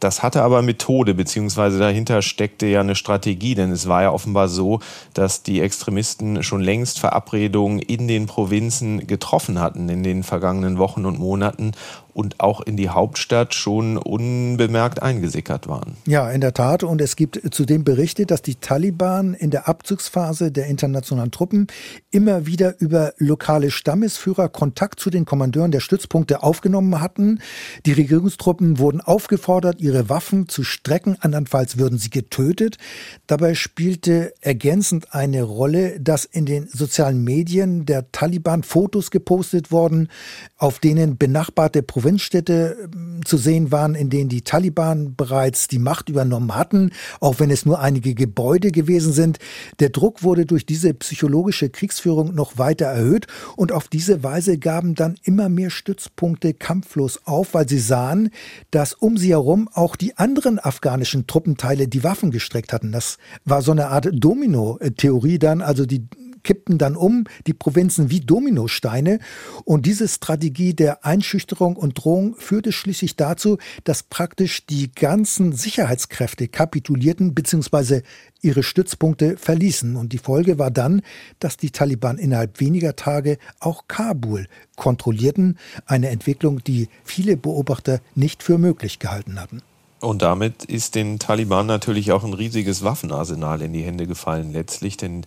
Das 0.00 0.22
hatte 0.22 0.42
aber 0.42 0.62
Methode, 0.62 1.12
beziehungsweise 1.12 1.78
dahinter 1.78 2.22
steckte 2.22 2.66
ja 2.66 2.80
eine 2.80 2.94
Strategie, 2.94 3.54
denn 3.54 3.70
es 3.70 3.86
war 3.86 4.02
ja 4.02 4.10
offenbar 4.10 4.48
so, 4.48 4.80
dass 5.12 5.42
die 5.42 5.60
Extremisten 5.60 6.42
schon 6.42 6.62
längst 6.62 6.98
Verabredungen 6.98 7.78
in 7.80 8.08
den 8.08 8.24
Provinzen 8.26 9.06
getroffen 9.06 9.60
hatten 9.60 9.90
in 9.90 10.02
den 10.02 10.22
vergangenen 10.22 10.78
Wochen 10.78 11.04
und 11.04 11.18
Monaten 11.18 11.72
und 12.14 12.40
auch 12.40 12.60
in 12.60 12.76
die 12.76 12.88
Hauptstadt 12.88 13.54
schon 13.54 13.96
unbemerkt 13.96 15.02
eingesickert 15.02 15.68
waren. 15.68 15.96
Ja, 16.06 16.30
in 16.30 16.40
der 16.40 16.54
Tat. 16.54 16.82
Und 16.82 17.00
es 17.00 17.16
gibt 17.16 17.40
zudem 17.54 17.84
Berichte, 17.84 18.26
dass 18.26 18.42
die 18.42 18.56
Taliban 18.56 19.34
in 19.34 19.50
der 19.50 19.68
Abzugsphase 19.68 20.50
der 20.50 20.66
internationalen 20.66 21.30
Truppen 21.30 21.68
immer 22.10 22.46
wieder 22.46 22.80
über 22.80 23.14
lokale 23.18 23.70
Stammesführer 23.70 24.48
Kontakt 24.48 25.00
zu 25.00 25.10
den 25.10 25.24
Kommandeuren 25.24 25.70
der 25.70 25.80
Stützpunkte 25.80 26.42
aufgenommen 26.42 27.00
hatten. 27.00 27.40
Die 27.86 27.92
Regierungstruppen 27.92 28.78
wurden 28.78 29.00
aufgefordert, 29.00 29.80
ihre 29.80 30.08
Waffen 30.08 30.48
zu 30.48 30.64
strecken, 30.64 31.16
andernfalls 31.20 31.78
würden 31.78 31.98
sie 31.98 32.10
getötet. 32.10 32.78
Dabei 33.26 33.54
spielte 33.54 34.32
ergänzend 34.40 35.14
eine 35.14 35.42
Rolle, 35.42 36.00
dass 36.00 36.24
in 36.24 36.46
den 36.46 36.68
sozialen 36.68 37.22
Medien 37.22 37.86
der 37.86 38.10
Taliban 38.12 38.62
Fotos 38.62 39.10
gepostet 39.10 39.70
wurden, 39.70 40.08
auf 40.56 40.78
denen 40.78 41.16
benachbarte 41.16 41.82
Provinzen 41.82 41.99
Provinzstädte 42.00 42.88
ähm, 42.94 43.20
zu 43.26 43.36
sehen 43.36 43.70
waren, 43.70 43.94
in 43.94 44.08
denen 44.08 44.30
die 44.30 44.40
Taliban 44.40 45.14
bereits 45.16 45.68
die 45.68 45.78
Macht 45.78 46.08
übernommen 46.08 46.56
hatten, 46.56 46.92
auch 47.20 47.40
wenn 47.40 47.50
es 47.50 47.66
nur 47.66 47.78
einige 47.78 48.14
Gebäude 48.14 48.70
gewesen 48.72 49.12
sind. 49.12 49.38
Der 49.80 49.90
Druck 49.90 50.22
wurde 50.22 50.46
durch 50.46 50.64
diese 50.64 50.94
psychologische 50.94 51.68
Kriegsführung 51.68 52.34
noch 52.34 52.56
weiter 52.56 52.86
erhöht 52.86 53.26
und 53.54 53.70
auf 53.70 53.88
diese 53.88 54.22
Weise 54.22 54.56
gaben 54.56 54.94
dann 54.94 55.16
immer 55.24 55.50
mehr 55.50 55.68
Stützpunkte 55.68 56.54
kampflos 56.54 57.20
auf, 57.26 57.52
weil 57.52 57.68
sie 57.68 57.78
sahen, 57.78 58.30
dass 58.70 58.94
um 58.94 59.18
sie 59.18 59.30
herum 59.30 59.68
auch 59.70 59.94
die 59.94 60.16
anderen 60.16 60.58
afghanischen 60.58 61.26
Truppenteile 61.26 61.86
die 61.86 62.02
Waffen 62.02 62.30
gestreckt 62.30 62.72
hatten. 62.72 62.92
Das 62.92 63.18
war 63.44 63.60
so 63.60 63.72
eine 63.72 63.88
Art 63.88 64.08
Domino-Theorie 64.10 65.38
dann, 65.38 65.60
also 65.60 65.84
die 65.84 66.06
kippten 66.42 66.78
dann 66.78 66.96
um, 66.96 67.24
die 67.46 67.54
Provinzen 67.54 68.10
wie 68.10 68.20
Dominosteine. 68.20 69.18
Und 69.64 69.86
diese 69.86 70.08
Strategie 70.08 70.74
der 70.74 71.04
Einschüchterung 71.04 71.76
und 71.76 71.94
Drohung 71.94 72.34
führte 72.36 72.72
schließlich 72.72 73.16
dazu, 73.16 73.58
dass 73.84 74.02
praktisch 74.02 74.66
die 74.66 74.90
ganzen 74.92 75.52
Sicherheitskräfte 75.52 76.48
kapitulierten 76.48 77.34
bzw. 77.34 78.02
ihre 78.42 78.62
Stützpunkte 78.62 79.36
verließen. 79.36 79.96
Und 79.96 80.12
die 80.12 80.18
Folge 80.18 80.58
war 80.58 80.70
dann, 80.70 81.02
dass 81.38 81.56
die 81.56 81.70
Taliban 81.70 82.18
innerhalb 82.18 82.60
weniger 82.60 82.96
Tage 82.96 83.38
auch 83.58 83.88
Kabul 83.88 84.46
kontrollierten. 84.76 85.58
Eine 85.86 86.08
Entwicklung, 86.08 86.62
die 86.64 86.88
viele 87.04 87.36
Beobachter 87.36 88.00
nicht 88.14 88.42
für 88.42 88.58
möglich 88.58 88.98
gehalten 88.98 89.40
hatten. 89.40 89.62
Und 90.00 90.22
damit 90.22 90.64
ist 90.64 90.94
den 90.94 91.18
Taliban 91.18 91.66
natürlich 91.66 92.10
auch 92.12 92.24
ein 92.24 92.32
riesiges 92.32 92.82
Waffenarsenal 92.82 93.60
in 93.60 93.74
die 93.74 93.82
Hände 93.82 94.06
gefallen 94.06 94.52
letztlich, 94.52 94.96
denn 94.96 95.26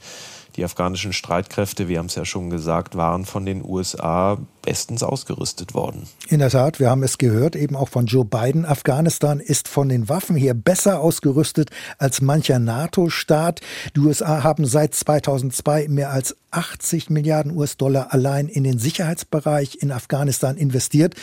die 0.56 0.64
afghanischen 0.64 1.14
Streitkräfte, 1.14 1.88
wir 1.88 2.00
haben 2.00 2.06
es 2.06 2.16
ja 2.16 2.26
schon 2.26 2.50
gesagt, 2.50 2.96
waren 2.96 3.26
von 3.26 3.46
den 3.46 3.64
USA 3.64 4.38
bestens 4.62 5.04
ausgerüstet 5.04 5.74
worden. 5.74 6.04
In 6.30 6.40
der 6.40 6.50
Tat, 6.50 6.80
wir 6.80 6.90
haben 6.90 7.04
es 7.04 7.18
gehört, 7.18 7.56
eben 7.56 7.76
auch 7.76 7.90
von 7.90 8.06
Joe 8.06 8.26
Biden. 8.26 8.66
Afghanistan 8.66 9.40
ist 9.40 9.68
von 9.68 9.90
den 9.90 10.10
Waffen 10.10 10.36
her 10.36 10.54
besser 10.54 11.00
ausgerüstet 11.00 11.70
als 11.98 12.22
mancher 12.22 12.60
NATO-Staat. 12.60 13.62
Die 13.96 14.00
USA 14.00 14.44
haben 14.44 14.66
seit 14.66 14.94
2002 14.94 15.88
mehr 15.90 16.12
als 16.12 16.36
80 16.52 17.10
Milliarden 17.10 17.56
US-Dollar 17.56 18.14
allein 18.14 18.48
in 18.48 18.64
den 18.64 18.80
Sicherheitsbereich 18.80 19.80
in 19.82 19.92
Afghanistan 19.92 20.56
investiert. 20.56 21.16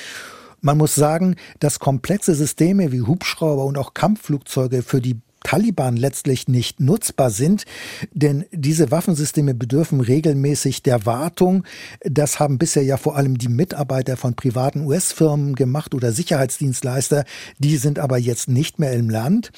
Man 0.60 0.76
muss 0.76 0.94
sagen, 0.94 1.36
dass 1.58 1.78
komplexe 1.78 2.34
Systeme 2.34 2.92
wie 2.92 3.00
Hubschrauber 3.00 3.64
und 3.64 3.78
auch 3.78 3.94
Kampfflugzeuge 3.94 4.82
für 4.82 5.00
die 5.00 5.20
Taliban 5.42 5.96
letztlich 5.96 6.48
nicht 6.48 6.80
nutzbar 6.80 7.30
sind, 7.30 7.64
denn 8.12 8.44
diese 8.52 8.90
Waffensysteme 8.90 9.54
bedürfen 9.54 10.00
regelmäßig 10.00 10.82
der 10.82 11.06
Wartung. 11.06 11.64
Das 12.02 12.38
haben 12.38 12.58
bisher 12.58 12.82
ja 12.82 12.96
vor 12.96 13.16
allem 13.16 13.38
die 13.38 13.48
Mitarbeiter 13.48 14.16
von 14.16 14.34
privaten 14.34 14.84
US-Firmen 14.86 15.54
gemacht 15.54 15.94
oder 15.94 16.12
Sicherheitsdienstleister. 16.12 17.24
Die 17.58 17.76
sind 17.76 17.98
aber 17.98 18.18
jetzt 18.18 18.48
nicht 18.48 18.78
mehr 18.78 18.92
im 18.92 19.08
Land. 19.08 19.50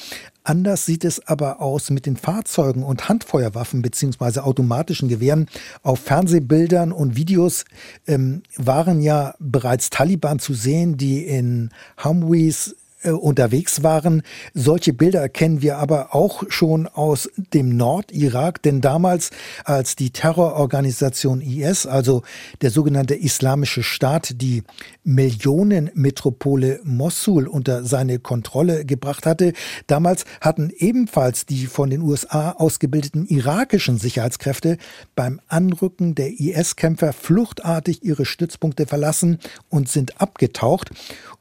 Anders 0.44 0.86
sieht 0.86 1.04
es 1.04 1.24
aber 1.28 1.60
aus 1.60 1.90
mit 1.90 2.04
den 2.04 2.16
Fahrzeugen 2.16 2.82
und 2.82 3.08
Handfeuerwaffen 3.08 3.80
beziehungsweise 3.80 4.44
automatischen 4.44 5.08
Gewehren. 5.08 5.46
Auf 5.82 6.00
Fernsehbildern 6.00 6.90
und 6.90 7.16
Videos 7.16 7.64
ähm, 8.08 8.42
waren 8.56 9.00
ja 9.00 9.34
bereits 9.38 9.90
Taliban 9.90 10.40
zu 10.40 10.54
sehen, 10.54 10.96
die 10.96 11.24
in 11.24 11.70
Humvees 12.02 12.74
unterwegs 13.10 13.82
waren. 13.82 14.22
Solche 14.54 14.92
Bilder 14.92 15.20
erkennen 15.20 15.62
wir 15.62 15.78
aber 15.78 16.14
auch 16.14 16.44
schon 16.48 16.86
aus 16.86 17.30
dem 17.36 17.76
Nordirak, 17.76 18.62
denn 18.62 18.80
damals, 18.80 19.30
als 19.64 19.96
die 19.96 20.10
Terrororganisation 20.10 21.40
IS, 21.40 21.86
also 21.86 22.22
der 22.60 22.70
sogenannte 22.70 23.14
Islamische 23.14 23.82
Staat, 23.82 24.40
die 24.40 24.62
Millionenmetropole 25.04 26.80
Mosul 26.84 27.48
unter 27.48 27.84
seine 27.84 28.18
Kontrolle 28.18 28.84
gebracht 28.84 29.26
hatte, 29.26 29.52
damals 29.86 30.24
hatten 30.40 30.70
ebenfalls 30.76 31.46
die 31.46 31.66
von 31.66 31.90
den 31.90 32.02
USA 32.02 32.52
ausgebildeten 32.52 33.26
irakischen 33.26 33.98
Sicherheitskräfte 33.98 34.78
beim 35.14 35.40
Anrücken 35.48 36.14
der 36.14 36.38
IS-Kämpfer 36.38 37.12
fluchtartig 37.12 38.04
ihre 38.04 38.24
Stützpunkte 38.24 38.86
verlassen 38.86 39.38
und 39.68 39.88
sind 39.88 40.20
abgetaucht. 40.20 40.90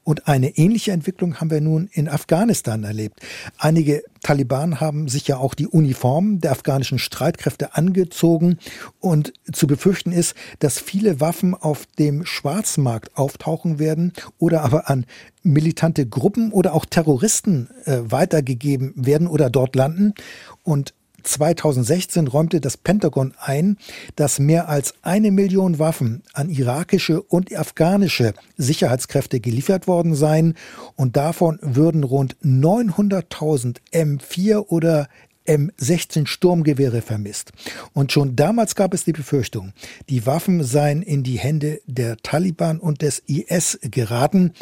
Und 0.04 0.26
eine 0.26 0.56
ähnliche 0.56 0.90
Entwicklung 0.92 1.40
haben 1.40 1.50
wir 1.50 1.60
nun 1.60 1.88
in 1.92 2.08
Afghanistan 2.08 2.82
erlebt. 2.82 3.20
Einige 3.58 4.02
Taliban 4.22 4.80
haben 4.80 5.08
sich 5.08 5.26
ja 5.26 5.36
auch 5.36 5.54
die 5.54 5.66
Uniformen 5.66 6.40
der 6.40 6.52
afghanischen 6.52 6.98
Streitkräfte 6.98 7.74
angezogen 7.74 8.58
und 9.00 9.32
zu 9.52 9.66
befürchten 9.66 10.12
ist, 10.12 10.34
dass 10.60 10.78
viele 10.78 11.20
Waffen 11.20 11.54
auf 11.54 11.86
dem 11.98 12.24
Schwarzmarkt 12.24 13.16
auftauchen 13.16 13.78
werden 13.78 14.12
oder 14.38 14.62
aber 14.62 14.88
an 14.88 15.06
militante 15.42 16.06
Gruppen 16.06 16.52
oder 16.52 16.72
auch 16.74 16.86
Terroristen 16.86 17.68
äh, 17.84 17.98
weitergegeben 18.04 18.92
werden 18.96 19.26
oder 19.26 19.50
dort 19.50 19.74
landen. 19.74 20.14
Und 20.62 20.94
2016 21.22 22.28
räumte 22.28 22.60
das 22.60 22.76
Pentagon 22.76 23.34
ein, 23.38 23.76
dass 24.16 24.38
mehr 24.38 24.68
als 24.68 24.94
eine 25.02 25.30
Million 25.30 25.78
Waffen 25.78 26.22
an 26.32 26.50
irakische 26.50 27.22
und 27.22 27.54
afghanische 27.56 28.34
Sicherheitskräfte 28.56 29.40
geliefert 29.40 29.86
worden 29.86 30.14
seien 30.14 30.54
und 30.96 31.16
davon 31.16 31.58
würden 31.62 32.04
rund 32.04 32.36
900.000 32.44 33.78
M4 33.92 34.66
oder 34.68 35.08
M16 35.46 36.26
Sturmgewehre 36.26 37.02
vermisst. 37.02 37.52
Und 37.92 38.12
schon 38.12 38.36
damals 38.36 38.74
gab 38.74 38.94
es 38.94 39.04
die 39.04 39.12
Befürchtung, 39.12 39.72
die 40.08 40.26
Waffen 40.26 40.62
seien 40.62 41.02
in 41.02 41.22
die 41.22 41.38
Hände 41.38 41.80
der 41.86 42.16
Taliban 42.18 42.78
und 42.78 43.02
des 43.02 43.22
IS 43.26 43.78
geraten. 43.82 44.52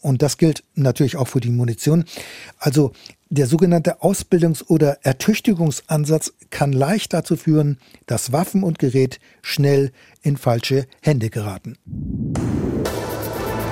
Und 0.00 0.22
das 0.22 0.36
gilt 0.36 0.64
natürlich 0.74 1.16
auch 1.16 1.28
für 1.28 1.40
die 1.40 1.50
Munition. 1.50 2.04
Also 2.58 2.92
der 3.32 3.46
sogenannte 3.46 4.02
Ausbildungs- 4.02 4.62
oder 4.68 4.98
Ertüchtigungsansatz 5.02 6.34
kann 6.50 6.72
leicht 6.72 7.14
dazu 7.14 7.36
führen, 7.36 7.78
dass 8.06 8.32
Waffen 8.32 8.62
und 8.62 8.78
Gerät 8.78 9.20
schnell 9.40 9.90
in 10.20 10.36
falsche 10.36 10.86
Hände 11.00 11.30
geraten. 11.30 11.78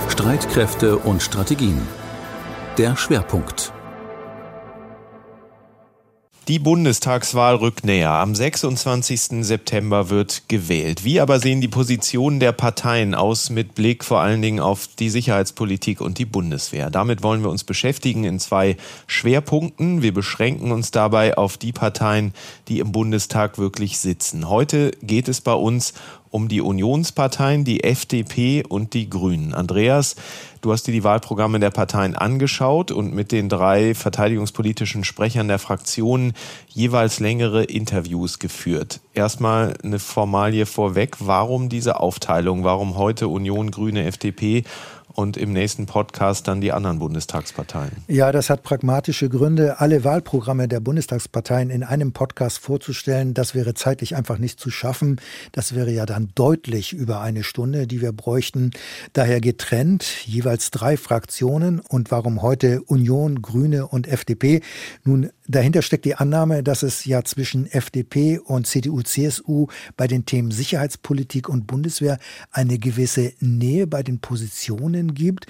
Streitkräfte 0.08 0.96
und 0.96 1.22
Strategien. 1.22 1.82
Der 2.78 2.96
Schwerpunkt. 2.96 3.74
Die 6.50 6.58
Bundestagswahl 6.58 7.54
rückt 7.54 7.84
näher. 7.84 8.10
Am 8.10 8.34
26. 8.34 9.46
September 9.46 10.10
wird 10.10 10.48
gewählt. 10.48 11.04
Wie 11.04 11.20
aber 11.20 11.38
sehen 11.38 11.60
die 11.60 11.68
Positionen 11.68 12.40
der 12.40 12.50
Parteien 12.50 13.14
aus 13.14 13.50
mit 13.50 13.76
Blick 13.76 14.02
vor 14.02 14.18
allen 14.18 14.42
Dingen 14.42 14.58
auf 14.58 14.88
die 14.88 15.10
Sicherheitspolitik 15.10 16.00
und 16.00 16.18
die 16.18 16.24
Bundeswehr? 16.24 16.90
Damit 16.90 17.22
wollen 17.22 17.44
wir 17.44 17.50
uns 17.50 17.62
beschäftigen 17.62 18.24
in 18.24 18.40
zwei 18.40 18.76
Schwerpunkten. 19.06 20.02
Wir 20.02 20.12
beschränken 20.12 20.72
uns 20.72 20.90
dabei 20.90 21.38
auf 21.38 21.56
die 21.56 21.70
Parteien, 21.70 22.34
die 22.66 22.80
im 22.80 22.90
Bundestag 22.90 23.56
wirklich 23.56 24.00
sitzen. 24.00 24.48
Heute 24.48 24.90
geht 25.02 25.28
es 25.28 25.40
bei 25.42 25.54
uns 25.54 25.94
um 26.30 26.48
die 26.48 26.60
Unionsparteien, 26.60 27.64
die 27.64 27.82
FDP 27.82 28.62
und 28.68 28.94
die 28.94 29.10
Grünen. 29.10 29.52
Andreas, 29.52 30.16
du 30.60 30.72
hast 30.72 30.86
dir 30.86 30.92
die 30.92 31.04
Wahlprogramme 31.04 31.58
der 31.58 31.70
Parteien 31.70 32.14
angeschaut 32.14 32.92
und 32.92 33.12
mit 33.14 33.32
den 33.32 33.48
drei 33.48 33.94
verteidigungspolitischen 33.94 35.04
Sprechern 35.04 35.48
der 35.48 35.58
Fraktionen 35.58 36.32
jeweils 36.68 37.18
längere 37.18 37.64
Interviews 37.64 38.38
geführt. 38.38 39.00
Erstmal 39.12 39.74
eine 39.82 39.98
Formalie 39.98 40.66
vorweg. 40.66 41.16
Warum 41.18 41.68
diese 41.68 41.98
Aufteilung? 41.98 42.62
Warum 42.62 42.96
heute 42.96 43.28
Union, 43.28 43.70
Grüne, 43.70 44.04
FDP 44.04 44.64
und 45.14 45.36
im 45.36 45.52
nächsten 45.52 45.86
Podcast 45.86 46.48
dann 46.48 46.60
die 46.60 46.72
anderen 46.72 46.98
Bundestagsparteien. 46.98 47.92
Ja, 48.08 48.32
das 48.32 48.50
hat 48.50 48.62
pragmatische 48.62 49.28
Gründe. 49.28 49.80
Alle 49.80 50.04
Wahlprogramme 50.04 50.68
der 50.68 50.80
Bundestagsparteien 50.80 51.70
in 51.70 51.82
einem 51.82 52.12
Podcast 52.12 52.58
vorzustellen, 52.58 53.34
das 53.34 53.54
wäre 53.54 53.74
zeitlich 53.74 54.16
einfach 54.16 54.38
nicht 54.38 54.60
zu 54.60 54.70
schaffen. 54.70 55.20
Das 55.52 55.74
wäre 55.74 55.90
ja 55.90 56.06
dann 56.06 56.30
deutlich 56.34 56.92
über 56.92 57.20
eine 57.20 57.42
Stunde, 57.42 57.86
die 57.86 58.00
wir 58.00 58.12
bräuchten. 58.12 58.70
Daher 59.12 59.40
getrennt, 59.40 60.26
jeweils 60.26 60.70
drei 60.70 60.96
Fraktionen. 60.96 61.80
Und 61.80 62.10
warum 62.10 62.42
heute 62.42 62.82
Union, 62.82 63.42
Grüne 63.42 63.86
und 63.86 64.06
FDP? 64.06 64.60
Nun, 65.04 65.30
dahinter 65.50 65.82
steckt 65.82 66.04
die 66.04 66.14
Annahme, 66.14 66.62
dass 66.62 66.82
es 66.82 67.04
ja 67.04 67.24
zwischen 67.24 67.66
FDP 67.66 68.38
und 68.38 68.66
CDU, 68.66 69.02
CSU 69.02 69.66
bei 69.96 70.06
den 70.06 70.26
Themen 70.26 70.50
Sicherheitspolitik 70.50 71.48
und 71.48 71.66
Bundeswehr 71.66 72.18
eine 72.50 72.78
gewisse 72.78 73.32
Nähe 73.40 73.86
bei 73.86 74.02
den 74.02 74.20
Positionen 74.20 75.14
gibt. 75.14 75.46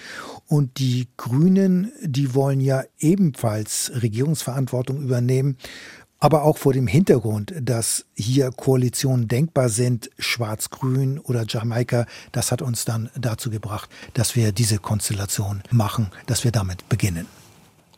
Und 0.47 0.79
die 0.79 1.09
Grünen, 1.17 1.93
die 2.03 2.35
wollen 2.35 2.61
ja 2.61 2.85
ebenfalls 2.99 3.93
Regierungsverantwortung 4.03 5.03
übernehmen. 5.03 5.57
Aber 6.23 6.43
auch 6.45 6.59
vor 6.59 6.75
dem 6.75 6.87
Hintergrund, 6.87 7.55
dass 7.59 8.05
hier 8.15 8.51
Koalitionen 8.51 9.27
denkbar 9.27 9.71
sind, 9.71 10.11
Schwarz-Grün 10.19 11.19
oder 11.19 11.47
Jamaika, 11.49 12.05
das 12.33 12.53
hat 12.53 12.61
uns 12.61 12.85
dann 12.85 13.09
dazu 13.19 13.49
gebracht, 13.49 13.89
dass 14.13 14.37
wir 14.37 14.53
diese 14.53 14.79
Konstellation 14.79 15.63
machen, 15.71 16.11
dass 16.27 16.45
wir 16.45 16.53
damit 16.53 16.87
beginnen. 16.91 17.40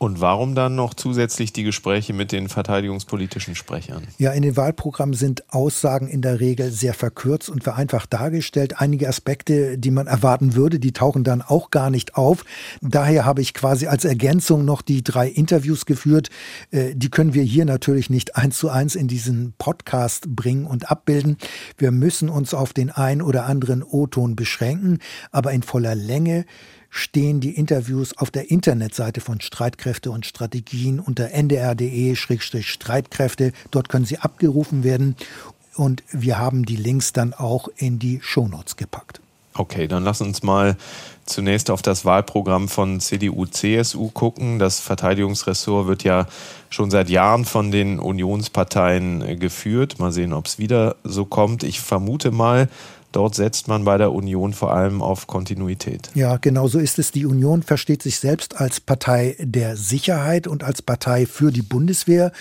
Und 0.03 0.19
warum 0.19 0.53
dann 0.53 0.75
noch 0.75 0.95
zusätzlich 0.95 1.53
die 1.53 1.63
Gespräche 1.63 2.11
mit 2.11 2.33
den 2.33 2.49
verteidigungspolitischen 2.49 3.55
Sprechern? 3.55 4.05
Ja, 4.17 4.33
in 4.33 4.41
den 4.41 4.57
Wahlprogrammen 4.57 5.15
sind 5.15 5.49
Aussagen 5.53 6.09
in 6.09 6.21
der 6.21 6.41
Regel 6.41 6.71
sehr 6.71 6.93
verkürzt 6.93 7.47
und 7.47 7.63
vereinfacht 7.63 8.11
dargestellt. 8.11 8.81
Einige 8.81 9.07
Aspekte, 9.07 9.77
die 9.77 9.91
man 9.91 10.07
erwarten 10.07 10.55
würde, 10.55 10.77
die 10.77 10.91
tauchen 10.91 11.23
dann 11.23 11.41
auch 11.41 11.71
gar 11.71 11.89
nicht 11.89 12.17
auf. 12.17 12.43
Daher 12.81 13.23
habe 13.23 13.39
ich 13.39 13.53
quasi 13.53 13.87
als 13.87 14.03
Ergänzung 14.03 14.65
noch 14.65 14.81
die 14.81 15.05
drei 15.05 15.29
Interviews 15.29 15.85
geführt. 15.85 16.29
Äh, 16.71 16.95
die 16.95 17.09
können 17.09 17.33
wir 17.33 17.43
hier 17.43 17.63
natürlich 17.63 18.09
nicht 18.09 18.35
eins 18.35 18.57
zu 18.57 18.67
eins 18.67 18.95
in 18.95 19.07
diesen 19.07 19.53
Podcast 19.57 20.35
bringen 20.35 20.65
und 20.65 20.91
abbilden. 20.91 21.37
Wir 21.77 21.91
müssen 21.91 22.27
uns 22.27 22.53
auf 22.53 22.73
den 22.73 22.89
ein 22.89 23.21
oder 23.21 23.45
anderen 23.45 23.81
O-Ton 23.83 24.35
beschränken, 24.35 24.99
aber 25.31 25.53
in 25.53 25.63
voller 25.63 25.95
Länge 25.95 26.43
stehen 26.93 27.39
die 27.39 27.55
Interviews 27.55 28.15
auf 28.17 28.29
der 28.29 28.51
Internetseite 28.51 29.19
von 29.19 29.41
Streitkräfte 29.41 30.11
und 30.11 30.27
Strategien 30.27 30.99
unter 30.99 31.31
ndr.de-streitkräfte. 31.31 33.51
Dort 33.71 33.89
können 33.89 34.05
sie 34.05 34.19
abgerufen 34.19 34.83
werden. 34.83 35.15
und 35.75 36.03
wir 36.11 36.37
haben 36.37 36.67
die 36.67 36.75
Links 36.75 37.13
dann 37.13 37.33
auch 37.33 37.67
in 37.77 37.97
die 37.97 38.19
Shownotes 38.21 38.77
gepackt. 38.77 39.21
Okay, 39.55 39.87
dann 39.87 40.03
lass 40.03 40.21
uns 40.21 40.43
mal 40.43 40.77
zunächst 41.25 41.71
auf 41.71 41.81
das 41.81 42.05
Wahlprogramm 42.05 42.67
von 42.67 42.99
CDU, 42.99 43.47
CSU 43.47 44.09
gucken. 44.09 44.59
Das 44.59 44.79
Verteidigungsressort 44.79 45.87
wird 45.87 46.03
ja 46.03 46.27
schon 46.69 46.91
seit 46.91 47.09
Jahren 47.09 47.45
von 47.45 47.71
den 47.71 47.97
Unionsparteien 47.99 49.39
geführt. 49.39 49.97
Mal 49.97 50.11
sehen, 50.11 50.33
ob 50.33 50.45
es 50.45 50.59
wieder 50.59 50.97
so 51.03 51.25
kommt. 51.25 51.63
Ich 51.63 51.81
vermute 51.81 52.29
mal, 52.29 52.69
Dort 53.13 53.35
setzt 53.35 53.67
man 53.67 53.85
bei 53.85 53.97
der 53.99 54.11
Union 54.11 54.53
vor 54.53 54.73
allem 54.73 55.03
auf 55.03 55.27
Kontinuität. 55.27 56.09
Ja, 56.15 56.37
genau 56.37 56.67
so 56.67 56.79
ist 56.79 56.97
es. 56.97 57.11
Die 57.11 57.27
Union 57.27 57.61
versteht 57.61 58.01
sich 58.01 58.17
selbst 58.17 58.59
als 58.59 58.81
Partei 58.81 59.37
der 59.39 59.77
Sicherheit 59.77 60.47
und 60.47 60.63
als 60.63 60.81
Partei 60.81 61.27
für 61.27 61.51
die 61.51 61.61
Bundeswehr. 61.61 62.31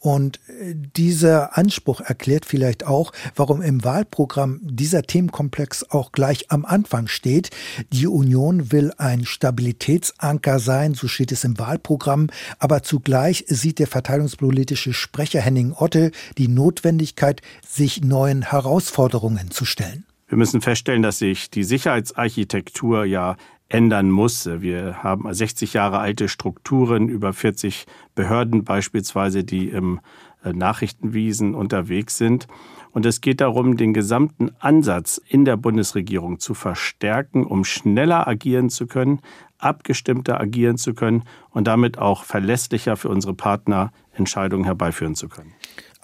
Und 0.00 0.40
äh, 0.48 0.74
dieser 0.96 1.58
Anspruch 1.58 2.00
erklärt 2.00 2.46
vielleicht 2.46 2.86
auch, 2.86 3.12
warum 3.36 3.60
im 3.60 3.84
Wahlprogramm 3.84 4.60
dieser 4.62 5.02
Themenkomplex 5.02 5.90
auch 5.90 6.10
gleich 6.10 6.50
am 6.50 6.64
Anfang 6.64 7.06
steht. 7.06 7.50
Die 7.92 8.06
Union 8.06 8.72
will 8.72 8.92
ein 8.96 9.26
Stabilitätsanker 9.26 10.58
sein, 10.58 10.94
so 10.94 11.06
steht 11.06 11.32
es 11.32 11.44
im 11.44 11.58
Wahlprogramm. 11.58 12.28
Aber 12.58 12.82
zugleich 12.82 13.44
sieht 13.48 13.78
der 13.78 13.88
verteidigungspolitische 13.88 14.94
Sprecher 14.94 15.42
Henning 15.42 15.74
Otte 15.76 16.12
die 16.38 16.48
Notwendigkeit, 16.48 17.42
sich 17.68 18.02
neuen 18.02 18.40
Herausforderungen 18.40 19.50
zu 19.50 19.66
stellen. 19.66 20.06
Wir 20.34 20.38
müssen 20.38 20.62
feststellen, 20.62 21.02
dass 21.02 21.20
sich 21.20 21.48
die 21.48 21.62
Sicherheitsarchitektur 21.62 23.04
ja 23.04 23.36
ändern 23.68 24.10
muss. 24.10 24.46
Wir 24.46 25.00
haben 25.00 25.32
60 25.32 25.74
Jahre 25.74 26.00
alte 26.00 26.28
Strukturen, 26.28 27.08
über 27.08 27.32
40 27.32 27.86
Behörden 28.16 28.64
beispielsweise, 28.64 29.44
die 29.44 29.68
im 29.68 30.00
äh, 30.42 30.52
Nachrichtenwiesen 30.52 31.54
unterwegs 31.54 32.18
sind. 32.18 32.48
Und 32.90 33.06
es 33.06 33.20
geht 33.20 33.40
darum, 33.40 33.76
den 33.76 33.94
gesamten 33.94 34.50
Ansatz 34.58 35.18
in 35.24 35.44
der 35.44 35.56
Bundesregierung 35.56 36.40
zu 36.40 36.54
verstärken, 36.54 37.46
um 37.46 37.64
schneller 37.64 38.26
agieren 38.26 38.70
zu 38.70 38.88
können, 38.88 39.20
abgestimmter 39.58 40.40
agieren 40.40 40.78
zu 40.78 40.94
können 40.94 41.22
und 41.50 41.68
damit 41.68 41.96
auch 41.98 42.24
verlässlicher 42.24 42.96
für 42.96 43.08
unsere 43.08 43.34
Partner 43.34 43.92
Entscheidungen 44.12 44.64
herbeiführen 44.64 45.14
zu 45.14 45.28
können. 45.28 45.52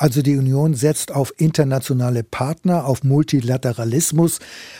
Also 0.00 0.22
die 0.22 0.38
Union 0.38 0.72
setzt 0.72 1.12
auf 1.12 1.34
internationale 1.36 2.24
Partner, 2.24 2.86
auf 2.86 3.04
Multilateralismus. 3.04 4.38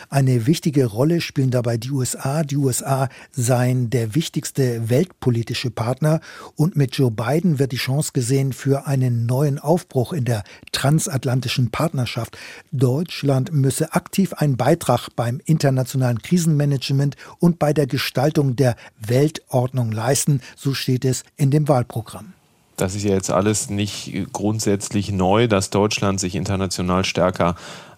Eine 0.09 0.47
wichtige 0.47 0.87
Rolle 0.87 1.21
spielen 1.21 1.51
dabei 1.51 1.77
die 1.77 1.91
USA. 1.91 2.41
Die 2.41 2.57
USA 2.57 3.07
seien 3.31 3.91
der 3.91 4.15
wichtigste 4.15 4.89
weltpolitische 4.89 5.69
Partner. 5.69 6.21
Und 6.55 6.75
mit 6.75 6.95
Joe 6.95 7.11
Biden 7.11 7.59
wird 7.59 7.71
die 7.71 7.77
Chance 7.77 8.13
gesehen 8.13 8.51
für 8.51 8.87
einen 8.87 9.27
neuen 9.27 9.59
Aufbruch 9.59 10.11
in 10.11 10.25
der 10.25 10.43
transatlantischen 10.71 11.69
Partnerschaft. 11.69 12.35
Deutschland 12.71 13.53
müsse 13.53 13.93
aktiv 13.93 14.33
einen 14.33 14.57
Beitrag 14.57 15.09
beim 15.15 15.39
internationalen 15.45 16.23
Krisenmanagement 16.23 17.15
und 17.37 17.59
bei 17.59 17.73
der 17.73 17.85
Gestaltung 17.85 18.55
der 18.55 18.75
Weltordnung 18.97 19.91
leisten. 19.91 20.41
So 20.57 20.73
steht 20.73 21.05
es 21.05 21.23
in 21.37 21.51
dem 21.51 21.67
Wahlprogramm. 21.67 22.33
Das 22.77 22.95
ist 22.95 23.03
ja 23.03 23.13
jetzt 23.13 23.29
alles 23.29 23.69
nicht 23.69 24.11
grundsätzlich 24.33 25.11
neu, 25.11 25.47
dass 25.47 25.69
Deutschland 25.69 26.19
sich 26.19 26.35
international 26.35 27.05
stärker 27.05 27.55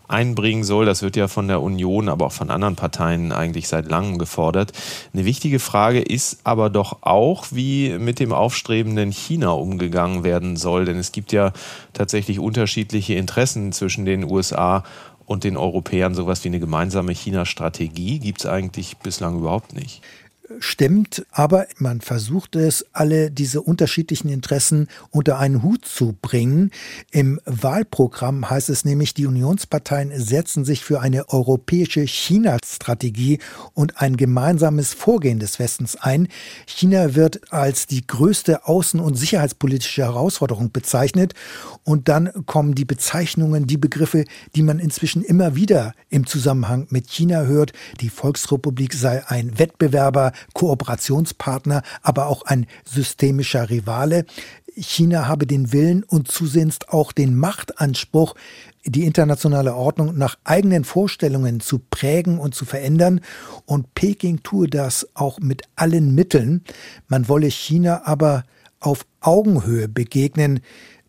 einbringen 0.07 0.63
soll. 0.63 0.85
Das 0.85 1.01
wird 1.01 1.15
ja 1.15 1.27
von 1.27 1.47
der 1.47 1.61
Union, 1.61 2.09
aber 2.09 2.27
auch 2.27 2.31
von 2.31 2.49
anderen 2.49 2.75
Parteien 2.75 3.31
eigentlich 3.31 3.67
seit 3.67 3.89
langem 3.89 4.17
gefordert. 4.17 4.71
Eine 5.13 5.25
wichtige 5.25 5.59
Frage 5.59 6.01
ist 6.01 6.39
aber 6.43 6.69
doch 6.69 6.97
auch, 7.01 7.47
wie 7.51 7.97
mit 7.97 8.19
dem 8.19 8.31
aufstrebenden 8.31 9.11
China 9.11 9.51
umgegangen 9.51 10.23
werden 10.23 10.55
soll. 10.55 10.85
Denn 10.85 10.97
es 10.97 11.11
gibt 11.11 11.31
ja 11.31 11.51
tatsächlich 11.93 12.39
unterschiedliche 12.39 13.15
Interessen 13.15 13.71
zwischen 13.71 14.05
den 14.05 14.29
USA 14.29 14.83
und 15.25 15.43
den 15.43 15.57
Europäern. 15.57 16.15
Sowas 16.15 16.43
wie 16.43 16.49
eine 16.49 16.59
gemeinsame 16.59 17.13
China-Strategie 17.13 18.19
gibt 18.19 18.41
es 18.41 18.45
eigentlich 18.45 18.97
bislang 18.97 19.37
überhaupt 19.37 19.73
nicht 19.73 20.01
stimmt, 20.59 21.25
aber 21.31 21.67
man 21.77 22.01
versucht 22.01 22.55
es, 22.55 22.85
alle 22.91 23.31
diese 23.31 23.61
unterschiedlichen 23.61 24.29
Interessen 24.29 24.87
unter 25.09 25.39
einen 25.39 25.63
Hut 25.63 25.85
zu 25.85 26.15
bringen. 26.21 26.71
Im 27.11 27.39
Wahlprogramm 27.45 28.49
heißt 28.49 28.69
es 28.69 28.83
nämlich, 28.83 29.13
die 29.13 29.25
Unionsparteien 29.25 30.11
setzen 30.19 30.65
sich 30.65 30.83
für 30.83 30.99
eine 30.99 31.29
europäische 31.29 32.01
China-Strategie 32.01 33.39
und 33.73 34.01
ein 34.01 34.17
gemeinsames 34.17 34.93
Vorgehen 34.93 35.39
des 35.39 35.59
Westens 35.59 35.95
ein. 35.95 36.27
China 36.65 37.15
wird 37.15 37.53
als 37.53 37.87
die 37.87 38.05
größte 38.05 38.65
außen- 38.65 38.99
und 38.99 39.15
sicherheitspolitische 39.15 40.03
Herausforderung 40.03 40.71
bezeichnet 40.71 41.33
und 41.83 42.09
dann 42.09 42.31
kommen 42.45 42.75
die 42.75 42.85
Bezeichnungen, 42.85 43.65
die 43.65 43.77
Begriffe, 43.77 44.25
die 44.55 44.63
man 44.63 44.79
inzwischen 44.79 45.23
immer 45.23 45.55
wieder 45.55 45.93
im 46.09 46.25
Zusammenhang 46.25 46.87
mit 46.89 47.09
China 47.09 47.43
hört. 47.43 47.71
Die 48.01 48.09
Volksrepublik 48.09 48.93
sei 48.93 49.23
ein 49.27 49.57
Wettbewerber, 49.57 50.32
Kooperationspartner, 50.53 51.83
aber 52.01 52.27
auch 52.27 52.43
ein 52.43 52.65
systemischer 52.85 53.69
Rivale. 53.69 54.25
China 54.75 55.27
habe 55.27 55.45
den 55.45 55.71
Willen 55.71 56.03
und 56.03 56.31
zusehends 56.31 56.79
auch 56.87 57.11
den 57.11 57.35
Machtanspruch, 57.35 58.35
die 58.85 59.05
internationale 59.05 59.75
Ordnung 59.75 60.17
nach 60.17 60.37
eigenen 60.43 60.83
Vorstellungen 60.83 61.59
zu 61.59 61.79
prägen 61.79 62.39
und 62.39 62.55
zu 62.55 62.65
verändern. 62.65 63.21
Und 63.65 63.93
Peking 63.93 64.41
tue 64.43 64.67
das 64.67 65.07
auch 65.13 65.39
mit 65.39 65.63
allen 65.75 66.15
Mitteln. 66.15 66.63
Man 67.07 67.27
wolle 67.27 67.47
China 67.47 68.01
aber 68.05 68.43
auf 68.79 69.05
Augenhöhe 69.21 69.87
begegnen. 69.87 70.59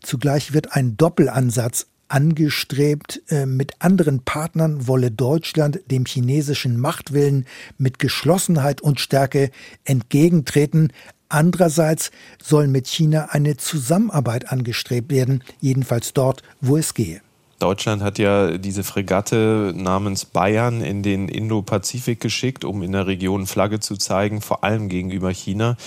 Zugleich 0.01 0.53
wird 0.53 0.73
ein 0.73 0.97
Doppelansatz 0.97 1.87
angestrebt. 2.07 3.21
Äh, 3.29 3.45
mit 3.45 3.73
anderen 3.79 4.21
Partnern 4.21 4.87
wolle 4.87 5.11
Deutschland 5.11 5.79
dem 5.89 6.05
chinesischen 6.05 6.79
Machtwillen 6.79 7.45
mit 7.77 7.99
Geschlossenheit 7.99 8.81
und 8.81 8.99
Stärke 8.99 9.51
entgegentreten. 9.83 10.91
Andererseits 11.29 12.11
soll 12.41 12.67
mit 12.67 12.87
China 12.87 13.29
eine 13.31 13.57
Zusammenarbeit 13.57 14.51
angestrebt 14.51 15.11
werden, 15.11 15.43
jedenfalls 15.59 16.13
dort, 16.13 16.43
wo 16.61 16.77
es 16.77 16.93
gehe. 16.93 17.21
Deutschland 17.59 18.03
hat 18.03 18.19
ja 18.19 18.57
diese 18.57 18.83
Fregatte 18.83 19.73
namens 19.75 20.25
Bayern 20.25 20.81
in 20.81 21.03
den 21.03 21.29
Indo-Pazifik 21.29 22.19
geschickt, 22.19 22.65
um 22.65 22.83
in 22.83 22.91
der 22.91 23.07
Region 23.07 23.47
Flagge 23.47 23.79
zu 23.79 23.95
zeigen, 23.95 24.41
vor 24.41 24.63
allem 24.63 24.89
gegenüber 24.89 25.31
China. 25.31 25.77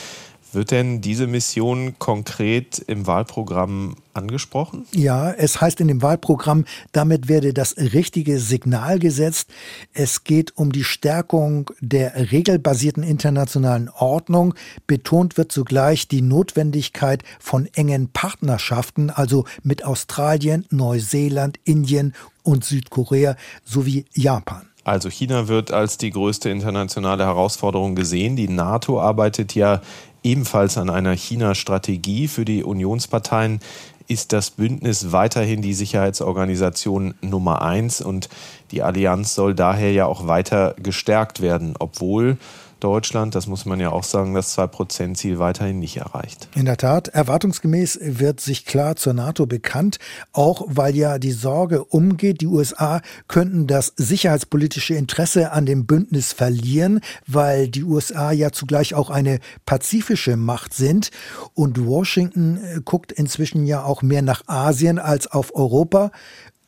Wird 0.53 0.71
denn 0.71 1.03
diese 1.03 1.27
Mission 1.27 1.99
konkret 1.99 2.79
im 2.79 3.07
Wahlprogramm 3.07 3.97
angesprochen? 4.15 4.87
Ja, 4.93 5.31
es 5.31 5.61
heißt 5.61 5.81
in 5.81 5.89
dem 5.89 6.01
Wahlprogramm, 6.01 6.65
damit 6.93 7.29
werde 7.29 7.53
das 7.53 7.77
richtige 7.77 8.39
Signal 8.41 8.99
gesetzt. 8.99 9.51
Es 9.93 10.25
geht 10.25 10.57
um 10.57 10.73
die 10.73 10.85
Stärkung 10.85 11.71
der 11.81 12.33
regelbasierten 12.33 13.03
internationalen 13.03 13.91
Ordnung. 13.91 14.55
Betont 14.87 15.37
wird 15.37 15.53
zugleich 15.53 16.09
die 16.09 16.23
Notwendigkeit 16.23 17.23
von 17.39 17.69
engen 17.75 18.09
Partnerschaften, 18.11 19.11
also 19.11 19.45
mit 19.63 19.85
Australien, 19.85 20.65
Neuseeland, 20.71 21.59
Indien 21.65 22.15
und 22.43 22.65
Südkorea 22.65 23.37
sowie 23.65 24.07
Japan. 24.15 24.69
Also 24.89 25.11
China 25.11 25.49
wird 25.49 25.71
als 25.71 25.99
die 25.99 26.09
größte 26.09 26.49
internationale 26.49 27.27
Herausforderung 27.27 27.95
gesehen. 27.95 28.37
Die 28.37 28.49
NATO 28.49 28.99
arbeitet 28.99 29.55
ja 29.55 29.83
ebenfalls 30.29 30.77
an 30.77 30.91
einer 30.91 31.17
China-Strategie 31.17 32.29
für 32.29 32.45
die 32.45 32.63
Unionsparteien 32.63 33.61
ist 34.09 34.33
das 34.33 34.51
Bündnis 34.51 35.13
weiterhin 35.13 35.63
die 35.63 35.73
Sicherheitsorganisation 35.73 37.15
Nummer 37.23 37.63
eins. 37.63 38.03
Und 38.03 38.29
die 38.71 38.83
Allianz 38.83 39.35
soll 39.35 39.55
daher 39.55 39.93
ja 39.93 40.07
auch 40.07 40.27
weiter 40.27 40.75
gestärkt 40.79 41.41
werden, 41.41 41.75
obwohl 41.79 42.39
Deutschland, 42.81 43.35
das 43.35 43.47
muss 43.47 43.67
man 43.67 43.81
ja 43.81 43.91
auch 43.91 44.05
sagen, 44.05 44.35
das 44.35 44.57
2-Prozent-Ziel 44.57 45.39
weiterhin 45.39 45.79
nicht 45.79 45.97
erreicht. 45.97 46.49
In 46.55 46.65
der 46.65 46.77
Tat, 46.77 47.09
erwartungsgemäß 47.09 47.99
wird 48.01 48.41
sich 48.41 48.65
klar 48.65 48.97
zur 48.97 49.15
NATO 49.15 49.47
bekannt, 49.47 49.99
auch 50.33 50.63
weil 50.69 50.95
ja 50.95 51.19
die 51.19 51.33
Sorge 51.33 51.85
umgeht, 51.85 52.41
die 52.41 52.47
USA 52.47 53.01
könnten 53.27 53.67
das 53.67 53.93
sicherheitspolitische 53.97 54.95
Interesse 54.95 55.53
an 55.53 55.67
dem 55.67 55.87
Bündnis 55.87 56.33
verlieren, 56.33 57.01
weil 57.27 57.69
die 57.69 57.85
USA 57.85 58.31
ja 58.31 58.53
zugleich 58.53 58.95
auch 58.95 59.11
eine 59.11 59.41
pazifische 59.67 60.37
Macht 60.37 60.75
sind 60.75 61.11
und 61.55 61.85
Washington 61.85 62.59
äh, 62.59 62.81
guckt 62.85 63.13
inzwischen 63.13 63.67
ja 63.67 63.83
auch 63.83 64.03
mehr 64.03 64.23
nach 64.23 64.43
Asien 64.47 64.99
als 64.99 65.27
auf 65.27 65.55
Europa. 65.55 66.13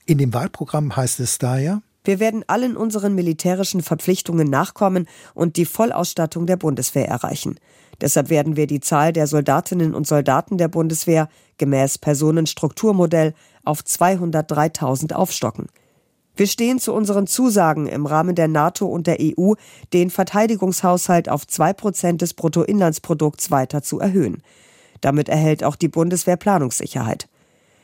In 0.07 0.19
dem 0.19 0.35
Wahlprogramm 0.35 0.97
heißt 0.97 1.21
es 1.21 1.39
da 1.39 1.57
ja, 1.59 1.83
wir 2.11 2.19
werden 2.19 2.43
allen 2.49 2.77
unseren 2.77 3.15
militärischen 3.15 3.83
Verpflichtungen 3.83 4.51
nachkommen 4.51 5.07
und 5.33 5.55
die 5.55 5.65
Vollausstattung 5.65 6.45
der 6.45 6.57
Bundeswehr 6.57 7.07
erreichen. 7.07 7.61
Deshalb 8.01 8.31
werden 8.31 8.57
wir 8.57 8.67
die 8.67 8.81
Zahl 8.81 9.13
der 9.13 9.29
Soldatinnen 9.29 9.95
und 9.95 10.09
Soldaten 10.09 10.59
der 10.59 10.67
Bundeswehr 10.67 11.29
gemäß 11.59 11.99
Personenstrukturmodell 11.99 13.33
auf 13.65 13.83
203.000 13.83 15.13
aufstocken. 15.13 15.69
Wir 16.35 16.49
stehen 16.49 16.81
zu 16.81 16.93
unseren 16.95 17.29
Zusagen 17.29 17.87
im 17.87 18.07
Rahmen 18.07 18.35
der 18.35 18.49
NATO 18.49 18.87
und 18.87 19.07
der 19.07 19.19
EU, 19.21 19.53
den 19.93 20.11
Verteidigungshaushalt 20.11 21.29
auf 21.29 21.45
2% 21.45 22.17
des 22.17 22.35
Bruttoinlandsprodukts 22.35 23.53
weiter 23.53 23.83
zu 23.83 24.01
erhöhen. 24.01 24.43
Damit 25.01 25.29
erhält 25.29 25.63
auch 25.63 25.77
die 25.77 25.87
Bundeswehr 25.87 26.37
Planungssicherheit. 26.37 27.29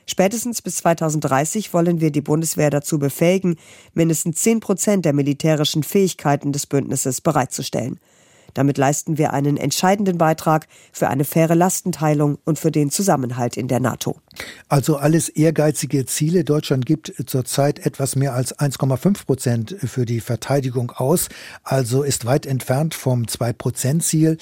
Spätestens 0.08 0.62
bis 0.62 0.76
2030 0.76 1.74
wollen 1.74 2.00
wir 2.00 2.10
die 2.10 2.20
Bundeswehr 2.20 2.70
dazu 2.70 2.98
befähigen, 2.98 3.56
mindestens 3.92 4.42
10 4.42 4.60
Prozent 4.60 5.04
der 5.04 5.12
militärischen 5.12 5.82
Fähigkeiten 5.82 6.52
des 6.52 6.66
Bündnisses 6.66 7.20
bereitzustellen. 7.20 7.98
Damit 8.56 8.78
leisten 8.78 9.18
wir 9.18 9.34
einen 9.34 9.58
entscheidenden 9.58 10.16
Beitrag 10.16 10.66
für 10.90 11.08
eine 11.08 11.24
faire 11.24 11.54
Lastenteilung 11.54 12.38
und 12.46 12.58
für 12.58 12.70
den 12.70 12.90
Zusammenhalt 12.90 13.58
in 13.58 13.68
der 13.68 13.80
NATO. 13.80 14.16
Also 14.68 14.96
alles 14.96 15.28
ehrgeizige 15.28 16.06
Ziele. 16.06 16.42
Deutschland 16.42 16.86
gibt 16.86 17.12
zurzeit 17.26 17.84
etwas 17.84 18.16
mehr 18.16 18.32
als 18.32 18.58
1,5 18.58 19.26
Prozent 19.26 19.76
für 19.78 20.06
die 20.06 20.20
Verteidigung 20.20 20.90
aus, 20.90 21.28
also 21.64 22.02
ist 22.02 22.24
weit 22.24 22.46
entfernt 22.46 22.94
vom 22.94 23.24
2-Prozent-Ziel. 23.24 24.38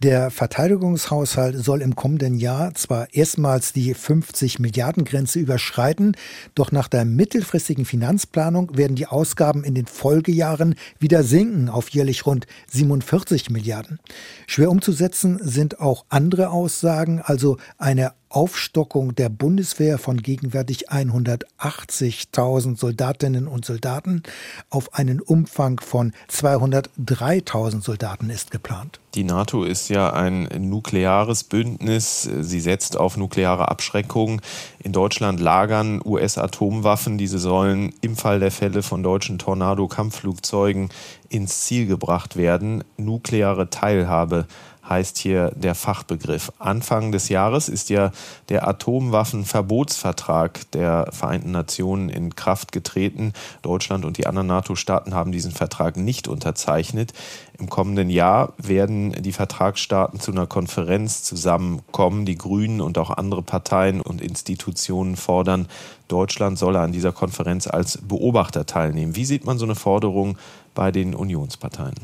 Der 0.00 0.30
Verteidigungshaushalt 0.30 1.56
soll 1.56 1.82
im 1.82 1.94
kommenden 1.94 2.34
Jahr 2.34 2.74
zwar 2.74 3.14
erstmals 3.14 3.72
die 3.72 3.94
50 3.94 4.58
Milliarden 4.58 5.04
Grenze 5.04 5.38
überschreiten, 5.38 6.16
doch 6.56 6.72
nach 6.72 6.88
der 6.88 7.04
mittelfristigen 7.04 7.84
Finanzplanung 7.84 8.76
werden 8.76 8.96
die 8.96 9.06
Ausgaben 9.06 9.62
in 9.62 9.74
den 9.74 9.86
Folgejahren 9.86 10.74
wieder 10.98 11.22
sinken 11.22 11.68
auf 11.68 11.90
jährlich 11.90 12.26
rund 12.26 12.46
47 12.70 13.51
Milliarden. 13.52 14.00
Schwer 14.46 14.70
umzusetzen 14.70 15.38
sind 15.42 15.80
auch 15.80 16.04
andere 16.08 16.50
Aussagen, 16.50 17.20
also 17.22 17.58
eine 17.78 18.12
Aufstockung 18.32 19.14
der 19.14 19.28
Bundeswehr 19.28 19.98
von 19.98 20.16
gegenwärtig 20.16 20.90
180.000 20.90 22.78
Soldatinnen 22.78 23.46
und 23.46 23.64
Soldaten 23.64 24.22
auf 24.70 24.94
einen 24.94 25.20
Umfang 25.20 25.78
von 25.80 26.12
203.000 26.30 27.82
Soldaten 27.82 28.30
ist 28.30 28.50
geplant. 28.50 29.00
Die 29.14 29.24
NATO 29.24 29.64
ist 29.64 29.90
ja 29.90 30.10
ein 30.14 30.48
nukleares 30.58 31.44
Bündnis. 31.44 32.22
Sie 32.22 32.60
setzt 32.60 32.96
auf 32.96 33.18
nukleare 33.18 33.68
Abschreckung. 33.68 34.40
In 34.78 34.92
Deutschland 34.92 35.38
lagern 35.38 36.00
US-Atomwaffen. 36.02 37.18
Diese 37.18 37.38
sollen 37.38 37.92
im 38.00 38.16
Fall 38.16 38.40
der 38.40 38.50
Fälle 38.50 38.82
von 38.82 39.02
deutschen 39.02 39.38
Tornado-Kampfflugzeugen 39.38 40.88
ins 41.32 41.62
Ziel 41.62 41.86
gebracht 41.86 42.36
werden. 42.36 42.84
Nukleare 42.96 43.70
Teilhabe 43.70 44.46
heißt 44.88 45.18
hier 45.18 45.52
der 45.54 45.74
Fachbegriff. 45.74 46.52
Anfang 46.58 47.12
des 47.12 47.28
Jahres 47.28 47.68
ist 47.68 47.90
ja 47.90 48.10
der 48.48 48.66
Atomwaffenverbotsvertrag 48.66 50.70
der 50.72 51.08
Vereinten 51.12 51.52
Nationen 51.52 52.08
in 52.08 52.34
Kraft 52.34 52.72
getreten. 52.72 53.32
Deutschland 53.62 54.04
und 54.04 54.18
die 54.18 54.26
anderen 54.26 54.48
NATO-Staaten 54.48 55.14
haben 55.14 55.32
diesen 55.32 55.52
Vertrag 55.52 55.96
nicht 55.96 56.28
unterzeichnet. 56.28 57.12
Im 57.58 57.70
kommenden 57.70 58.10
Jahr 58.10 58.54
werden 58.58 59.12
die 59.12 59.32
Vertragsstaaten 59.32 60.18
zu 60.18 60.32
einer 60.32 60.46
Konferenz 60.46 61.22
zusammenkommen. 61.22 62.26
Die 62.26 62.36
Grünen 62.36 62.80
und 62.80 62.98
auch 62.98 63.10
andere 63.10 63.42
Parteien 63.42 64.00
und 64.00 64.20
Institutionen 64.20 65.16
fordern, 65.16 65.68
Deutschland 66.08 66.58
solle 66.58 66.80
an 66.80 66.92
dieser 66.92 67.12
Konferenz 67.12 67.66
als 67.66 67.98
Beobachter 67.98 68.66
teilnehmen. 68.66 69.16
Wie 69.16 69.24
sieht 69.24 69.46
man 69.46 69.58
so 69.58 69.64
eine 69.64 69.76
Forderung 69.76 70.36
bei 70.74 70.90
den 70.90 71.14
Unionsparteien? 71.14 71.94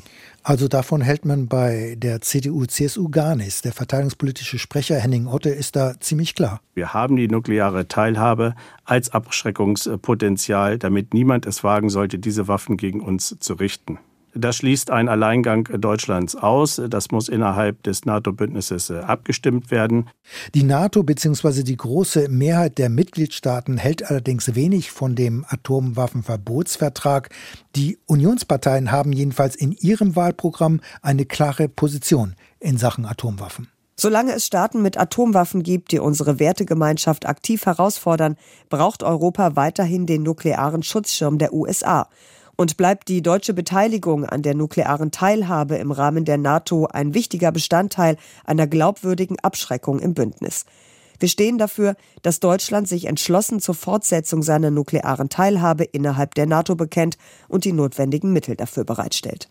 Also 0.48 0.66
davon 0.66 1.02
hält 1.02 1.26
man 1.26 1.46
bei 1.46 1.94
der 1.98 2.22
CDU-CSU 2.22 3.10
gar 3.10 3.36
nichts. 3.36 3.60
Der 3.60 3.74
verteidigungspolitische 3.74 4.58
Sprecher 4.58 4.96
Henning 4.96 5.26
Otte 5.26 5.50
ist 5.50 5.76
da 5.76 6.00
ziemlich 6.00 6.34
klar. 6.34 6.62
Wir 6.72 6.94
haben 6.94 7.16
die 7.16 7.28
nukleare 7.28 7.86
Teilhabe 7.86 8.54
als 8.82 9.10
Abschreckungspotenzial, 9.10 10.78
damit 10.78 11.12
niemand 11.12 11.44
es 11.44 11.64
wagen 11.64 11.90
sollte, 11.90 12.18
diese 12.18 12.48
Waffen 12.48 12.78
gegen 12.78 13.02
uns 13.02 13.36
zu 13.38 13.52
richten. 13.52 13.98
Das 14.34 14.56
schließt 14.56 14.90
einen 14.90 15.08
Alleingang 15.08 15.64
Deutschlands 15.80 16.36
aus. 16.36 16.80
Das 16.88 17.10
muss 17.10 17.28
innerhalb 17.28 17.82
des 17.82 18.04
NATO-Bündnisses 18.04 18.90
äh, 18.90 18.98
abgestimmt 18.98 19.70
werden. 19.70 20.10
Die 20.54 20.62
NATO 20.62 21.02
bzw. 21.02 21.62
die 21.62 21.76
große 21.76 22.28
Mehrheit 22.28 22.78
der 22.78 22.90
Mitgliedstaaten 22.90 23.78
hält 23.78 24.08
allerdings 24.08 24.54
wenig 24.54 24.90
von 24.90 25.14
dem 25.14 25.44
Atomwaffenverbotsvertrag. 25.48 27.30
Die 27.74 27.98
Unionsparteien 28.06 28.92
haben 28.92 29.12
jedenfalls 29.12 29.56
in 29.56 29.72
ihrem 29.72 30.14
Wahlprogramm 30.16 30.80
eine 31.02 31.24
klare 31.24 31.68
Position 31.68 32.34
in 32.60 32.76
Sachen 32.76 33.06
Atomwaffen. 33.06 33.68
Solange 34.00 34.32
es 34.32 34.46
Staaten 34.46 34.80
mit 34.80 34.96
Atomwaffen 34.96 35.64
gibt, 35.64 35.90
die 35.90 35.98
unsere 35.98 36.38
Wertegemeinschaft 36.38 37.26
aktiv 37.26 37.66
herausfordern, 37.66 38.36
braucht 38.68 39.02
Europa 39.02 39.56
weiterhin 39.56 40.06
den 40.06 40.22
nuklearen 40.22 40.84
Schutzschirm 40.84 41.38
der 41.38 41.52
USA. 41.52 42.08
Und 42.60 42.76
bleibt 42.76 43.06
die 43.06 43.22
deutsche 43.22 43.54
Beteiligung 43.54 44.24
an 44.24 44.42
der 44.42 44.56
nuklearen 44.56 45.12
Teilhabe 45.12 45.76
im 45.76 45.92
Rahmen 45.92 46.24
der 46.24 46.38
NATO 46.38 46.86
ein 46.86 47.14
wichtiger 47.14 47.52
Bestandteil 47.52 48.16
einer 48.44 48.66
glaubwürdigen 48.66 49.38
Abschreckung 49.38 50.00
im 50.00 50.12
Bündnis. 50.12 50.64
Wir 51.18 51.28
stehen 51.28 51.58
dafür, 51.58 51.96
dass 52.22 52.40
Deutschland 52.40 52.88
sich 52.88 53.06
entschlossen 53.06 53.60
zur 53.60 53.74
Fortsetzung 53.74 54.42
seiner 54.42 54.70
nuklearen 54.70 55.28
Teilhabe 55.28 55.84
innerhalb 55.84 56.34
der 56.34 56.46
NATO 56.46 56.76
bekennt 56.76 57.16
und 57.48 57.64
die 57.64 57.72
notwendigen 57.72 58.32
Mittel 58.32 58.56
dafür 58.56 58.84
bereitstellt. 58.84 59.48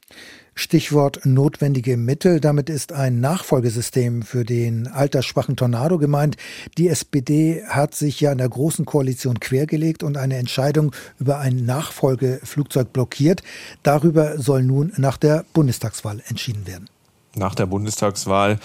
Stichwort 0.56 1.22
notwendige 1.24 1.98
Mittel. 1.98 2.40
Damit 2.40 2.70
ist 2.70 2.92
ein 2.92 3.20
Nachfolgesystem 3.20 4.24
für 4.24 4.44
den 4.44 4.88
altersschwachen 4.88 5.56
Tornado 5.56 6.00
gemeint. 6.00 6.36
Die 6.78 6.88
SPD 6.88 7.64
hat 7.68 7.94
sich 7.94 8.20
ja 8.22 8.32
in 8.32 8.40
der 8.40 8.50
Großen 8.50 8.86
Koalition 8.86 9.40
quergelegt 9.40 10.02
und 10.02 10.18
eine 10.18 10.38
Entscheidung 10.38 10.94
über 11.20 11.38
ein 11.38 11.66
Nachfolgeflugzeug 11.66 12.92
blockiert. 12.92 13.44
Darüber 13.84 14.40
soll 14.40 14.64
nun 14.64 14.94
nach 14.98 15.18
der 15.18 15.46
Bundestagswahl 15.54 16.24
entschieden 16.28 16.66
werden. 16.66 16.90
Nach 17.36 17.54
der 17.54 17.68
Bundestagswahl 17.68 18.58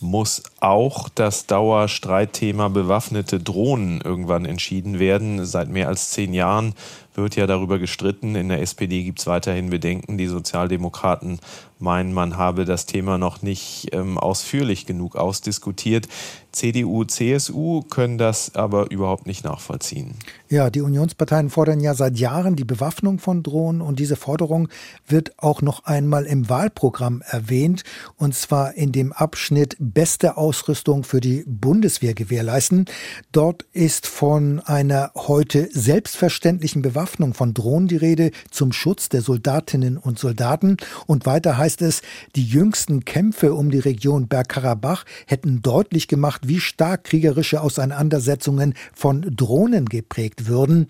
muss 0.00 0.42
auch 0.60 1.08
das 1.08 1.46
Dauerstreitthema 1.46 2.68
bewaffnete 2.68 3.38
Drohnen 3.38 4.00
irgendwann 4.00 4.44
entschieden 4.44 4.98
werden. 4.98 5.44
Seit 5.44 5.68
mehr 5.68 5.88
als 5.88 6.10
zehn 6.10 6.32
Jahren 6.32 6.74
wird 7.14 7.36
ja 7.36 7.46
darüber 7.46 7.78
gestritten. 7.78 8.34
In 8.34 8.48
der 8.48 8.60
SPD 8.60 9.02
gibt 9.02 9.20
es 9.20 9.26
weiterhin 9.26 9.70
Bedenken. 9.70 10.18
Die 10.18 10.26
Sozialdemokraten 10.26 11.40
meinen, 11.78 12.12
man 12.12 12.36
habe 12.36 12.64
das 12.64 12.86
Thema 12.86 13.16
noch 13.18 13.42
nicht 13.42 13.88
ähm, 13.92 14.18
ausführlich 14.18 14.86
genug 14.86 15.16
ausdiskutiert. 15.16 16.08
CDU, 16.52 17.04
CSU 17.04 17.82
können 17.82 18.18
das 18.18 18.54
aber 18.54 18.90
überhaupt 18.90 19.26
nicht 19.26 19.44
nachvollziehen. 19.44 20.16
Ja, 20.48 20.68
die 20.68 20.82
Unionsparteien 20.82 21.48
fordern 21.48 21.80
ja 21.80 21.94
seit 21.94 22.18
Jahren 22.18 22.56
die 22.56 22.64
Bewaffnung 22.64 23.18
von 23.18 23.42
Drohnen 23.42 23.80
und 23.80 23.98
diese 23.98 24.16
Forderung 24.16 24.68
wird 25.06 25.38
auch 25.38 25.62
noch 25.62 25.84
einmal 25.84 26.26
im 26.26 26.48
Wahlprogramm 26.50 27.22
erwähnt 27.24 27.84
und 28.16 28.34
zwar 28.34 28.74
in 28.74 28.92
dem 28.92 29.12
Abschnitt 29.12 29.76
beste 29.78 30.36
Ausrüstung 30.36 31.04
für 31.04 31.20
die 31.20 31.44
Bundeswehr 31.46 32.14
gewährleisten. 32.14 32.86
Dort 33.32 33.64
ist 33.72 34.06
von 34.06 34.60
einer 34.60 35.12
heute 35.14 35.68
selbstverständlichen 35.72 36.82
Bewaffnung 36.82 36.99
von 37.06 37.54
Drohnen 37.54 37.88
die 37.88 37.96
Rede 37.96 38.30
zum 38.50 38.72
Schutz 38.72 39.08
der 39.08 39.22
Soldatinnen 39.22 39.96
und 39.96 40.18
Soldaten 40.18 40.76
und 41.06 41.26
weiter 41.26 41.56
heißt 41.56 41.70
heißt 41.70 41.82
es, 41.82 42.02
die 42.36 42.44
jüngsten 42.44 43.04
Kämpfe 43.04 43.54
um 43.54 43.70
die 43.70 43.78
Region 43.78 44.26
Bergkarabach 44.28 45.04
hätten 45.26 45.62
deutlich 45.62 46.08
gemacht, 46.08 46.48
wie 46.48 46.60
stark 46.60 47.04
kriegerische 47.04 47.60
Auseinandersetzungen 47.60 48.74
von 48.92 49.22
Drohnen 49.22 49.86
geprägt 49.86 50.48
würden. 50.48 50.88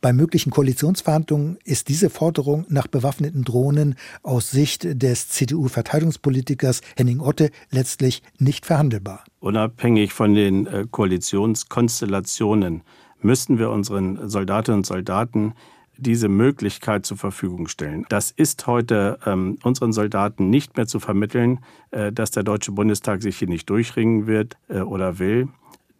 Bei 0.00 0.12
möglichen 0.12 0.50
Koalitionsverhandlungen 0.50 1.58
ist 1.64 1.88
diese 1.88 2.10
Forderung 2.10 2.66
nach 2.68 2.86
bewaffneten 2.86 3.44
Drohnen 3.44 3.94
aus 4.22 4.50
Sicht 4.50 5.02
des 5.02 5.28
CDU-Verteidigungspolitikers 5.30 6.82
Henning 6.96 7.20
Otte 7.20 7.50
letztlich 7.70 8.22
nicht 8.38 8.66
verhandelbar. 8.66 9.24
Unabhängig 9.40 10.12
von 10.12 10.34
den 10.34 10.66
äh, 10.66 10.86
Koalitionskonstellationen 10.90 12.82
müssten 13.24 13.58
wir 13.58 13.70
unseren 13.70 14.28
Soldatinnen 14.28 14.80
und 14.80 14.86
Soldaten 14.86 15.54
diese 15.96 16.28
Möglichkeit 16.28 17.06
zur 17.06 17.16
Verfügung 17.16 17.68
stellen. 17.68 18.04
Das 18.08 18.30
ist 18.30 18.66
heute 18.66 19.18
ähm, 19.26 19.58
unseren 19.62 19.92
Soldaten 19.92 20.50
nicht 20.50 20.76
mehr 20.76 20.86
zu 20.86 21.00
vermitteln, 21.00 21.60
äh, 21.90 22.12
dass 22.12 22.30
der 22.30 22.42
Deutsche 22.42 22.72
Bundestag 22.72 23.22
sich 23.22 23.38
hier 23.38 23.48
nicht 23.48 23.70
durchringen 23.70 24.26
wird 24.26 24.56
äh, 24.68 24.80
oder 24.80 25.18
will. 25.18 25.48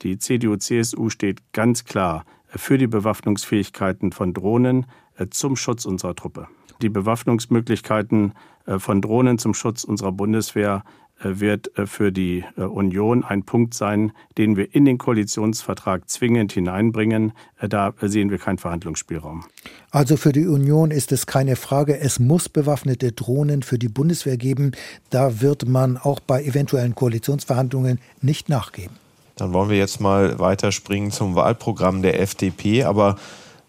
Die 0.02 0.18
CDU-CSU 0.18 1.10
steht 1.10 1.52
ganz 1.52 1.84
klar 1.84 2.24
für 2.48 2.76
die 2.76 2.88
Bewaffnungsfähigkeiten 2.88 4.12
von 4.12 4.34
Drohnen 4.34 4.86
äh, 5.16 5.28
zum 5.28 5.56
Schutz 5.56 5.84
unserer 5.84 6.14
Truppe. 6.14 6.48
Die 6.82 6.88
Bewaffnungsmöglichkeiten 6.88 8.32
äh, 8.66 8.78
von 8.78 9.00
Drohnen 9.00 9.38
zum 9.38 9.54
Schutz 9.54 9.84
unserer 9.84 10.12
Bundeswehr 10.12 10.82
äh, 10.84 10.90
wird 11.22 11.76
äh, 11.78 11.86
für 11.86 12.12
die 12.12 12.44
äh, 12.56 12.62
Union 12.62 13.24
ein 13.24 13.44
Punkt 13.44 13.74
sein, 13.74 14.12
den 14.36 14.56
wir 14.56 14.74
in 14.74 14.84
den 14.84 14.98
Koalitionsvertrag 14.98 16.08
zwingend 16.08 16.52
hineinbringen. 16.52 17.32
Da 17.60 17.94
sehen 18.00 18.30
wir 18.30 18.38
keinen 18.38 18.58
Verhandlungsspielraum. 18.58 19.44
Also 19.90 20.16
für 20.16 20.32
die 20.32 20.46
Union 20.46 20.90
ist 20.90 21.12
es 21.12 21.26
keine 21.26 21.56
Frage, 21.56 21.98
es 21.98 22.18
muss 22.18 22.48
bewaffnete 22.48 23.12
Drohnen 23.12 23.62
für 23.62 23.78
die 23.78 23.88
Bundeswehr 23.88 24.36
geben. 24.36 24.72
Da 25.10 25.40
wird 25.40 25.66
man 25.66 25.96
auch 25.96 26.20
bei 26.20 26.44
eventuellen 26.44 26.94
Koalitionsverhandlungen 26.94 28.00
nicht 28.20 28.48
nachgeben. 28.48 28.96
Dann 29.36 29.52
wollen 29.52 29.70
wir 29.70 29.78
jetzt 29.78 30.00
mal 30.00 30.38
weiterspringen 30.38 31.10
zum 31.10 31.34
Wahlprogramm 31.34 32.02
der 32.02 32.20
FDP, 32.20 32.84
aber 32.84 33.16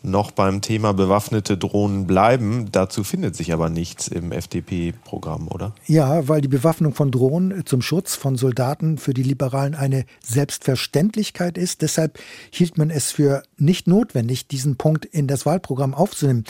noch 0.06 0.32
beim 0.32 0.62
Thema 0.62 0.94
bewaffnete 0.94 1.58
Drohnen 1.58 2.08
bleiben. 2.08 2.70
Dazu 2.72 3.04
findet 3.04 3.36
sich 3.36 3.54
aber 3.54 3.70
nichts 3.70 4.08
im 4.08 4.32
FDP-Programm, 4.32 5.48
oder? 5.48 5.74
Ja, 5.88 6.28
weil 6.28 6.42
die 6.42 6.48
Bewaffnung 6.48 6.94
von 6.94 7.12
Drohnen 7.12 7.66
zum 7.66 7.82
Schutz 7.82 8.16
von 8.16 8.38
Soldaten 8.38 8.98
für 8.98 9.14
die 9.14 9.24
Liberalen 9.24 9.76
eine 9.76 10.06
Selbstverständlichkeit 10.22 11.58
ist. 11.58 11.82
Deshalb 11.82 12.20
hielt 12.50 12.78
man 12.78 12.90
es 12.90 13.12
für 13.12 13.44
nicht 13.58 13.88
notwendig, 13.88 14.48
diesen 14.48 14.78
Punkt 14.78 15.06
in 15.06 15.28
das 15.28 15.46
Wahlprogramm 15.46 15.94
aufzunehmen. 15.94 16.46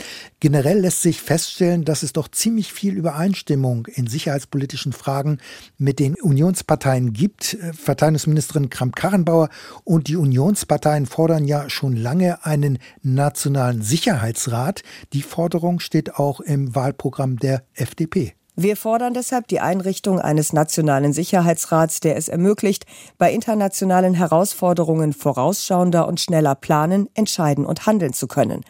Generell 0.45 0.81
lässt 0.81 1.01
sich 1.01 1.23
feststellen, 1.23 1.85
dass 1.85 2.03
es 2.03 2.13
doch 2.13 2.27
ziemlich 2.27 2.71
viel 2.71 2.93
Übereinstimmung 2.93 3.87
in 3.87 4.05
sicherheitspolitischen 4.05 4.93
Fragen 4.93 5.39
mit 5.79 5.97
den 5.97 6.13
Unionsparteien 6.21 7.13
gibt. 7.13 7.57
Verteidigungsministerin 7.73 8.69
Kramp-Karrenbauer 8.69 9.49
und 9.85 10.07
die 10.07 10.17
Unionsparteien 10.17 11.07
fordern 11.07 11.45
ja 11.45 11.67
schon 11.71 11.95
lange 11.95 12.45
einen 12.45 12.77
Nationalen 13.01 13.81
Sicherheitsrat. 13.81 14.83
Die 15.13 15.23
Forderung 15.23 15.79
steht 15.79 16.13
auch 16.13 16.41
im 16.41 16.75
Wahlprogramm 16.75 17.37
der 17.37 17.63
FDP. 17.73 18.35
Wir 18.55 18.77
fordern 18.77 19.15
deshalb 19.15 19.47
die 19.47 19.61
Einrichtung 19.61 20.19
eines 20.19 20.53
nationalen 20.53 21.11
Sicherheitsrats, 21.11 22.01
der 22.01 22.17
es 22.17 22.27
ermöglicht, 22.27 22.85
bei 23.17 23.33
internationalen 23.33 24.13
Herausforderungen 24.13 25.11
vorausschauender 25.11 26.07
und 26.07 26.19
schneller 26.19 26.53
planen, 26.53 27.09
entscheiden 27.15 27.65
und 27.65 27.87
handeln 27.87 28.13
zu 28.13 28.27
können. 28.27 28.61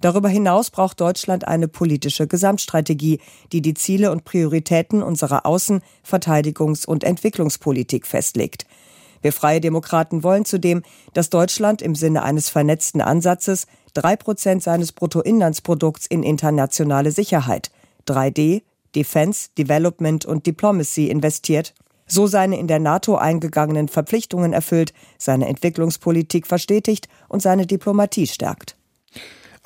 Darüber 0.00 0.28
hinaus 0.28 0.70
braucht 0.70 1.00
Deutschland 1.00 1.46
eine 1.48 1.68
politische 1.68 2.26
Gesamtstrategie, 2.26 3.20
die 3.52 3.62
die 3.62 3.74
Ziele 3.74 4.12
und 4.12 4.24
Prioritäten 4.24 5.02
unserer 5.02 5.44
Außen-, 5.44 5.82
Verteidigungs- 6.08 6.86
und 6.86 7.04
Entwicklungspolitik 7.04 8.06
festlegt. 8.06 8.66
Wir 9.20 9.32
Freie 9.32 9.60
Demokraten 9.60 10.22
wollen 10.22 10.44
zudem, 10.44 10.82
dass 11.12 11.30
Deutschland 11.30 11.82
im 11.82 11.96
Sinne 11.96 12.22
eines 12.22 12.48
vernetzten 12.48 13.00
Ansatzes 13.00 13.66
drei 13.94 14.14
Prozent 14.14 14.62
seines 14.62 14.92
Bruttoinlandsprodukts 14.92 16.06
in 16.06 16.22
internationale 16.22 17.10
Sicherheit, 17.10 17.72
3D, 18.06 18.62
Defense, 18.94 19.48
Development 19.58 20.24
und 20.24 20.46
Diplomacy 20.46 21.08
investiert, 21.08 21.74
so 22.06 22.26
seine 22.26 22.58
in 22.58 22.68
der 22.68 22.78
NATO 22.78 23.16
eingegangenen 23.16 23.88
Verpflichtungen 23.88 24.52
erfüllt, 24.52 24.94
seine 25.18 25.46
Entwicklungspolitik 25.48 26.46
verstetigt 26.46 27.08
und 27.28 27.42
seine 27.42 27.66
Diplomatie 27.66 28.26
stärkt. 28.26 28.77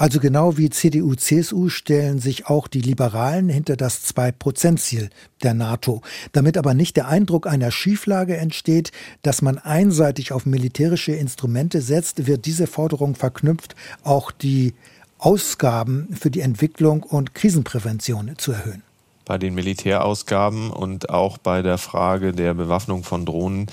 Also 0.02 0.18
genau 0.18 0.58
wie 0.58 0.68
CDU, 0.68 1.14
CSU 1.14 1.68
stellen 1.68 2.18
sich 2.18 2.48
auch 2.48 2.66
die 2.66 2.80
Liberalen 2.80 3.48
hinter 3.48 3.76
das 3.76 4.04
2-Prozent-Ziel 4.12 5.10
der 5.44 5.54
NATO. 5.54 6.02
Damit 6.32 6.58
aber 6.58 6.74
nicht 6.74 6.96
der 6.96 7.06
Eindruck 7.06 7.46
einer 7.46 7.70
Schieflage 7.70 8.36
entsteht, 8.36 8.90
dass 9.22 9.42
man 9.42 9.58
einseitig 9.58 10.32
auf 10.32 10.44
militärische 10.44 11.12
Instrumente 11.12 11.80
setzt, 11.80 12.26
wird 12.26 12.46
diese 12.46 12.66
Forderung 12.66 13.14
verknüpft, 13.14 13.76
auch 14.02 14.32
die 14.32 14.74
Ausgaben 15.18 16.08
für 16.18 16.32
die 16.32 16.40
Entwicklung 16.40 17.04
und 17.04 17.36
Krisenprävention 17.36 18.32
zu 18.38 18.50
erhöhen. 18.50 18.82
Bei 19.24 19.38
den 19.38 19.54
Militärausgaben 19.54 20.72
und 20.72 21.10
auch 21.10 21.38
bei 21.38 21.62
der 21.62 21.78
Frage 21.78 22.32
der 22.32 22.54
Bewaffnung 22.54 23.04
von 23.04 23.24
Drohnen 23.24 23.68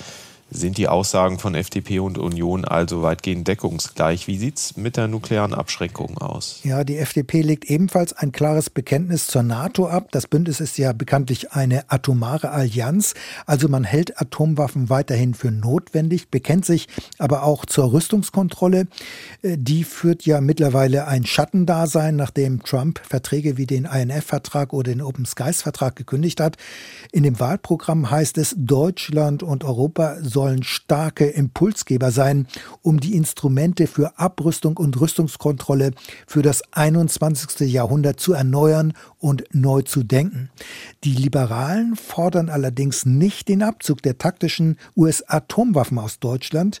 sind 0.50 0.78
die 0.78 0.88
Aussagen 0.88 1.38
von 1.38 1.54
FDP 1.54 2.00
und 2.00 2.18
Union 2.18 2.64
also 2.64 3.02
weitgehend 3.02 3.46
deckungsgleich. 3.46 4.26
Wie 4.26 4.36
sieht 4.36 4.58
es 4.58 4.76
mit 4.76 4.96
der 4.96 5.08
nuklearen 5.08 5.54
Abschreckung 5.54 6.18
aus? 6.18 6.60
Ja, 6.64 6.84
die 6.84 6.98
FDP 6.98 7.42
legt 7.42 7.64
ebenfalls 7.70 8.12
ein 8.12 8.32
klares 8.32 8.68
Bekenntnis 8.68 9.28
zur 9.28 9.42
NATO 9.42 9.88
ab. 9.88 10.08
Das 10.10 10.26
Bündnis 10.26 10.60
ist 10.60 10.76
ja 10.76 10.92
bekanntlich 10.92 11.52
eine 11.52 11.90
atomare 11.90 12.50
Allianz. 12.50 13.14
Also 13.46 13.68
man 13.68 13.84
hält 13.84 14.20
Atomwaffen 14.20 14.90
weiterhin 14.90 15.34
für 15.34 15.52
notwendig, 15.52 16.30
bekennt 16.30 16.64
sich 16.64 16.88
aber 17.18 17.44
auch 17.44 17.64
zur 17.64 17.92
Rüstungskontrolle. 17.92 18.88
Äh, 19.42 19.56
die 19.56 19.84
führt 19.84 20.26
ja 20.26 20.40
mittlerweile 20.40 21.06
ein 21.06 21.24
Schattendasein, 21.24 22.16
nachdem 22.16 22.62
Trump 22.62 23.00
Verträge 23.08 23.56
wie 23.56 23.66
den 23.66 23.84
INF-Vertrag 23.84 24.72
oder 24.72 24.92
den 24.92 25.02
Open 25.02 25.26
Skies-Vertrag 25.26 25.94
gekündigt 25.94 26.40
hat. 26.40 26.56
In 27.12 27.22
dem 27.22 27.38
Wahlprogramm 27.38 28.10
heißt 28.10 28.36
es, 28.38 28.54
Deutschland 28.58 29.42
und 29.42 29.64
Europa 29.64 30.16
sollen 30.20 30.39
sollen 30.40 30.62
starke 30.62 31.26
Impulsgeber 31.26 32.10
sein, 32.10 32.46
um 32.80 32.98
die 32.98 33.14
Instrumente 33.14 33.86
für 33.86 34.18
Abrüstung 34.18 34.78
und 34.78 34.98
Rüstungskontrolle 34.98 35.90
für 36.26 36.40
das 36.40 36.62
21. 36.72 37.70
Jahrhundert 37.70 38.20
zu 38.20 38.32
erneuern 38.32 38.94
und 39.18 39.44
neu 39.52 39.82
zu 39.82 40.02
denken. 40.02 40.48
Die 41.04 41.12
Liberalen 41.12 41.94
fordern 41.94 42.48
allerdings 42.48 43.04
nicht 43.04 43.48
den 43.48 43.62
Abzug 43.62 44.00
der 44.00 44.16
taktischen 44.16 44.78
US-Atomwaffen 44.96 45.98
aus 45.98 46.20
Deutschland. 46.20 46.80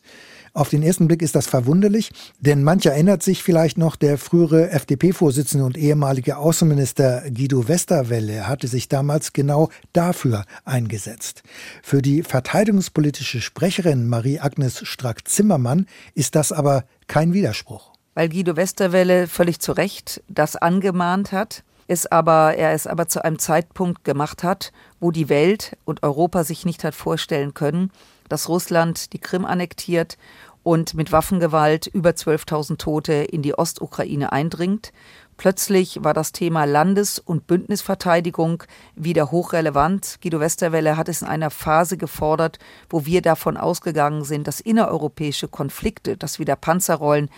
Auf 0.52 0.68
den 0.68 0.82
ersten 0.82 1.06
Blick 1.06 1.22
ist 1.22 1.36
das 1.36 1.46
verwunderlich, 1.46 2.10
denn 2.40 2.64
manch 2.64 2.84
erinnert 2.84 3.22
sich 3.22 3.42
vielleicht 3.42 3.78
noch, 3.78 3.94
der 3.94 4.18
frühere 4.18 4.70
FDP-Vorsitzende 4.70 5.64
und 5.64 5.76
ehemalige 5.76 6.38
Außenminister 6.38 7.22
Guido 7.30 7.68
Westerwelle 7.68 8.48
hatte 8.48 8.66
sich 8.66 8.88
damals 8.88 9.32
genau 9.32 9.68
dafür 9.92 10.44
eingesetzt. 10.64 11.44
Für 11.82 12.02
die 12.02 12.24
verteidigungspolitische 12.24 13.40
Sprecherin 13.40 14.08
Marie-Agnes 14.08 14.80
Strack-Zimmermann 14.88 15.86
ist 16.14 16.34
das 16.34 16.50
aber 16.50 16.84
kein 17.06 17.32
Widerspruch. 17.32 17.92
Weil 18.14 18.28
Guido 18.28 18.56
Westerwelle 18.56 19.28
völlig 19.28 19.60
zu 19.60 19.70
Recht 19.70 20.20
das 20.28 20.56
angemahnt 20.56 21.30
hat, 21.30 21.62
es 21.86 22.06
aber, 22.06 22.54
er 22.56 22.72
es 22.72 22.86
aber 22.86 23.08
zu 23.08 23.24
einem 23.24 23.38
Zeitpunkt 23.38 24.04
gemacht 24.04 24.42
hat, 24.42 24.72
wo 24.98 25.10
die 25.10 25.28
Welt 25.28 25.76
und 25.84 26.02
Europa 26.02 26.44
sich 26.44 26.64
nicht 26.64 26.84
hat 26.84 26.94
vorstellen 26.94 27.54
können, 27.54 27.90
dass 28.30 28.48
Russland 28.48 29.12
die 29.12 29.18
Krim 29.18 29.44
annektiert 29.44 30.16
und 30.62 30.94
mit 30.94 31.12
Waffengewalt 31.12 31.86
über 31.86 32.10
12.000 32.10 32.78
Tote 32.78 33.12
in 33.12 33.42
die 33.42 33.58
Ostukraine 33.58 34.32
eindringt. 34.32 34.92
Plötzlich 35.36 36.04
war 36.04 36.12
das 36.12 36.32
Thema 36.32 36.64
Landes- 36.64 37.18
und 37.18 37.46
Bündnisverteidigung 37.46 38.62
wieder 38.94 39.30
hochrelevant. 39.30 40.18
Guido 40.22 40.38
Westerwelle 40.38 40.98
hat 40.98 41.08
es 41.08 41.22
in 41.22 41.28
einer 41.28 41.50
Phase 41.50 41.96
gefordert, 41.96 42.58
wo 42.90 43.06
wir 43.06 43.22
davon 43.22 43.56
ausgegangen 43.56 44.24
sind, 44.24 44.46
dass 44.46 44.60
innereuropäische 44.60 45.48
Konflikte, 45.48 46.18
dass 46.18 46.38
wieder 46.38 46.56
Panzerrollen, 46.56 47.30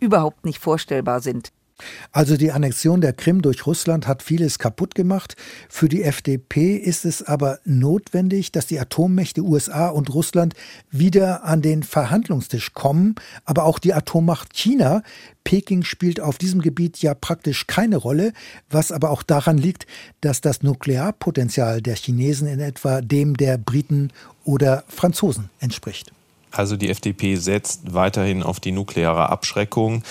überhaupt 0.00 0.44
nicht 0.44 0.58
vorstellbar 0.58 1.20
sind. 1.20 1.52
Also 2.12 2.36
die 2.36 2.52
Annexion 2.52 3.00
der 3.00 3.12
Krim 3.12 3.42
durch 3.42 3.66
Russland 3.66 4.06
hat 4.06 4.22
vieles 4.22 4.58
kaputt 4.58 4.94
gemacht. 4.94 5.36
Für 5.68 5.88
die 5.88 6.02
FDP 6.02 6.76
ist 6.76 7.04
es 7.04 7.22
aber 7.22 7.58
notwendig, 7.64 8.52
dass 8.52 8.66
die 8.66 8.78
Atommächte 8.78 9.42
USA 9.42 9.88
und 9.88 10.12
Russland 10.12 10.54
wieder 10.90 11.44
an 11.44 11.62
den 11.62 11.82
Verhandlungstisch 11.82 12.72
kommen, 12.72 13.14
aber 13.44 13.64
auch 13.64 13.78
die 13.78 13.94
Atommacht 13.94 14.54
China. 14.54 15.02
Peking 15.44 15.84
spielt 15.84 16.20
auf 16.20 16.38
diesem 16.38 16.62
Gebiet 16.62 16.98
ja 17.02 17.14
praktisch 17.14 17.66
keine 17.66 17.96
Rolle, 17.96 18.32
was 18.70 18.92
aber 18.92 19.10
auch 19.10 19.22
daran 19.22 19.58
liegt, 19.58 19.86
dass 20.20 20.40
das 20.40 20.62
Nuklearpotenzial 20.62 21.82
der 21.82 21.96
Chinesen 21.96 22.48
in 22.48 22.60
etwa 22.60 23.02
dem 23.02 23.36
der 23.36 23.58
Briten 23.58 24.10
oder 24.44 24.84
Franzosen 24.88 25.50
entspricht. 25.60 26.12
Also 26.50 26.76
die 26.76 26.88
FDP 26.88 27.36
setzt 27.36 27.94
weiterhin 27.94 28.42
auf 28.42 28.60
die 28.60 28.72
nukleare 28.72 29.28
Abschreckung. 29.28 30.02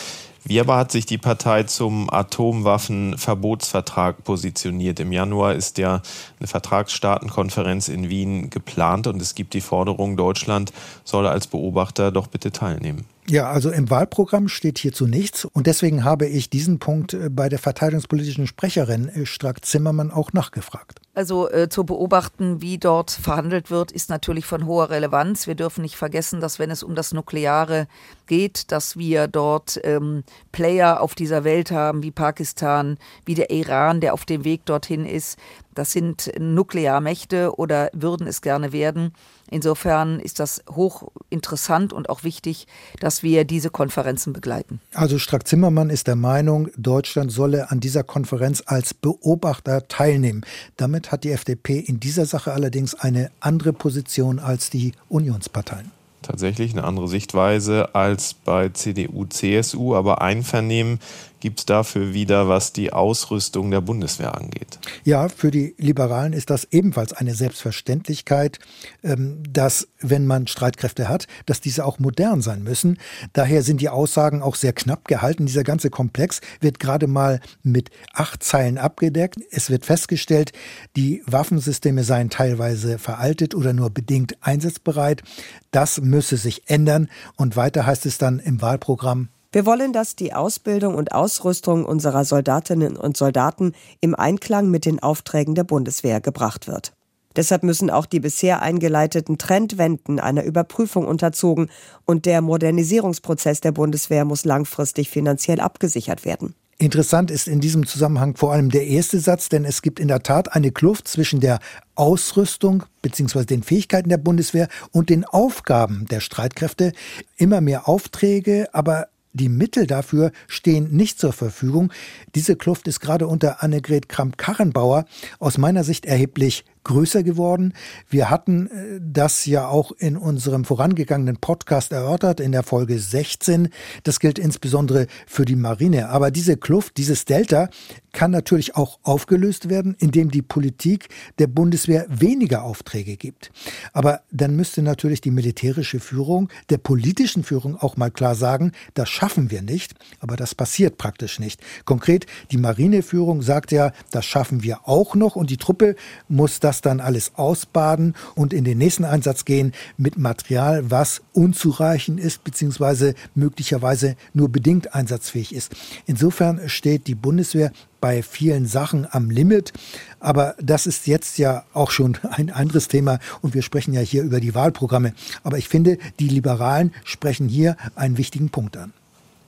Wie 0.46 0.60
aber 0.60 0.76
hat 0.76 0.92
sich 0.92 1.06
die 1.06 1.18
Partei 1.18 1.64
zum 1.64 2.10
Atomwaffenverbotsvertrag 2.12 4.26
positioniert? 4.26 5.00
Im 5.00 5.14
Januar 5.14 5.54
ist 5.54 5.78
ja 5.78 6.02
eine 6.40 6.48
Vertragsstaatenkonferenz 6.48 7.88
in 7.88 8.10
Wien 8.10 8.50
geplant 8.50 9.08
und 9.08 9.22
es 9.22 9.36
gibt 9.36 9.54
die 9.54 9.62
Forderung, 9.62 10.18
Deutschland 10.18 10.74
solle 11.06 11.30
als 11.30 11.48
Beobachter 11.48 12.12
doch 12.12 12.28
bitte 12.28 12.52
teilnehmen. 12.52 13.06
Ja, 13.30 13.50
also 13.50 13.72
im 13.72 13.90
Wahlprogramm 13.90 14.50
steht 14.50 14.78
hierzu 14.78 15.08
nichts 15.08 15.46
und 15.46 15.66
deswegen 15.66 16.04
habe 16.04 16.28
ich 16.28 16.50
diesen 16.50 16.80
Punkt 16.80 17.14
äh, 17.14 17.30
bei 17.30 17.48
der 17.48 17.60
verteidigungspolitischen 17.60 18.48
Sprecherin 18.48 19.08
äh, 19.08 19.26
Strack 19.26 19.64
Zimmermann 19.64 20.12
auch 20.12 20.34
nachgefragt. 20.34 21.00
Also 21.16 21.50
äh, 21.50 21.70
zu 21.70 21.86
beobachten, 21.86 22.62
wie 22.62 22.80
dort 22.80 23.12
verhandelt 23.12 23.70
wird, 23.70 23.92
ist 23.92 24.10
natürlich 24.10 24.46
von 24.46 24.66
hoher 24.66 24.90
Relevanz. 24.90 25.48
Wir 25.48 25.56
dürfen 25.56 25.84
nicht 25.84 25.96
vergessen, 25.96 26.42
dass 26.42 26.60
wenn 26.60 26.72
es 26.72 26.84
um 26.84 26.96
das 26.96 27.14
Nukleare 27.14 27.88
geht, 28.26 28.72
dass 28.72 28.98
wir 28.98 29.28
dort 29.28 29.80
ähm, 29.84 30.24
Player 30.52 31.02
auf 31.02 31.14
dieser 31.16 31.44
Welt 31.44 31.72
haben, 31.72 32.04
wie 32.04 32.12
Pakistan, 32.12 32.98
wie 33.26 33.36
der 33.36 33.52
Iran, 33.52 34.02
der 34.02 34.14
auf 34.16 34.26
dem 34.26 34.44
Weg 34.44 34.66
dorthin 34.66 35.06
ist. 35.06 35.38
Das 35.76 35.92
sind 35.92 36.32
Nuklearmächte 36.40 37.56
oder 37.58 37.90
würden 37.94 38.28
es 38.28 38.42
gerne 38.42 38.74
werden. 38.74 39.14
Insofern 39.54 40.20
ist 40.20 40.40
das 40.40 40.64
hochinteressant 40.68 41.94
und 41.94 42.10
auch 42.10 42.24
wichtig, 42.24 42.66
dass 43.00 43.22
wir 43.22 43.46
diese 43.46 43.70
Konferenzen 43.70 44.34
begleiten. 44.34 44.82
Also 44.96 45.20
Strack 45.20 45.48
Zimmermann 45.48 45.92
ist 45.92 46.08
der 46.08 46.16
Meinung, 46.16 46.70
Deutschland 46.76 47.32
solle 47.32 47.70
an 47.70 47.80
dieser 47.80 48.04
Konferenz 48.04 48.64
als 48.66 48.96
Beobachter 48.96 49.88
teilnehmen. 49.88 50.42
Damit 50.76 51.12
hat 51.12 51.24
die 51.24 51.32
FDP 51.32 51.78
in 51.78 52.00
dieser 52.00 52.26
Sache 52.26 52.52
allerdings 52.52 52.96
eine 52.96 53.30
andere 53.42 53.74
Position 53.74 54.40
als 54.40 54.72
die 54.72 54.94
Unionsparteien 55.08 55.92
tatsächlich 56.24 56.72
eine 56.72 56.86
andere 56.86 57.08
Sichtweise 57.08 57.94
als 57.94 58.34
bei 58.34 58.70
CDU, 58.70 59.26
CSU, 59.26 59.94
aber 59.94 60.22
Einvernehmen 60.22 61.00
gibt 61.44 61.60
es 61.60 61.66
dafür 61.66 62.14
wieder, 62.14 62.48
was 62.48 62.72
die 62.72 62.94
Ausrüstung 62.94 63.70
der 63.70 63.82
Bundeswehr 63.82 64.38
angeht. 64.38 64.80
Ja, 65.04 65.28
für 65.28 65.52
die 65.52 65.76
Liberalen 65.78 66.32
ist 66.32 66.50
das 66.50 66.66
ebenfalls 66.72 67.12
eine 67.12 67.36
Selbstverständlichkeit, 67.36 68.60
ähm, 69.04 69.44
dass 69.50 69.90
wenn 70.00 70.26
man 70.26 70.48
Streitkräfte 70.48 71.10
hat, 71.10 71.28
dass 71.46 71.60
diese 71.60 71.84
auch 71.84 72.00
modern 72.00 72.42
sein 72.42 72.64
müssen. 72.64 72.98
Daher 73.34 73.62
sind 73.62 73.82
die 73.82 73.90
Aussagen 73.90 74.42
auch 74.42 74.56
sehr 74.56 74.72
knapp 74.72 75.06
gehalten. 75.10 75.46
Dieser 75.46 75.66
ganze 75.66 75.90
Komplex 75.90 76.40
wird 76.62 76.80
gerade 76.80 77.08
mal 77.08 77.42
mit 77.62 77.90
acht 78.14 78.42
Zeilen 78.42 78.78
abgedeckt. 78.78 79.36
Es 79.52 79.70
wird 79.70 79.86
festgestellt, 79.86 80.54
die 80.96 81.24
Waffensysteme 81.26 82.06
seien 82.06 82.30
teilweise 82.30 83.00
veraltet 83.00 83.54
oder 83.54 83.74
nur 83.74 83.90
bedingt 83.90 84.38
einsatzbereit. 84.40 85.24
Das 85.72 86.00
müsse 86.00 86.38
sich 86.38 86.70
ändern. 86.70 87.10
Und 87.36 87.58
weiter 87.58 87.86
heißt 87.86 88.06
es 88.06 88.18
dann 88.18 88.40
im 88.40 88.62
Wahlprogramm, 88.62 89.28
wir 89.54 89.68
wollen, 89.68 89.94
dass 89.94 90.16
die 90.16 90.34
Ausbildung 90.34 90.96
und 90.96 91.12
Ausrüstung 91.12 91.86
unserer 91.86 92.26
Soldatinnen 92.26 92.98
und 92.98 93.16
Soldaten 93.16 93.74
im 94.02 94.16
Einklang 94.16 94.70
mit 94.72 94.86
den 94.86 95.02
Aufträgen 95.02 95.54
der 95.54 95.64
Bundeswehr 95.64 96.22
gebracht 96.22 96.68
wird. 96.68 96.94
Deshalb 97.36 97.64
müssen 97.64 97.92
auch 97.92 98.08
die 98.08 98.20
bisher 98.20 98.64
eingeleiteten 98.64 99.38
Trendwenden 99.38 100.20
einer 100.20 100.44
Überprüfung 100.44 101.08
unterzogen 101.08 101.70
und 102.06 102.26
der 102.26 102.42
Modernisierungsprozess 102.42 103.62
der 103.62 103.72
Bundeswehr 103.72 104.26
muss 104.26 104.44
langfristig 104.44 105.10
finanziell 105.10 105.60
abgesichert 105.60 106.26
werden. 106.26 106.56
Interessant 106.80 107.32
ist 107.32 107.48
in 107.48 107.62
diesem 107.62 107.86
Zusammenhang 107.86 108.36
vor 108.36 108.52
allem 108.52 108.70
der 108.70 108.88
erste 108.88 109.20
Satz, 109.20 109.48
denn 109.50 109.64
es 109.64 109.84
gibt 109.84 110.00
in 110.00 110.08
der 110.08 110.24
Tat 110.24 110.54
eine 110.56 110.72
Kluft 110.72 111.08
zwischen 111.08 111.40
der 111.40 111.60
Ausrüstung 111.96 112.84
bzw. 113.04 113.46
den 113.46 113.64
Fähigkeiten 113.64 114.10
der 114.10 114.18
Bundeswehr 114.18 114.68
und 114.92 115.10
den 115.10 115.24
Aufgaben 115.24 116.06
der 116.10 116.20
Streitkräfte. 116.20 116.92
Immer 117.38 117.62
mehr 117.62 117.88
Aufträge, 117.88 118.68
aber 118.74 119.08
die 119.34 119.50
Mittel 119.50 119.88
dafür 119.88 120.32
stehen 120.48 120.92
nicht 120.92 121.20
zur 121.20 121.34
Verfügung. 121.34 121.92
Diese 122.36 122.56
Kluft 122.56 122.88
ist 122.88 123.00
gerade 123.00 123.28
unter 123.28 123.64
Annegret 123.64 124.08
Kramp-Karrenbauer 124.08 125.06
aus 125.40 125.58
meiner 125.58 125.84
Sicht 125.84 126.06
erheblich 126.06 126.64
größer 126.84 127.24
geworden. 127.24 127.74
Wir 128.10 128.30
hatten 128.30 128.68
äh, 128.68 129.00
das 129.02 129.46
ja 129.46 129.68
auch 129.68 129.92
in 129.92 130.18
unserem 130.18 130.66
vorangegangenen 130.66 131.38
Podcast 131.38 131.92
erörtert, 131.92 132.40
in 132.40 132.52
der 132.52 132.64
Folge 132.64 133.00
16. 133.00 133.70
Das 134.04 134.20
gilt 134.20 134.40
insbesondere 134.40 135.08
für 135.28 135.46
die 135.46 135.56
Marine. 135.56 136.10
Aber 136.10 136.32
diese 136.32 136.58
Kluft, 136.58 136.98
dieses 136.98 137.26
Delta 137.26 137.70
kann 138.12 138.32
natürlich 138.32 138.76
auch 138.76 139.00
aufgelöst 139.04 139.70
werden, 139.70 139.96
indem 140.00 140.32
die 140.32 140.42
Politik 140.42 141.10
der 141.40 141.48
Bundeswehr 141.48 142.06
weniger 142.10 142.64
Aufträge 142.64 143.18
gibt. 143.18 143.52
Aber 143.92 144.22
dann 144.32 144.56
müsste 144.56 144.82
natürlich 144.82 145.22
die 145.22 145.32
militärische 145.32 146.00
Führung 146.00 146.50
der 146.70 146.78
politischen 146.78 147.44
Führung 147.44 147.76
auch 147.76 147.98
mal 147.98 148.12
klar 148.12 148.36
sagen, 148.36 148.72
das 148.94 149.10
schaffen 149.10 149.52
wir 149.52 149.62
nicht. 149.62 149.94
Aber 150.20 150.36
das 150.36 150.56
passiert 150.56 150.98
praktisch 150.98 151.40
nicht. 151.40 151.62
Konkret, 151.86 152.26
die 152.52 152.58
Marineführung 152.58 153.42
sagt 153.42 153.72
ja, 153.72 153.92
das 154.12 154.26
schaffen 154.26 154.64
wir 154.64 154.88
auch 154.88 155.16
noch 155.16 155.36
und 155.36 155.50
die 155.50 155.58
Truppe 155.58 155.96
muss 156.28 156.60
das 156.60 156.73
das 156.74 156.82
dann 156.82 157.00
alles 157.00 157.34
ausbaden 157.36 158.16
und 158.34 158.52
in 158.52 158.64
den 158.64 158.80
nächsten 158.80 159.06
Einsatz 159.06 159.46
gehen 159.46 159.74
mit 159.98 160.18
Material, 160.18 160.90
was 160.90 161.22
unzureichend 161.32 162.20
ist, 162.20 162.44
beziehungsweise 162.44 163.14
möglicherweise 163.36 164.16
nur 164.34 164.50
bedingt 164.50 164.96
einsatzfähig 164.96 165.54
ist. 165.54 165.72
Insofern 166.08 166.68
steht 166.68 167.06
die 167.06 167.14
Bundeswehr 167.14 167.72
bei 168.02 168.24
vielen 168.24 168.66
Sachen 168.66 169.08
am 169.10 169.30
Limit. 169.30 169.72
Aber 170.20 170.56
das 170.60 170.88
ist 170.88 171.06
jetzt 171.06 171.38
ja 171.38 171.64
auch 171.74 171.92
schon 171.92 172.18
ein 172.32 172.50
anderes 172.50 172.88
Thema 172.88 173.20
und 173.42 173.54
wir 173.54 173.62
sprechen 173.62 173.94
ja 173.94 174.02
hier 174.02 174.24
über 174.24 174.40
die 174.40 174.56
Wahlprogramme. 174.56 175.14
Aber 175.44 175.60
ich 175.60 175.70
finde, 175.70 176.00
die 176.20 176.28
Liberalen 176.28 176.92
sprechen 177.04 177.48
hier 177.48 177.78
einen 177.96 178.18
wichtigen 178.18 178.50
Punkt 178.50 178.78
an. 178.78 178.94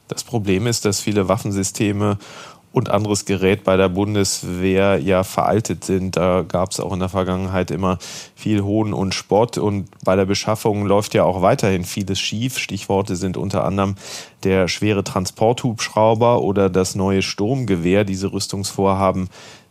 Das 0.07 0.23
Problem 0.23 0.67
ist, 0.67 0.85
dass 0.85 0.99
viele 0.99 1.27
Waffensysteme 1.27 2.19
und 2.75 2.89
anderes 2.89 3.23
Gerät 3.23 3.63
bei 3.63 3.77
der 3.77 3.87
Bundeswehr 3.87 4.99
ja 4.99 5.23
veraltet 5.23 5.85
sind. 5.85 6.17
Da 6.17 6.41
gab 6.41 6.71
es 6.71 6.81
auch 6.81 6.91
in 6.91 6.99
der 6.99 7.07
Vergangenheit 7.07 7.71
immer 7.71 7.99
viel 8.35 8.63
Hohn 8.63 8.91
und 8.91 9.15
Spott 9.15 9.57
und 9.57 9.87
bei 10.03 10.17
der 10.17 10.25
Beschaffung 10.25 10.85
läuft 10.85 11.13
ja 11.13 11.23
auch 11.23 11.41
weiterhin 11.41 11.85
vieles 11.85 12.19
schief. 12.19 12.57
Stichworte 12.57 13.15
sind 13.15 13.37
unter 13.37 13.63
anderem 13.63 13.95
der 14.43 14.67
schwere 14.67 15.05
Transporthubschrauber 15.05 16.41
oder 16.41 16.69
das 16.69 16.95
neue 16.95 17.21
Sturmgewehr. 17.21 18.03
Diese 18.03 18.33
Rüstungsvorhaben 18.33 19.29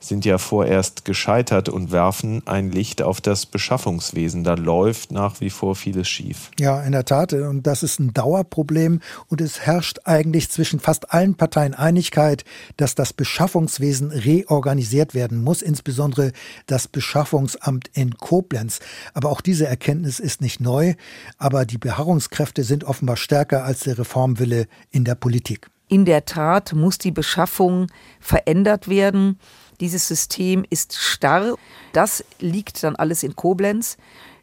sind 0.09 0.24
ja 0.24 0.38
vorerst 0.38 1.05
gescheitert 1.05 1.68
und 1.68 1.92
werfen 1.92 2.42
ein 2.46 2.70
Licht 2.70 3.02
auf 3.02 3.20
das 3.20 3.46
Beschaffungswesen. 3.46 4.44
Da 4.44 4.55
läuft 4.55 5.12
nach 5.12 5.40
wie 5.40 5.50
vor 5.50 5.74
vieles 5.74 6.09
schief. 6.09 6.50
Ja, 6.59 6.82
in 6.82 6.92
der 6.92 7.05
Tat. 7.05 7.32
Und 7.32 7.66
das 7.66 7.82
ist 7.82 8.00
ein 8.00 8.14
Dauerproblem. 8.14 9.00
Und 9.28 9.40
es 9.40 9.61
herrscht 9.61 10.00
eigentlich 10.05 10.50
zwischen 10.50 10.80
fast 10.80 11.12
allen 11.12 11.34
Parteien 11.34 11.74
Einigkeit, 11.74 12.44
dass 12.76 12.94
das 12.94 13.12
Beschaffungswesen 13.12 14.11
reorganisiert 14.11 15.14
werden 15.14 15.42
muss, 15.42 15.62
insbesondere 15.62 16.32
das 16.66 16.88
Beschaffungsamt 16.88 17.90
in 17.94 18.16
Koblenz. 18.16 18.80
Aber 19.14 19.30
auch 19.30 19.40
diese 19.40 19.66
Erkenntnis 19.66 20.20
ist 20.20 20.40
nicht 20.40 20.61
neu. 20.61 20.94
Aber 21.38 21.64
die 21.64 21.78
Beharrungskräfte 21.78 22.64
sind 22.64 22.84
offenbar 22.84 23.16
stärker 23.16 23.64
als 23.64 23.80
der 23.80 23.98
Reformwille 23.98 24.66
in 24.90 25.05
der 25.05 25.14
Politik. 25.14 25.68
In 25.88 26.07
der 26.07 26.24
Tat 26.24 26.72
muss 26.72 26.98
die 26.98 27.11
Beschaffung 27.11 27.88
verändert 28.18 28.88
werden. 28.88 29.38
Dieses 29.81 30.09
System 30.09 30.64
ist 30.68 30.97
starr. 30.97 31.57
Das 31.93 32.25
liegt 32.41 32.83
dann 32.83 32.97
alles 32.97 33.22
in 33.22 33.37
Koblenz. 33.37 33.97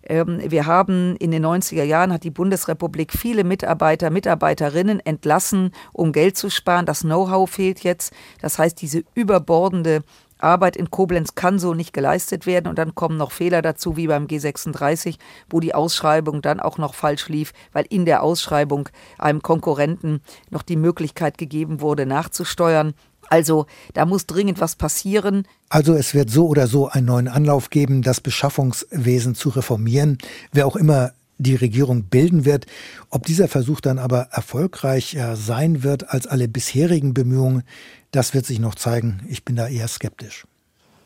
Ähm, 0.03 0.41
wir 0.43 0.65
haben 0.65 1.15
in 1.17 1.31
den 1.31 1.45
90er 1.45 1.83
Jahren 1.83 2.11
hat 2.11 2.23
die 2.23 2.31
Bundesrepublik 2.31 3.13
viele 3.13 3.43
Mitarbeiter, 3.43 4.09
Mitarbeiterinnen 4.09 4.99
entlassen, 4.99 5.71
um 5.93 6.11
Geld 6.11 6.37
zu 6.37 6.49
sparen. 6.49 6.85
Das 6.85 7.01
Know-how 7.01 7.49
fehlt 7.49 7.81
jetzt. 7.81 8.13
Das 8.41 8.57
heißt, 8.57 8.81
diese 8.81 9.03
überbordende 9.13 10.01
Arbeit 10.41 10.75
in 10.75 10.89
Koblenz 10.89 11.35
kann 11.35 11.59
so 11.59 11.73
nicht 11.73 11.93
geleistet 11.93 12.45
werden 12.45 12.67
und 12.67 12.77
dann 12.77 12.95
kommen 12.95 13.17
noch 13.17 13.31
Fehler 13.31 13.61
dazu, 13.61 13.95
wie 13.95 14.07
beim 14.07 14.25
G36, 14.25 15.17
wo 15.49 15.59
die 15.59 15.75
Ausschreibung 15.75 16.41
dann 16.41 16.59
auch 16.59 16.77
noch 16.77 16.95
falsch 16.95 17.29
lief, 17.29 17.53
weil 17.73 17.85
in 17.89 18.05
der 18.05 18.23
Ausschreibung 18.23 18.89
einem 19.17 19.41
Konkurrenten 19.41 20.21
noch 20.49 20.63
die 20.63 20.77
Möglichkeit 20.77 21.37
gegeben 21.37 21.81
wurde, 21.81 22.05
nachzusteuern. 22.05 22.93
Also 23.31 23.65
da 23.93 24.05
muss 24.05 24.25
dringend 24.25 24.59
was 24.59 24.75
passieren. 24.75 25.47
Also 25.69 25.93
es 25.93 26.13
wird 26.13 26.29
so 26.29 26.47
oder 26.47 26.67
so 26.67 26.89
einen 26.89 27.05
neuen 27.05 27.27
Anlauf 27.29 27.69
geben, 27.69 28.01
das 28.01 28.19
Beschaffungswesen 28.19 29.35
zu 29.35 29.49
reformieren. 29.49 30.17
Wer 30.51 30.67
auch 30.67 30.75
immer 30.75 31.13
die 31.37 31.55
Regierung 31.55 32.03
bilden 32.03 32.43
wird. 32.43 32.65
Ob 33.09 33.25
dieser 33.25 33.47
Versuch 33.47 33.79
dann 33.79 33.99
aber 33.99 34.27
erfolgreicher 34.31 35.37
sein 35.37 35.81
wird 35.81 36.09
als 36.09 36.27
alle 36.27 36.49
bisherigen 36.49 37.13
Bemühungen, 37.13 37.63
das 38.11 38.33
wird 38.33 38.45
sich 38.45 38.59
noch 38.59 38.75
zeigen. 38.75 39.21
Ich 39.29 39.45
bin 39.45 39.55
da 39.55 39.67
eher 39.67 39.87
skeptisch. 39.87 40.45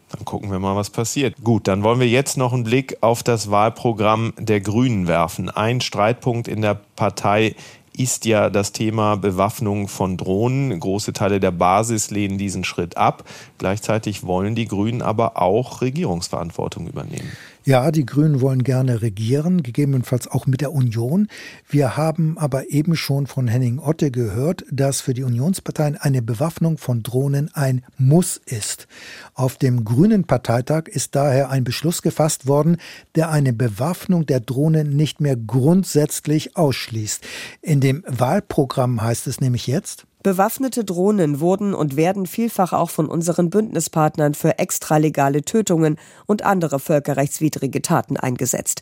Dann 0.09 0.25
gucken 0.25 0.51
wir 0.51 0.59
mal, 0.59 0.75
was 0.75 0.89
passiert. 0.89 1.35
Gut, 1.43 1.67
dann 1.67 1.83
wollen 1.83 1.99
wir 1.99 2.07
jetzt 2.07 2.37
noch 2.37 2.53
einen 2.53 2.63
Blick 2.63 2.97
auf 3.01 3.21
das 3.21 3.51
Wahlprogramm 3.51 4.33
der 4.39 4.61
Grünen 4.61 5.07
werfen. 5.07 5.49
Ein 5.49 5.79
Streitpunkt 5.79 6.47
in 6.47 6.61
der 6.61 6.73
Partei 6.95 7.55
ist 7.99 8.25
ja 8.25 8.49
das 8.49 8.71
Thema 8.71 9.15
Bewaffnung 9.15 9.87
von 9.87 10.17
Drohnen. 10.17 10.79
Große 10.79 11.13
Teile 11.13 11.39
der 11.39 11.51
Basis 11.51 12.11
lehnen 12.11 12.37
diesen 12.37 12.63
Schritt 12.63 12.97
ab. 12.97 13.23
Gleichzeitig 13.57 14.25
wollen 14.25 14.55
die 14.55 14.67
Grünen 14.67 15.01
aber 15.01 15.41
auch 15.41 15.81
Regierungsverantwortung 15.81 16.87
übernehmen. 16.87 17.31
Ja, 17.67 17.89
die 17.89 18.05
Grünen 18.05 18.41
wollen 18.41 18.63
gerne 18.63 19.01
regieren, 19.01 19.63
gegebenenfalls 19.63 20.27
auch 20.27 20.45
mit 20.45 20.61
der 20.61 20.71
Union. 20.71 21.27
Wir 21.67 21.97
haben 21.97 22.37
aber 22.37 22.69
eben 22.69 22.95
schon 22.95 23.25
von 23.25 23.47
Henning 23.47 23.79
Otte 23.79 24.11
gehört, 24.11 24.63
dass 24.69 25.01
für 25.01 25.15
die 25.15 25.23
Unionsparteien 25.23 25.97
eine 25.97 26.21
Bewaffnung 26.21 26.77
von 26.77 27.01
Drohnen 27.01 27.49
ein 27.55 27.83
Muss 27.97 28.39
ist. 28.45 28.87
Auf 29.33 29.57
dem 29.57 29.83
Grünen 29.83 30.25
Parteitag 30.25 30.83
ist 30.89 31.15
daher 31.15 31.49
ein 31.49 31.63
Beschluss 31.63 32.03
gefasst 32.03 32.45
worden, 32.45 32.77
der 33.15 33.31
eine 33.31 33.51
Bewaffnung 33.51 34.27
der 34.27 34.41
Drohnen 34.41 34.95
nicht 34.95 35.19
mehr 35.19 35.35
grundsätzlich 35.35 36.55
ausschließt. 36.55 37.25
In 37.63 37.79
dem 37.79 38.03
Wahlprogramm 38.05 39.01
heißt 39.01 39.25
es 39.25 39.41
nämlich 39.41 39.65
jetzt, 39.65 40.05
Bewaffnete 40.25 40.83
Drohnen 40.83 41.39
wurden 41.39 41.75
und 41.75 41.97
werden 41.97 42.25
vielfach 42.25 42.73
auch 42.73 42.89
von 42.89 43.05
unseren 43.05 43.51
Bündnispartnern 43.51 44.33
für 44.33 44.57
extralegale 44.57 45.43
Tötungen 45.43 45.99
und 46.25 46.43
andere 46.43 46.79
völkerrechtswidrige 46.79 47.83
Taten 47.83 48.17
eingesetzt. 48.17 48.81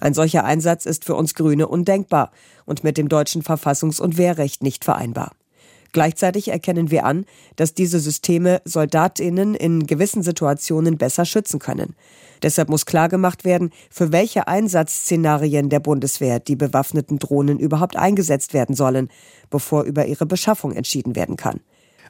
Ein 0.00 0.12
solcher 0.12 0.44
Einsatz 0.44 0.84
ist 0.84 1.06
für 1.06 1.14
uns 1.14 1.32
Grüne 1.34 1.66
undenkbar 1.66 2.30
und 2.66 2.84
mit 2.84 2.98
dem 2.98 3.08
deutschen 3.08 3.42
Verfassungs- 3.42 4.02
und 4.02 4.18
Wehrrecht 4.18 4.62
nicht 4.62 4.84
vereinbar. 4.84 5.32
Gleichzeitig 5.92 6.48
erkennen 6.48 6.90
wir 6.90 7.04
an, 7.04 7.26
dass 7.56 7.74
diese 7.74 8.00
Systeme 8.00 8.62
Soldatinnen 8.64 9.54
in 9.54 9.86
gewissen 9.86 10.22
Situationen 10.22 10.96
besser 10.96 11.24
schützen 11.24 11.58
können. 11.58 11.94
Deshalb 12.42 12.70
muss 12.70 12.86
klargemacht 12.86 13.44
werden, 13.44 13.70
für 13.90 14.10
welche 14.10 14.48
Einsatzszenarien 14.48 15.68
der 15.68 15.80
Bundeswehr 15.80 16.40
die 16.40 16.56
bewaffneten 16.56 17.18
Drohnen 17.18 17.58
überhaupt 17.58 17.96
eingesetzt 17.96 18.54
werden 18.54 18.74
sollen, 18.74 19.10
bevor 19.50 19.84
über 19.84 20.06
ihre 20.06 20.26
Beschaffung 20.26 20.72
entschieden 20.72 21.14
werden 21.14 21.36
kann. 21.36 21.60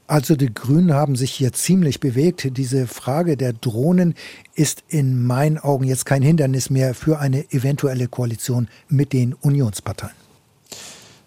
Also 0.06 0.34
die 0.36 0.52
Grünen 0.52 0.94
haben 0.94 1.16
sich 1.16 1.32
hier 1.32 1.52
ziemlich 1.52 2.00
bewegt. 2.00 2.56
Diese 2.56 2.86
Frage 2.86 3.36
der 3.36 3.52
Drohnen 3.52 4.14
ist 4.54 4.82
in 4.88 5.26
meinen 5.26 5.58
Augen 5.58 5.84
jetzt 5.84 6.06
kein 6.06 6.22
Hindernis 6.22 6.70
mehr 6.70 6.94
für 6.94 7.18
eine 7.18 7.50
eventuelle 7.52 8.08
Koalition 8.08 8.68
mit 8.88 9.12
den 9.12 9.34
Unionsparteien. 9.34 10.14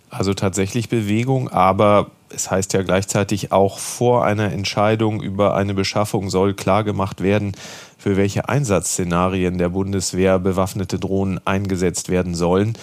Also 0.09 0.33
tatsächlich 0.33 0.89
Bewegung, 0.89 1.49
aber 1.49 2.11
Es 2.35 2.51
heißt 2.51 2.73
ja 2.73 2.83
gleichzeitig 2.83 3.53
auch 3.53 3.79
vor 3.79 4.25
einer 4.25 4.51
Entscheidung 4.51 5.21
über 5.21 5.55
eine 5.55 5.73
Beschaffung 5.73 6.29
soll 6.29 6.53
klargemacht 6.53 7.21
werden, 7.21 7.53
für 7.97 8.17
welche 8.17 8.49
Einsatzszenarien 8.49 9.57
der 9.57 9.69
Bundeswehr 9.69 10.37
bewaffnete 10.37 10.99
Drohnen 10.99 11.39
eingesetzt 11.45 12.09
werden 12.09 12.35
sollen. 12.35 12.77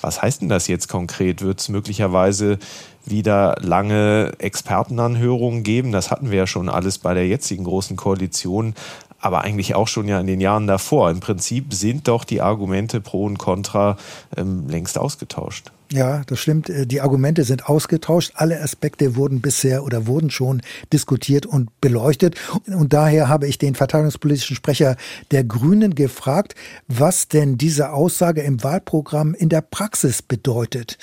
Was 0.00 0.22
heißt 0.22 0.42
denn 0.42 0.48
das 0.48 0.68
jetzt 0.68 0.88
konkret? 0.88 1.42
Wird 1.42 1.60
es 1.60 1.68
möglicherweise 1.70 2.58
wieder 3.04 3.56
lange 3.60 4.32
Expertenanhörungen 4.38 5.62
geben? 5.62 5.90
Das 5.90 6.10
hatten 6.10 6.30
wir 6.30 6.38
ja 6.38 6.46
schon 6.46 6.68
alles 6.68 6.98
bei 6.98 7.14
der 7.14 7.26
jetzigen 7.26 7.64
großen 7.64 7.96
Koalition, 7.96 8.74
aber 9.20 9.42
eigentlich 9.42 9.74
auch 9.74 9.88
schon 9.88 10.08
ja 10.08 10.20
in 10.20 10.26
den 10.26 10.40
Jahren 10.40 10.66
davor. 10.66 11.10
Im 11.10 11.20
Prinzip 11.20 11.74
sind 11.74 12.08
doch 12.08 12.24
die 12.24 12.40
Argumente 12.40 13.00
pro 13.00 13.24
und 13.24 13.38
contra 13.38 13.96
ähm, 14.36 14.68
längst 14.68 14.98
ausgetauscht. 14.98 15.72
Ja, 15.90 16.22
das 16.26 16.38
stimmt. 16.38 16.68
Äh, 16.68 16.86
die 16.86 17.00
Argumente 17.00 17.44
sind 17.44 17.66
ausgetauscht. 17.68 18.32
Alle 18.34 18.60
Aspekte 18.60 19.16
wurden 19.16 19.40
bisher 19.40 19.84
oder 19.84 20.06
wurden 20.06 20.30
schon 20.30 20.62
diskutiert 20.92 21.46
und 21.46 21.70
beleuchtet. 21.80 22.36
Und 22.66 22.92
daher 22.92 23.28
habe 23.28 23.46
ich 23.46 23.58
den 23.58 23.74
verteidigungspolitischen 23.74 24.56
Sprecher 24.56 24.96
der 25.30 25.44
Grünen 25.44 25.94
gefragt, 25.94 26.54
was 26.88 27.28
denn 27.28 27.56
diese 27.56 27.92
Aussage 27.92 28.42
im 28.42 28.62
Wahlprogramm 28.62 29.34
in 29.34 29.48
der 29.48 29.62
Praxis 29.62 30.20
bedeutet. 30.20 30.98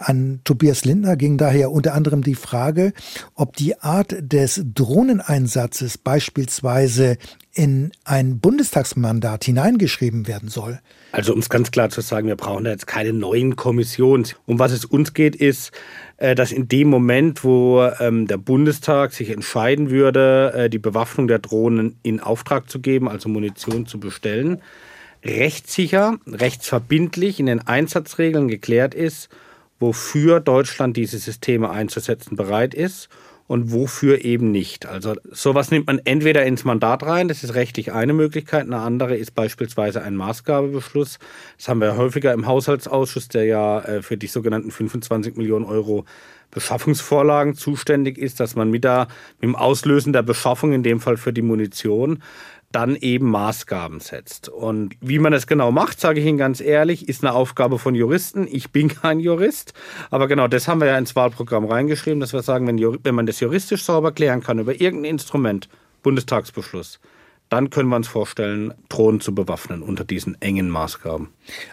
An 0.00 0.40
Tobias 0.44 0.84
Lindner 0.84 1.16
ging 1.16 1.36
daher 1.36 1.70
unter 1.70 1.94
anderem 1.94 2.22
die 2.22 2.34
Frage, 2.34 2.92
ob 3.34 3.56
die 3.56 3.78
Art 3.78 4.14
des 4.20 4.62
Drohneneinsatzes 4.74 5.98
beispielsweise 5.98 7.18
in 7.52 7.90
ein 8.04 8.38
Bundestagsmandat 8.38 9.44
hineingeschrieben 9.44 10.28
werden 10.28 10.48
soll. 10.48 10.80
Also 11.12 11.32
um 11.32 11.40
es 11.40 11.48
ganz 11.48 11.70
klar 11.70 11.90
zu 11.90 12.00
sagen, 12.00 12.28
wir 12.28 12.36
brauchen 12.36 12.64
da 12.64 12.70
jetzt 12.70 12.86
keine 12.86 13.12
neuen 13.12 13.56
Kommissionen. 13.56 14.26
Um 14.46 14.58
was 14.58 14.72
es 14.72 14.84
uns 14.84 15.12
geht, 15.12 15.34
ist, 15.34 15.72
äh, 16.18 16.34
dass 16.34 16.52
in 16.52 16.68
dem 16.68 16.88
Moment, 16.88 17.42
wo 17.42 17.82
ähm, 17.98 18.26
der 18.28 18.36
Bundestag 18.36 19.12
sich 19.12 19.30
entscheiden 19.30 19.90
würde, 19.90 20.52
äh, 20.54 20.70
die 20.70 20.78
Bewaffnung 20.78 21.26
der 21.26 21.40
Drohnen 21.40 21.96
in 22.02 22.20
Auftrag 22.20 22.70
zu 22.70 22.80
geben, 22.80 23.08
also 23.08 23.28
Munition 23.28 23.86
zu 23.86 23.98
bestellen, 23.98 24.62
rechtssicher, 25.24 26.18
rechtsverbindlich 26.26 27.40
in 27.40 27.46
den 27.46 27.66
Einsatzregeln 27.66 28.48
geklärt 28.48 28.94
ist, 28.94 29.28
wofür 29.80 30.38
Deutschland 30.38 30.96
diese 30.96 31.18
Systeme 31.18 31.70
einzusetzen 31.70 32.36
bereit 32.36 32.74
ist 32.74 33.08
und 33.50 33.72
wofür 33.72 34.24
eben 34.24 34.52
nicht. 34.52 34.86
Also 34.86 35.14
sowas 35.32 35.72
nimmt 35.72 35.88
man 35.88 36.00
entweder 36.04 36.46
ins 36.46 36.62
Mandat 36.62 37.02
rein, 37.02 37.26
das 37.26 37.42
ist 37.42 37.56
rechtlich 37.56 37.90
eine 37.90 38.12
Möglichkeit, 38.12 38.62
eine 38.66 38.78
andere 38.78 39.16
ist 39.16 39.34
beispielsweise 39.34 40.02
ein 40.02 40.14
Maßgabebeschluss. 40.14 41.18
Das 41.56 41.68
haben 41.68 41.80
wir 41.80 41.96
häufiger 41.96 42.32
im 42.32 42.46
Haushaltsausschuss, 42.46 43.26
der 43.26 43.46
ja 43.46 43.80
äh, 43.80 44.02
für 44.02 44.16
die 44.16 44.28
sogenannten 44.28 44.70
25 44.70 45.36
Millionen 45.36 45.64
Euro 45.64 46.04
Beschaffungsvorlagen 46.52 47.54
zuständig 47.54 48.18
ist, 48.18 48.38
dass 48.38 48.54
man 48.54 48.70
mit, 48.70 48.84
der, 48.84 49.08
mit 49.40 49.48
dem 49.48 49.56
Auslösen 49.56 50.12
der 50.12 50.22
Beschaffung, 50.22 50.72
in 50.72 50.84
dem 50.84 51.00
Fall 51.00 51.16
für 51.16 51.32
die 51.32 51.42
Munition, 51.42 52.22
dann 52.72 52.94
eben 52.96 53.30
Maßgaben 53.30 54.00
setzt. 54.00 54.48
Und 54.48 54.94
wie 55.00 55.18
man 55.18 55.32
das 55.32 55.46
genau 55.46 55.72
macht, 55.72 56.00
sage 56.00 56.20
ich 56.20 56.26
Ihnen 56.26 56.38
ganz 56.38 56.60
ehrlich, 56.60 57.08
ist 57.08 57.24
eine 57.24 57.34
Aufgabe 57.34 57.78
von 57.78 57.94
Juristen. 57.94 58.46
Ich 58.50 58.70
bin 58.70 58.88
kein 59.02 59.20
Jurist, 59.20 59.74
aber 60.10 60.28
genau 60.28 60.48
das 60.48 60.68
haben 60.68 60.80
wir 60.80 60.88
ja 60.88 60.98
ins 60.98 61.16
Wahlprogramm 61.16 61.64
reingeschrieben, 61.64 62.20
dass 62.20 62.32
wir 62.32 62.42
sagen, 62.42 62.66
wenn, 62.66 62.98
wenn 63.04 63.14
man 63.14 63.26
das 63.26 63.40
juristisch 63.40 63.84
sauber 63.84 64.12
klären 64.12 64.42
kann 64.42 64.58
über 64.58 64.80
irgendein 64.80 65.12
Instrument, 65.12 65.68
Bundestagsbeschluss, 66.02 67.00
dann 67.50 67.68
können 67.68 67.88
wir 67.88 67.96
uns 67.96 68.08
vorstellen, 68.08 68.72
Drohnen 68.88 69.20
zu 69.20 69.34
bewaffnen 69.34 69.82
unter 69.82 70.04
diesen 70.04 70.40
engen 70.40 70.70
Maßgaben. 70.70 71.28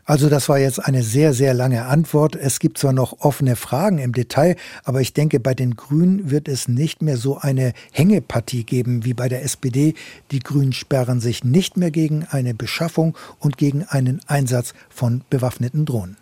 Also 0.06 0.28
das 0.28 0.50
war 0.50 0.58
jetzt 0.58 0.84
eine 0.84 1.04
sehr, 1.04 1.34
sehr 1.34 1.54
lange 1.54 1.86
Antwort. 1.86 2.36
Es 2.36 2.60
gibt 2.60 2.80
zwar 2.80 2.94
noch 2.94 3.20
offene 3.20 3.56
Fragen 3.56 4.00
im 4.00 4.12
Detail, 4.12 4.56
aber 4.84 5.02
ich 5.02 5.14
denke, 5.14 5.40
bei 5.40 5.54
den 5.54 5.76
Grünen 5.76 6.32
wird 6.32 6.48
es 6.48 6.68
nicht 6.68 7.04
mehr 7.04 7.16
so 7.16 7.38
eine 7.38 7.74
Hängepartie 7.92 8.64
geben 8.64 9.06
wie 9.06 9.14
bei 9.14 9.30
der 9.30 9.44
SPD. 9.44 9.94
Die 10.32 10.40
Grünen 10.40 10.74
sperren 10.74 11.22
sich 11.22 11.44
nicht 11.44 11.78
mehr 11.78 11.92
gegen 11.92 12.26
eine 12.26 12.56
Beschaffung 12.56 13.16
und 13.40 13.58
gegen 13.58 13.84
einen 13.84 14.20
Einsatz 14.26 14.74
von 14.90 15.24
bewaffneten 15.30 15.86
Drohnen. 15.86 16.18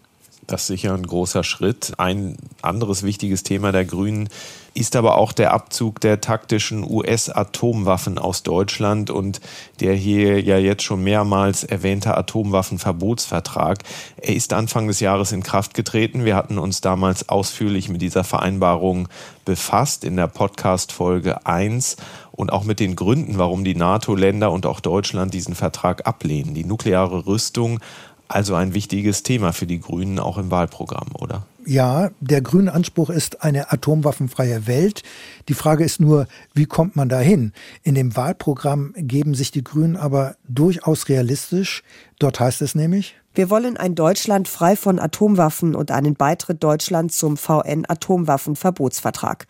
Das 0.47 0.61
ist 0.61 0.67
sicher 0.67 0.93
ein 0.93 1.05
großer 1.05 1.43
Schritt. 1.43 1.93
Ein 1.97 2.37
anderes 2.61 3.03
wichtiges 3.03 3.43
Thema 3.43 3.71
der 3.71 3.85
Grünen 3.85 4.29
ist 4.75 4.95
aber 4.97 5.17
auch 5.17 5.31
der 5.31 5.53
Abzug 5.53 6.01
der 6.01 6.19
taktischen 6.19 6.83
US-Atomwaffen 6.83 8.19
aus 8.19 8.43
Deutschland 8.43 9.09
und 9.09 9.39
der 9.79 9.95
hier 9.95 10.41
ja 10.41 10.57
jetzt 10.57 10.83
schon 10.83 11.01
mehrmals 11.01 11.63
erwähnte 11.63 12.15
Atomwaffenverbotsvertrag. 12.15 13.79
Er 14.17 14.35
ist 14.35 14.51
Anfang 14.51 14.87
des 14.87 14.99
Jahres 14.99 15.31
in 15.31 15.43
Kraft 15.43 15.73
getreten. 15.73 16.25
Wir 16.25 16.35
hatten 16.35 16.59
uns 16.59 16.81
damals 16.81 17.29
ausführlich 17.29 17.87
mit 17.87 18.01
dieser 18.01 18.25
Vereinbarung 18.25 19.07
befasst 19.45 20.03
in 20.03 20.17
der 20.17 20.27
Podcast-Folge 20.27 21.45
1 21.45 21.95
und 22.33 22.51
auch 22.51 22.65
mit 22.65 22.81
den 22.81 22.97
Gründen, 22.97 23.37
warum 23.37 23.63
die 23.63 23.75
NATO-Länder 23.75 24.51
und 24.51 24.65
auch 24.65 24.81
Deutschland 24.81 25.33
diesen 25.33 25.55
Vertrag 25.55 26.05
ablehnen. 26.05 26.53
Die 26.53 26.65
nukleare 26.65 27.25
Rüstung 27.25 27.79
also 28.27 28.55
ein 28.55 28.73
wichtiges 28.73 29.23
Thema 29.23 29.53
für 29.53 29.67
die 29.67 29.79
Grünen 29.79 30.19
auch 30.19 30.37
im 30.37 30.51
Wahlprogramm, 30.51 31.07
oder? 31.19 31.45
Ja, 31.65 32.09
der 32.19 32.41
grüne 32.41 32.73
Anspruch 32.73 33.09
ist 33.09 33.41
eine 33.43 33.71
atomwaffenfreie 33.71 34.67
Welt. 34.67 35.01
Die 35.49 35.55
Frage 35.55 35.83
ist 35.83 35.99
nur, 35.99 36.27
wie 36.53 36.67
kommt 36.67 36.95
man 36.95 37.09
dahin? 37.09 37.53
In 37.81 37.95
dem 37.95 38.15
Wahlprogramm 38.15 38.93
geben 38.95 39.33
sich 39.33 39.49
die 39.49 39.63
Grünen 39.63 39.97
aber 39.97 40.35
durchaus 40.47 41.09
realistisch. 41.09 41.81
Dort 42.19 42.39
heißt 42.39 42.61
es 42.61 42.75
nämlich, 42.75 43.15
wir 43.33 43.49
wollen 43.49 43.77
ein 43.77 43.95
Deutschland 43.95 44.47
frei 44.47 44.75
von 44.77 44.99
Atomwaffen 44.99 45.73
und 45.75 45.91
einen 45.91 46.15
Beitritt 46.15 46.63
Deutschlands 46.63 47.17
zum 47.17 47.35
VN-Atomwaffenverbotsvertrag. 47.35 49.47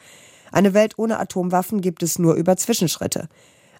Eine 0.51 0.73
Welt 0.73 0.97
ohne 0.97 1.19
Atomwaffen 1.19 1.81
gibt 1.81 2.01
es 2.01 2.17
nur 2.17 2.33
über 2.35 2.57
Zwischenschritte. 2.57 3.29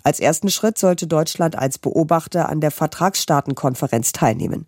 Als 0.06 0.20
ersten 0.20 0.52
Schritt 0.52 0.78
sollte 0.78 1.08
Deutschland 1.08 1.58
als 1.58 1.80
Beobachter 1.80 2.48
an 2.48 2.62
der 2.62 2.70
Vertragsstaatenkonferenz 2.70 4.12
teilnehmen. 4.12 4.68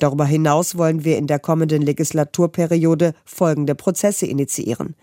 Darüber 0.00 0.24
hinaus 0.24 0.76
wollen 0.76 1.04
wir 1.04 1.18
in 1.18 1.28
der 1.28 1.38
kommenden 1.38 1.82
Legislaturperiode 1.82 3.14
folgende 3.24 3.76
Prozesse 3.76 4.26
initiieren. 4.26 4.96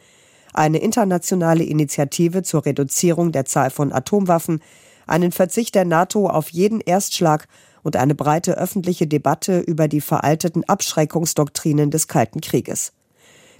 Eine 0.54 0.80
internationale 0.80 1.64
Initiative 1.64 2.44
zur 2.44 2.66
Reduzierung 2.66 3.32
der 3.32 3.46
Zahl 3.46 3.70
von 3.70 3.94
Atomwaffen, 3.94 4.62
einen 5.08 5.32
Verzicht 5.32 5.76
der 5.76 5.86
NATO 5.86 6.28
auf 6.28 6.50
jeden 6.50 6.82
Erstschlag 6.82 7.48
und 7.82 7.96
eine 7.96 8.16
breite 8.16 8.58
öffentliche 8.58 9.08
Debatte 9.08 9.60
über 9.62 9.88
die 9.88 10.02
veralteten 10.02 10.66
Abschreckungsdoktrinen 10.66 11.90
des 11.90 12.10
Kalten 12.10 12.42
Krieges. 12.42 12.92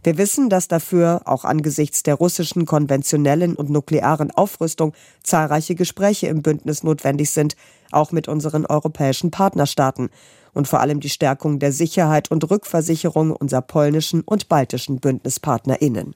Wir 0.04 0.18
wissen, 0.18 0.50
dass 0.50 0.68
dafür 0.68 1.22
auch 1.26 1.44
angesichts 1.44 2.04
der 2.04 2.16
russischen 2.16 2.66
konventionellen 2.66 3.56
und 3.56 3.70
nuklearen 3.70 4.32
Aufrüstung 4.32 4.94
zahlreiche 5.24 5.76
Gespräche 5.76 6.28
im 6.28 6.42
Bündnis 6.42 6.84
notwendig 6.84 7.32
sind, 7.32 7.56
auch 7.92 8.12
mit 8.12 8.28
unseren 8.28 8.66
europäischen 8.66 9.32
Partnerstaaten 9.32 10.10
und 10.54 10.68
vor 10.68 10.80
allem 10.80 11.00
die 11.00 11.10
Stärkung 11.10 11.60
der 11.60 11.72
Sicherheit 11.72 12.32
und 12.32 12.50
Rückversicherung 12.50 13.32
unserer 13.32 13.62
polnischen 13.62 14.22
und 14.22 14.50
baltischen 14.50 15.00
Bündnispartnerinnen. 15.00 16.16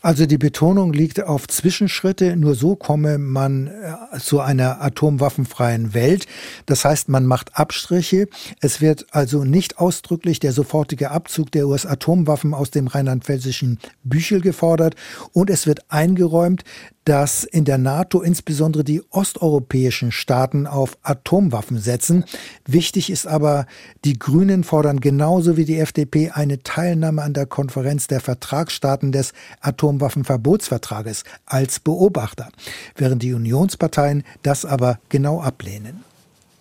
Also 0.00 0.26
die 0.26 0.38
Betonung 0.38 0.92
liegt 0.92 1.22
auf 1.22 1.48
Zwischenschritte. 1.48 2.36
Nur 2.36 2.54
so 2.54 2.76
komme 2.76 3.18
man 3.18 3.66
äh, 3.66 4.18
zu 4.18 4.40
einer 4.40 4.80
atomwaffenfreien 4.82 5.94
Welt. 5.94 6.26
Das 6.66 6.84
heißt, 6.84 7.08
man 7.08 7.26
macht 7.26 7.56
Abstriche. 7.56 8.28
Es 8.60 8.80
wird 8.80 9.06
also 9.10 9.44
nicht 9.44 9.78
ausdrücklich 9.78 10.38
der 10.38 10.52
sofortige 10.52 11.10
Abzug 11.10 11.50
der 11.52 11.66
US-Atomwaffen 11.66 12.54
aus 12.54 12.70
dem 12.70 12.86
rheinland-pfälzischen 12.86 13.78
Büchel 14.04 14.40
gefordert. 14.40 14.94
Und 15.32 15.50
es 15.50 15.66
wird 15.66 15.90
eingeräumt, 15.90 16.62
dass 17.06 17.44
in 17.44 17.64
der 17.64 17.78
NATO 17.78 18.20
insbesondere 18.20 18.82
die 18.82 19.00
osteuropäischen 19.10 20.10
Staaten 20.10 20.66
auf 20.66 20.98
Atomwaffen 21.02 21.78
setzen. 21.78 22.24
Wichtig 22.66 23.10
ist 23.10 23.28
aber, 23.28 23.66
die 24.04 24.18
Grünen 24.18 24.64
fordern 24.64 24.98
genauso 24.98 25.56
wie 25.56 25.64
die 25.64 25.78
FDP 25.78 26.30
eine 26.32 26.64
Teilnahme 26.64 27.22
an 27.22 27.32
der 27.32 27.46
Konferenz 27.46 28.08
der 28.08 28.20
Vertragsstaaten 28.20 29.12
des 29.12 29.34
Atomwaffenverbotsvertrages 29.60 31.22
als 31.46 31.78
Beobachter, 31.78 32.48
während 32.96 33.22
die 33.22 33.34
Unionsparteien 33.34 34.24
das 34.42 34.64
aber 34.64 34.98
genau 35.08 35.40
ablehnen. 35.40 36.02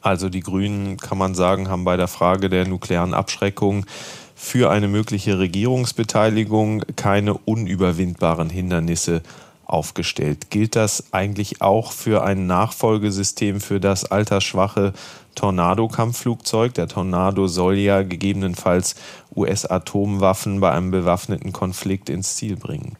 Also 0.01 0.29
die 0.29 0.41
Grünen, 0.41 0.97
kann 0.97 1.17
man 1.17 1.33
sagen, 1.33 1.69
haben 1.69 1.85
bei 1.85 1.97
der 1.97 2.07
Frage 2.07 2.49
der 2.49 2.67
nuklearen 2.67 3.15
Abschreckung 3.15 3.87
für 4.35 4.69
eine 4.69 4.87
mögliche 4.87 5.39
Regierungsbeteiligung 5.39 6.83
keine 6.95 7.33
unüberwindbaren 7.33 8.51
Hindernisse 8.51 9.23
aufgestellt. 9.65 10.49
Gilt 10.49 10.75
das 10.75 11.13
eigentlich 11.13 11.61
auch 11.61 11.91
für 11.91 12.23
ein 12.23 12.47
Nachfolgesystem 12.47 13.59
für 13.59 13.79
das 13.79 14.05
altersschwache 14.05 14.93
Tornado-Kampfflugzeug? 15.35 16.73
Der 16.73 16.87
Tornado 16.87 17.47
soll 17.47 17.75
ja 17.77 18.03
gegebenenfalls 18.03 18.95
US-Atomwaffen 19.35 20.59
bei 20.59 20.71
einem 20.71 20.91
bewaffneten 20.91 21.51
Konflikt 21.51 22.09
ins 22.09 22.35
Ziel 22.35 22.55
bringen. 22.55 22.95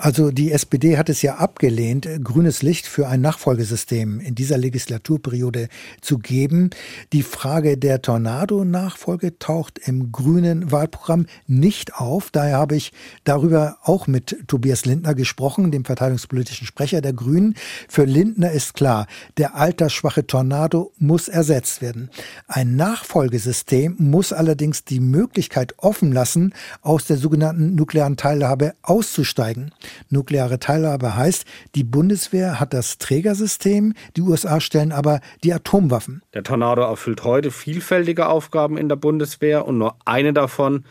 Also 0.00 0.30
die 0.30 0.52
SPD 0.52 0.96
hat 0.96 1.08
es 1.08 1.22
ja 1.22 1.38
abgelehnt, 1.38 2.08
grünes 2.22 2.62
Licht 2.62 2.86
für 2.86 3.08
ein 3.08 3.20
Nachfolgesystem 3.20 4.20
in 4.20 4.36
dieser 4.36 4.56
Legislaturperiode 4.56 5.68
zu 6.00 6.18
geben. 6.18 6.70
Die 7.12 7.24
Frage 7.24 7.76
der 7.76 8.00
Tornado-Nachfolge 8.00 9.40
taucht 9.40 9.80
im 9.80 10.12
grünen 10.12 10.70
Wahlprogramm 10.70 11.26
nicht 11.48 11.96
auf. 11.96 12.30
Daher 12.30 12.58
habe 12.58 12.76
ich 12.76 12.92
darüber 13.24 13.78
auch 13.82 14.06
mit 14.06 14.36
Tobias 14.46 14.84
Lindner 14.84 15.16
gesprochen, 15.16 15.72
dem 15.72 15.84
verteidigungspolitischen 15.84 16.68
Sprecher 16.68 17.00
der 17.00 17.12
Grünen. 17.12 17.56
Für 17.88 18.04
Lindner 18.04 18.52
ist 18.52 18.74
klar, 18.74 19.08
der 19.36 19.56
altersschwache 19.56 20.28
Tornado 20.28 20.92
muss 20.98 21.26
ersetzt 21.26 21.82
werden. 21.82 22.08
Ein 22.46 22.76
Nachfolgesystem 22.76 23.96
muss 23.98 24.32
allerdings 24.32 24.84
die 24.84 25.00
Möglichkeit 25.00 25.74
offen 25.78 26.12
lassen, 26.12 26.54
aus 26.82 27.06
der 27.06 27.16
sogenannten 27.16 27.74
nuklearen 27.74 28.16
Teilhabe 28.16 28.74
auszusteigen. 28.82 29.72
Nukleare 30.10 30.58
Teilhabe 30.58 31.16
heißt, 31.16 31.44
die 31.74 31.84
Bundeswehr 31.84 32.60
hat 32.60 32.72
das 32.74 32.98
Trägersystem, 32.98 33.94
die 34.16 34.22
USA 34.22 34.60
stellen 34.60 34.92
aber 34.92 35.20
die 35.44 35.52
Atomwaffen. 35.52 36.22
Der 36.34 36.42
Tornado 36.42 36.82
erfüllt 36.82 37.24
heute 37.24 37.50
vielfältige 37.50 38.28
Aufgaben 38.28 38.76
in 38.76 38.88
der 38.88 38.96
Bundeswehr 38.96 39.66
und 39.66 39.78
nur 39.78 39.96
eine 40.04 40.32
davon 40.32 40.84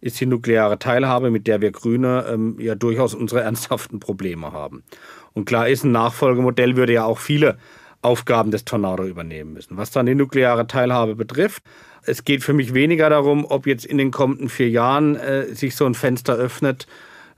ist 0.00 0.20
die 0.20 0.26
nukleare 0.26 0.78
Teilhabe, 0.78 1.30
mit 1.30 1.46
der 1.46 1.62
wir 1.62 1.72
Grüne 1.72 2.26
ähm, 2.30 2.56
ja 2.60 2.74
durchaus 2.74 3.14
unsere 3.14 3.40
ernsthaften 3.40 4.00
Probleme 4.00 4.52
haben. 4.52 4.84
Und 5.32 5.46
klar 5.46 5.68
ist, 5.68 5.84
ein 5.84 5.92
Nachfolgemodell 5.92 6.76
würde 6.76 6.92
ja 6.92 7.04
auch 7.04 7.18
viele 7.18 7.56
Aufgaben 8.02 8.50
des 8.50 8.66
Tornado 8.66 9.04
übernehmen 9.04 9.54
müssen. 9.54 9.78
Was 9.78 9.90
dann 9.90 10.04
die 10.04 10.14
nukleare 10.14 10.66
Teilhabe 10.66 11.14
betrifft, 11.16 11.62
es 12.02 12.24
geht 12.24 12.44
für 12.44 12.52
mich 12.52 12.74
weniger 12.74 13.08
darum, 13.08 13.46
ob 13.48 13.66
jetzt 13.66 13.86
in 13.86 13.96
den 13.96 14.10
kommenden 14.10 14.50
vier 14.50 14.68
Jahren 14.68 15.16
äh, 15.16 15.54
sich 15.54 15.74
so 15.74 15.86
ein 15.86 15.94
Fenster 15.94 16.34
öffnet, 16.34 16.86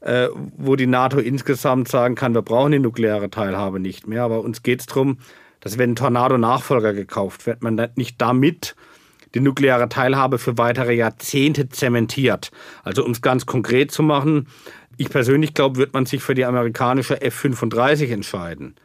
äh, 0.00 0.28
wo 0.56 0.76
die 0.76 0.86
NATO 0.86 1.18
insgesamt 1.18 1.88
sagen 1.88 2.14
kann, 2.14 2.34
wir 2.34 2.42
brauchen 2.42 2.72
die 2.72 2.78
nukleare 2.78 3.30
Teilhabe 3.30 3.80
nicht 3.80 4.06
mehr. 4.06 4.22
Aber 4.22 4.40
uns 4.40 4.62
geht 4.62 4.80
es 4.80 4.86
darum, 4.86 5.18
dass 5.60 5.78
wenn 5.78 5.92
ein 5.92 5.96
Tornado-Nachfolger 5.96 6.92
gekauft 6.92 7.46
wird, 7.46 7.62
man 7.62 7.88
nicht 7.96 8.20
damit 8.20 8.76
die 9.34 9.40
nukleare 9.40 9.88
Teilhabe 9.88 10.38
für 10.38 10.56
weitere 10.58 10.94
Jahrzehnte 10.94 11.68
zementiert. 11.68 12.50
Also 12.84 13.04
um 13.04 13.10
es 13.10 13.20
ganz 13.20 13.46
konkret 13.46 13.90
zu 13.90 14.02
machen, 14.02 14.48
ich 14.96 15.10
persönlich 15.10 15.52
glaube, 15.54 15.76
wird 15.76 15.92
man 15.92 16.06
sich 16.06 16.22
für 16.22 16.34
die 16.34 16.44
amerikanische 16.44 17.20
F-35 17.20 18.12
entscheiden. 18.12 18.76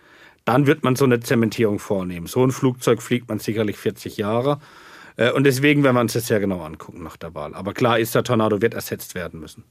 Dann 0.43 0.67
wird 0.67 0.83
man 0.83 0.95
so 0.95 1.05
eine 1.05 1.19
Zementierung 1.19 1.79
vornehmen. 1.79 2.27
So 2.27 2.43
ein 2.43 2.51
Flugzeug 2.51 3.01
fliegt 3.01 3.29
man 3.29 3.39
sicherlich 3.39 3.77
40 3.77 4.17
Jahre. 4.17 4.59
Äh, 5.17 5.31
und 5.31 5.43
deswegen 5.43 5.83
werden 5.83 5.95
wir 5.95 6.01
uns 6.01 6.13
das 6.13 6.27
sehr 6.27 6.39
genau 6.39 6.61
angucken 6.61 7.03
nach 7.03 7.17
der 7.17 7.33
Wahl. 7.33 7.53
Aber 7.53 7.73
klar 7.73 7.99
ist, 7.99 8.15
der 8.15 8.23
Tornado 8.23 8.61
wird 8.61 8.73
ersetzt 8.73 9.15
werden 9.15 9.39
müssen. 9.39 9.63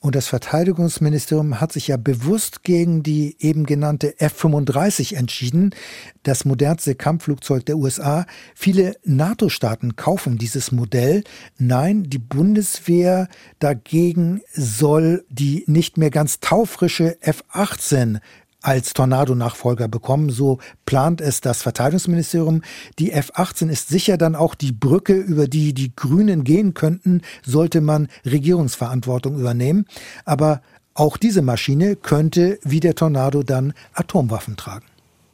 Und 0.00 0.14
das 0.14 0.28
Verteidigungsministerium 0.28 1.60
hat 1.60 1.72
sich 1.72 1.88
ja 1.88 1.96
bewusst 1.96 2.62
gegen 2.62 3.02
die 3.02 3.36
eben 3.38 3.66
genannte 3.66 4.18
F-35 4.20 5.16
entschieden, 5.16 5.74
das 6.22 6.44
modernste 6.44 6.94
Kampfflugzeug 6.94 7.64
der 7.66 7.76
USA. 7.76 8.26
Viele 8.54 8.96
NATO-Staaten 9.04 9.96
kaufen 9.96 10.38
dieses 10.38 10.72
Modell. 10.72 11.24
Nein, 11.58 12.04
die 12.04 12.18
Bundeswehr 12.18 13.28
dagegen 13.58 14.42
soll 14.52 15.24
die 15.28 15.64
nicht 15.66 15.98
mehr 15.98 16.10
ganz 16.10 16.40
taufrische 16.40 17.20
F-18 17.20 18.20
als 18.66 18.94
Tornado-Nachfolger 18.94 19.86
bekommen. 19.86 20.28
So 20.30 20.58
plant 20.86 21.20
es 21.20 21.40
das 21.40 21.62
Verteidigungsministerium. 21.62 22.62
Die 22.98 23.12
F-18 23.12 23.68
ist 23.68 23.88
sicher 23.88 24.16
dann 24.16 24.34
auch 24.34 24.56
die 24.56 24.72
Brücke, 24.72 25.14
über 25.14 25.46
die 25.46 25.72
die 25.72 25.94
Grünen 25.94 26.42
gehen 26.42 26.74
könnten, 26.74 27.22
sollte 27.44 27.80
man 27.80 28.08
Regierungsverantwortung 28.24 29.38
übernehmen. 29.38 29.86
Aber 30.24 30.62
auch 30.94 31.16
diese 31.16 31.42
Maschine 31.42 31.94
könnte 31.94 32.58
wie 32.62 32.80
der 32.80 32.96
Tornado 32.96 33.44
dann 33.44 33.72
Atomwaffen 33.94 34.56
tragen. 34.56 34.86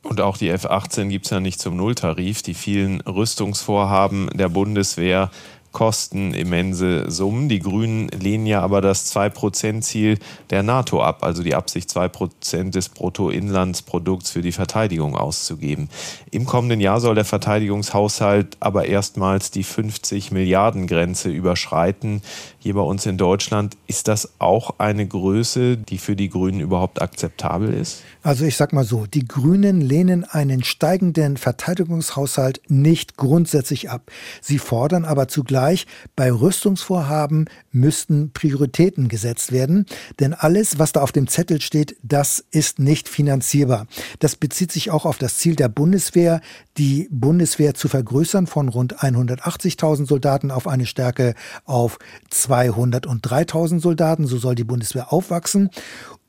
Und 0.02 0.20
auch 0.20 0.36
die 0.36 0.48
F-18 0.48 1.08
gibt 1.08 1.24
es 1.24 1.30
ja 1.30 1.40
nicht 1.40 1.60
zum 1.60 1.76
Nulltarif. 1.76 2.42
Die 2.42 2.54
vielen 2.54 3.00
Rüstungsvorhaben 3.02 4.28
der 4.34 4.50
Bundeswehr 4.50 5.30
kosten 5.72 6.34
immense 6.34 7.10
Summen. 7.10 7.48
Die 7.48 7.58
Grünen 7.58 8.08
lehnen 8.08 8.46
ja 8.46 8.60
aber 8.60 8.80
das 8.80 9.14
2-Prozent-Ziel 9.14 10.18
der 10.50 10.62
NATO 10.62 11.02
ab, 11.02 11.24
also 11.24 11.42
die 11.42 11.54
Absicht, 11.54 11.90
2 11.90 12.08
Prozent 12.08 12.74
des 12.74 12.90
Bruttoinlandsprodukts 12.90 14.30
für 14.30 14.42
die 14.42 14.52
Verteidigung 14.52 15.16
auszugeben. 15.16 15.88
Im 16.30 16.46
kommenden 16.46 16.80
Jahr 16.80 17.00
soll 17.00 17.14
der 17.14 17.24
Verteidigungshaushalt 17.24 18.56
aber 18.60 18.84
erstmals 18.86 19.50
die 19.50 19.64
50 19.64 20.30
Milliarden 20.30 20.86
Grenze 20.86 21.30
überschreiten. 21.30 22.22
Hier 22.58 22.74
bei 22.74 22.82
uns 22.82 23.06
in 23.06 23.16
Deutschland 23.16 23.76
ist 23.86 24.08
das 24.08 24.32
auch 24.38 24.74
eine 24.78 25.06
Größe, 25.06 25.76
die 25.76 25.98
für 25.98 26.16
die 26.16 26.28
Grünen 26.28 26.60
überhaupt 26.60 27.02
akzeptabel 27.02 27.72
ist? 27.72 28.02
Also 28.22 28.44
ich 28.44 28.56
sag 28.56 28.72
mal 28.72 28.84
so, 28.84 29.06
die 29.06 29.26
Grünen 29.26 29.80
lehnen 29.80 30.24
einen 30.24 30.62
steigenden 30.62 31.36
Verteidigungshaushalt 31.36 32.60
nicht 32.68 33.16
grundsätzlich 33.16 33.90
ab. 33.90 34.12
Sie 34.40 34.58
fordern 34.58 35.04
aber 35.04 35.26
zugleich, 35.26 35.86
bei 36.14 36.30
Rüstungsvorhaben 36.32 37.48
müssten 37.72 38.32
Prioritäten 38.32 39.08
gesetzt 39.08 39.50
werden, 39.50 39.86
denn 40.20 40.34
alles, 40.34 40.78
was 40.78 40.92
da 40.92 41.02
auf 41.02 41.10
dem 41.10 41.26
Zettel 41.26 41.60
steht, 41.60 41.96
das 42.04 42.44
ist 42.52 42.78
nicht 42.78 43.08
finanzierbar. 43.08 43.88
Das 44.20 44.36
bezieht 44.36 44.70
sich 44.70 44.92
auch 44.92 45.04
auf 45.04 45.18
das 45.18 45.38
Ziel 45.38 45.56
der 45.56 45.68
Bundeswehr, 45.68 46.40
die 46.78 47.08
Bundeswehr 47.10 47.74
zu 47.74 47.88
vergrößern 47.88 48.46
von 48.46 48.68
rund 48.68 49.00
180.000 49.00 50.06
Soldaten 50.06 50.52
auf 50.52 50.68
eine 50.68 50.86
Stärke 50.86 51.34
auf 51.64 51.98
203.000 52.30 53.80
Soldaten. 53.80 54.26
So 54.26 54.38
soll 54.38 54.54
die 54.54 54.64
Bundeswehr 54.64 55.12
aufwachsen. 55.12 55.70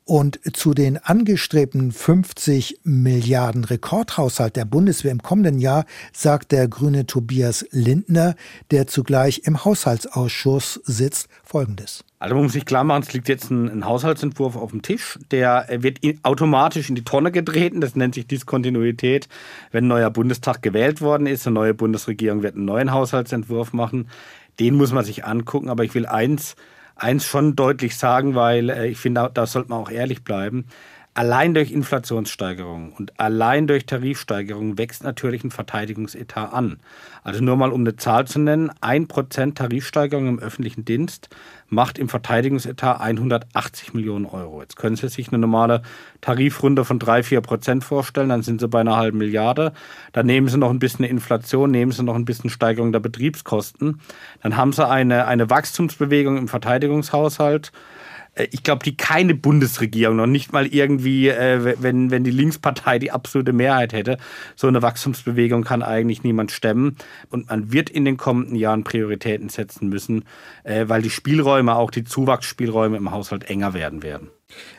Und 0.06 0.38
zu 0.54 0.74
den 0.74 0.98
angestrebten 0.98 1.90
50 1.90 2.80
Milliarden 2.84 3.64
Rekordhaushalt 3.64 4.54
der 4.54 4.66
Bundeswehr 4.66 5.10
im 5.10 5.22
kommenden 5.22 5.58
Jahr 5.58 5.86
sagt 6.12 6.52
der 6.52 6.68
grüne 6.68 7.06
Tobias 7.06 7.66
Lindner, 7.70 8.34
der 8.70 8.86
zugleich 8.86 9.42
im 9.46 9.64
Haushaltsausschuss 9.64 10.82
sitzt, 10.84 11.28
Folgendes. 11.42 12.04
Also 12.18 12.34
man 12.34 12.44
muss 12.44 12.52
sich 12.52 12.66
klar 12.66 12.84
machen, 12.84 13.02
es 13.02 13.14
liegt 13.14 13.30
jetzt 13.30 13.50
ein, 13.50 13.70
ein 13.70 13.86
Haushaltsentwurf 13.86 14.56
auf 14.56 14.72
dem 14.72 14.82
Tisch, 14.82 15.18
der 15.30 15.66
wird 15.78 16.00
automatisch 16.22 16.90
in 16.90 16.96
die 16.96 17.04
Tonne 17.04 17.32
getreten, 17.32 17.80
das 17.80 17.96
nennt 17.96 18.14
sich 18.14 18.26
Diskontinuität. 18.26 19.28
Wenn 19.72 19.84
ein 19.84 19.88
neuer 19.88 20.10
Bundestag 20.10 20.60
gewählt 20.60 21.00
worden 21.00 21.26
ist, 21.26 21.46
eine 21.46 21.54
neue 21.54 21.72
Bundesregierung 21.72 22.42
wird 22.42 22.56
einen 22.56 22.66
neuen 22.66 22.92
Haushaltsentwurf 22.92 23.72
machen, 23.72 24.08
den 24.60 24.74
muss 24.74 24.92
man 24.92 25.04
sich 25.04 25.24
angucken, 25.24 25.70
aber 25.70 25.84
ich 25.84 25.94
will 25.94 26.04
eins 26.04 26.56
eins 26.96 27.24
schon 27.24 27.56
deutlich 27.56 27.96
sagen, 27.96 28.34
weil 28.34 28.70
äh, 28.70 28.88
ich 28.88 28.98
finde, 28.98 29.22
da, 29.22 29.28
da 29.28 29.46
sollte 29.46 29.70
man 29.70 29.80
auch 29.80 29.90
ehrlich 29.90 30.24
bleiben. 30.24 30.66
Allein 31.16 31.54
durch 31.54 31.70
Inflationssteigerung 31.70 32.92
und 32.92 33.20
allein 33.20 33.68
durch 33.68 33.86
Tarifsteigerung 33.86 34.78
wächst 34.78 35.04
natürlich 35.04 35.44
ein 35.44 35.52
Verteidigungsetat 35.52 36.52
an. 36.52 36.80
Also 37.22 37.40
nur 37.40 37.56
mal 37.56 37.70
um 37.70 37.82
eine 37.82 37.94
Zahl 37.94 38.26
zu 38.26 38.40
nennen, 38.40 38.72
ein 38.80 39.06
Prozent 39.06 39.56
Tarifsteigerung 39.56 40.26
im 40.26 40.38
öffentlichen 40.40 40.84
Dienst 40.84 41.28
macht 41.68 41.98
im 41.98 42.08
Verteidigungsetat 42.08 43.00
180 43.00 43.94
Millionen 43.94 44.26
Euro. 44.26 44.60
Jetzt 44.60 44.76
können 44.76 44.96
Sie 44.96 45.08
sich 45.08 45.28
eine 45.28 45.38
normale 45.38 45.82
Tarifrunde 46.20 46.84
von 46.84 46.98
drei, 46.98 47.22
vier 47.22 47.40
Prozent 47.40 47.84
vorstellen, 47.84 48.28
dann 48.28 48.42
sind 48.42 48.60
Sie 48.60 48.68
bei 48.68 48.80
einer 48.80 48.96
halben 48.96 49.18
Milliarde. 49.18 49.72
Dann 50.12 50.26
nehmen 50.26 50.48
Sie 50.48 50.58
noch 50.58 50.70
ein 50.70 50.78
bisschen 50.78 51.04
Inflation, 51.04 51.70
nehmen 51.70 51.92
Sie 51.92 52.02
noch 52.02 52.14
ein 52.14 52.24
bisschen 52.24 52.50
Steigerung 52.50 52.92
der 52.92 53.00
Betriebskosten. 53.00 54.00
Dann 54.42 54.56
haben 54.56 54.72
Sie 54.72 54.86
eine, 54.86 55.26
eine 55.26 55.50
Wachstumsbewegung 55.50 56.36
im 56.36 56.48
Verteidigungshaushalt 56.48 57.72
ich 58.50 58.62
glaube, 58.62 58.84
die 58.84 58.96
keine 58.96 59.34
Bundesregierung, 59.34 60.16
noch 60.16 60.26
nicht 60.26 60.52
mal 60.52 60.66
irgendwie, 60.66 61.28
äh, 61.28 61.76
wenn, 61.80 62.10
wenn 62.10 62.24
die 62.24 62.30
Linkspartei 62.30 62.98
die 62.98 63.12
absolute 63.12 63.52
Mehrheit 63.52 63.92
hätte, 63.92 64.18
so 64.56 64.66
eine 64.66 64.82
Wachstumsbewegung 64.82 65.62
kann 65.62 65.82
eigentlich 65.82 66.24
niemand 66.24 66.50
stemmen. 66.50 66.96
Und 67.30 67.48
man 67.48 67.72
wird 67.72 67.90
in 67.90 68.04
den 68.04 68.16
kommenden 68.16 68.56
Jahren 68.56 68.84
Prioritäten 68.84 69.48
setzen 69.48 69.88
müssen, 69.88 70.24
äh, 70.64 70.88
weil 70.88 71.02
die 71.02 71.10
Spielräume, 71.10 71.76
auch 71.76 71.90
die 71.90 72.04
Zuwachsspielräume 72.04 72.96
im 72.96 73.10
Haushalt 73.10 73.48
enger 73.48 73.74
werden 73.74 74.02
werden. 74.02 74.30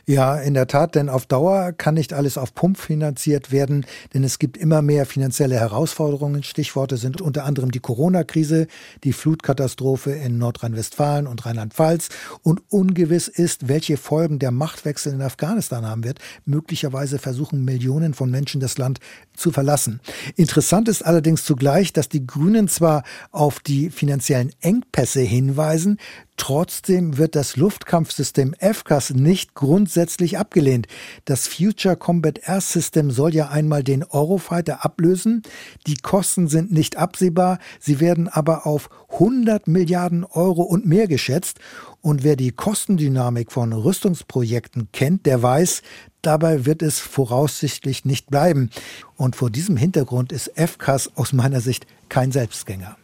Ja, 0.05 0.37
in 0.37 0.53
der 0.53 0.67
Tat, 0.67 0.95
denn 0.95 1.09
auf 1.09 1.25
Dauer 1.25 1.71
kann 1.71 1.95
nicht 1.95 2.13
alles 2.13 2.37
auf 2.37 2.53
Pump 2.53 2.77
finanziert 2.77 3.51
werden, 3.51 3.85
denn 4.13 4.23
es 4.23 4.37
gibt 4.37 4.55
immer 4.55 4.81
mehr 4.81 5.05
finanzielle 5.05 5.55
Herausforderungen. 5.55 6.43
Stichworte 6.43 6.97
sind 6.97 7.21
unter 7.21 7.43
anderem 7.43 7.71
die 7.71 7.79
Corona-Krise, 7.79 8.67
die 9.03 9.13
Flutkatastrophe 9.13 10.11
in 10.11 10.37
Nordrhein-Westfalen 10.37 11.25
und 11.25 11.45
Rheinland-Pfalz 11.45 12.09
und 12.43 12.61
ungewiss 12.69 13.27
ist, 13.27 13.67
welche 13.67 13.97
Folgen 13.97 14.37
der 14.37 14.51
Machtwechsel 14.51 15.13
in 15.13 15.21
Afghanistan 15.21 15.85
haben 15.85 16.03
wird. 16.03 16.19
Möglicherweise 16.45 17.17
versuchen 17.17 17.65
Millionen 17.65 18.13
von 18.13 18.29
Menschen 18.29 18.61
das 18.61 18.77
Land 18.77 18.99
zu 19.35 19.51
verlassen. 19.51 19.99
Interessant 20.35 20.87
ist 20.87 21.05
allerdings 21.05 21.43
zugleich, 21.43 21.93
dass 21.93 22.09
die 22.09 22.25
Grünen 22.25 22.67
zwar 22.67 23.03
auf 23.31 23.59
die 23.59 23.89
finanziellen 23.89 24.51
Engpässe 24.61 25.21
hinweisen, 25.21 25.97
Trotzdem 26.37 27.17
wird 27.17 27.35
das 27.35 27.55
Luftkampfsystem 27.55 28.55
FCAS 28.59 29.11
nicht 29.11 29.53
grundsätzlich 29.53 30.37
abgelehnt. 30.37 30.87
Das 31.23 31.47
Future 31.47 31.95
Combat 31.95 32.39
Air 32.45 32.59
System 32.59 33.09
soll 33.09 33.33
ja 33.33 33.49
einmal 33.49 33.83
den 33.83 34.03
Eurofighter 34.03 34.83
ablösen. 34.83 35.43
Die 35.87 35.95
Kosten 35.95 36.47
sind 36.47 36.71
nicht 36.73 36.97
absehbar, 36.97 37.59
sie 37.79 38.01
werden 38.01 38.27
aber 38.27 38.67
auf 38.67 38.89
100 39.13 39.67
Milliarden 39.67 40.25
Euro 40.25 40.63
und 40.63 40.85
mehr 40.85 41.07
geschätzt. 41.07 41.59
Und 42.01 42.23
wer 42.23 42.35
die 42.35 42.51
Kostendynamik 42.51 43.51
von 43.51 43.71
Rüstungsprojekten 43.71 44.89
kennt, 44.91 45.25
der 45.25 45.41
weiß, 45.41 45.83
dabei 46.25 46.65
wird 46.65 46.81
es 46.81 46.99
voraussichtlich 46.99 48.05
nicht 48.05 48.29
bleiben. 48.29 48.69
Und 49.17 49.35
vor 49.35 49.49
diesem 49.49 49.77
Hintergrund 49.77 50.31
ist 50.31 50.51
FCAS 50.55 51.11
aus 51.15 51.33
meiner 51.33 51.61
Sicht 51.61 51.85
kein 52.09 52.31
Selbstgänger 52.31 52.97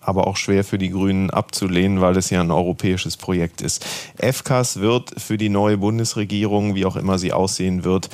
aber 0.00 0.26
auch 0.26 0.38
schwer 0.38 0.64
für 0.64 0.78
die 0.78 0.88
Grünen 0.88 1.28
abzulehnen, 1.28 2.00
weil 2.00 2.16
es 2.16 2.30
ja 2.30 2.40
ein 2.40 2.50
europäisches 2.50 3.18
Projekt 3.18 3.60
ist. 3.60 3.84
FCAS 4.16 4.80
wird 4.80 5.20
für 5.20 5.36
die 5.36 5.50
neue 5.50 5.76
Bundesregierung, 5.76 6.74
wie 6.74 6.86
auch 6.86 6.96
immer 6.96 7.18
sie 7.18 7.34
aussehen 7.34 7.84
wird, 7.84 8.08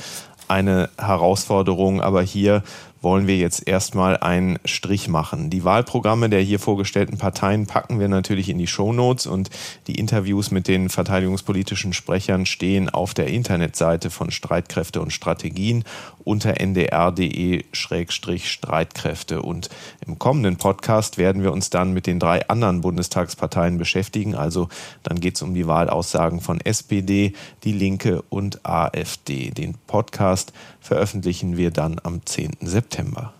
eine 0.49 0.89
Herausforderung, 0.97 2.01
aber 2.01 2.21
hier 2.21 2.63
wollen 3.05 3.27
wir 3.27 3.37
jetzt 3.37 3.65
erstmal 3.67 4.17
einen 4.17 4.57
Strich 4.65 5.07
machen. 5.07 5.51
Die 5.51 5.63
Wahlprogramme 5.63 6.27
der 6.27 6.41
hier 6.41 6.57
vorgestellten 6.57 7.19
Parteien 7.19 7.67
packen 7.67 7.99
wir 7.99 8.07
natürlich 8.07 8.49
in 8.49 8.57
die 8.57 8.65
Shownotes 8.65 9.27
und 9.27 9.51
die 9.85 9.99
Interviews 9.99 10.49
mit 10.49 10.67
den 10.67 10.89
verteidigungspolitischen 10.89 11.93
Sprechern 11.93 12.47
stehen 12.47 12.89
auf 12.89 13.13
der 13.13 13.27
Internetseite 13.27 14.09
von 14.09 14.31
Streitkräfte 14.31 15.01
und 15.01 15.13
Strategien 15.13 15.83
unter 16.23 16.59
ndr.de-streitkräfte. 16.59 19.43
Und 19.43 19.69
im 20.07 20.17
kommenden 20.17 20.57
Podcast 20.57 21.19
werden 21.19 21.43
wir 21.43 21.53
uns 21.53 21.69
dann 21.69 21.93
mit 21.93 22.07
den 22.07 22.19
drei 22.19 22.49
anderen 22.49 22.81
Bundestagsparteien 22.81 23.77
beschäftigen. 23.77 24.33
Also 24.33 24.67
dann 25.03 25.19
geht 25.19 25.35
es 25.35 25.43
um 25.43 25.53
die 25.53 25.67
Wahlaussagen 25.67 26.41
von 26.41 26.59
SPD, 26.59 27.33
die 27.63 27.73
Linke 27.73 28.23
und 28.29 28.65
AfD. 28.65 29.51
Den 29.51 29.75
Podcast 29.85 30.53
veröffentlichen 30.85 31.57
wir 31.57 31.71
dann 31.71 31.99
am 32.03 32.25
10. 32.25 32.57
September. 32.61 33.33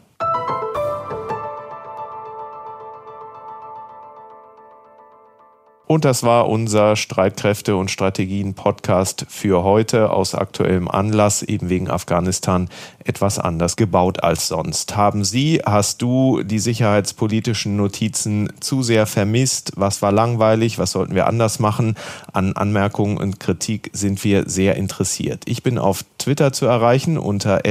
Und 5.87 6.03
das 6.03 6.23
war 6.23 6.49
unser 6.49 6.95
Streitkräfte 6.95 7.75
und 7.75 7.91
Strategien 7.91 8.55
Podcast 8.55 9.25
für 9.29 9.63
heute 9.63 10.09
aus 10.09 10.33
aktuellem 10.33 10.87
Anlass, 10.87 11.43
eben 11.43 11.69
wegen 11.69 11.91
Afghanistan 11.91 12.69
etwas 13.03 13.37
anders 13.37 13.75
gebaut 13.75 14.23
als 14.23 14.47
sonst. 14.47 14.95
Haben 14.95 15.23
Sie, 15.23 15.61
hast 15.63 16.01
du 16.01 16.41
die 16.41 16.57
sicherheitspolitischen 16.57 17.75
Notizen 17.75 18.51
zu 18.59 18.81
sehr 18.81 19.05
vermisst? 19.05 19.73
Was 19.75 20.01
war 20.01 20.11
langweilig? 20.11 20.79
Was 20.79 20.91
sollten 20.91 21.13
wir 21.13 21.27
anders 21.27 21.59
machen? 21.59 21.95
An 22.33 22.53
Anmerkungen 22.53 23.17
und 23.17 23.39
Kritik 23.39 23.91
sind 23.93 24.23
wir 24.23 24.49
sehr 24.49 24.75
interessiert. 24.77 25.43
Ich 25.45 25.61
bin 25.61 25.77
auf 25.77 26.03
Twitter 26.17 26.51
zu 26.51 26.65
erreichen 26.65 27.19
unter 27.19 27.61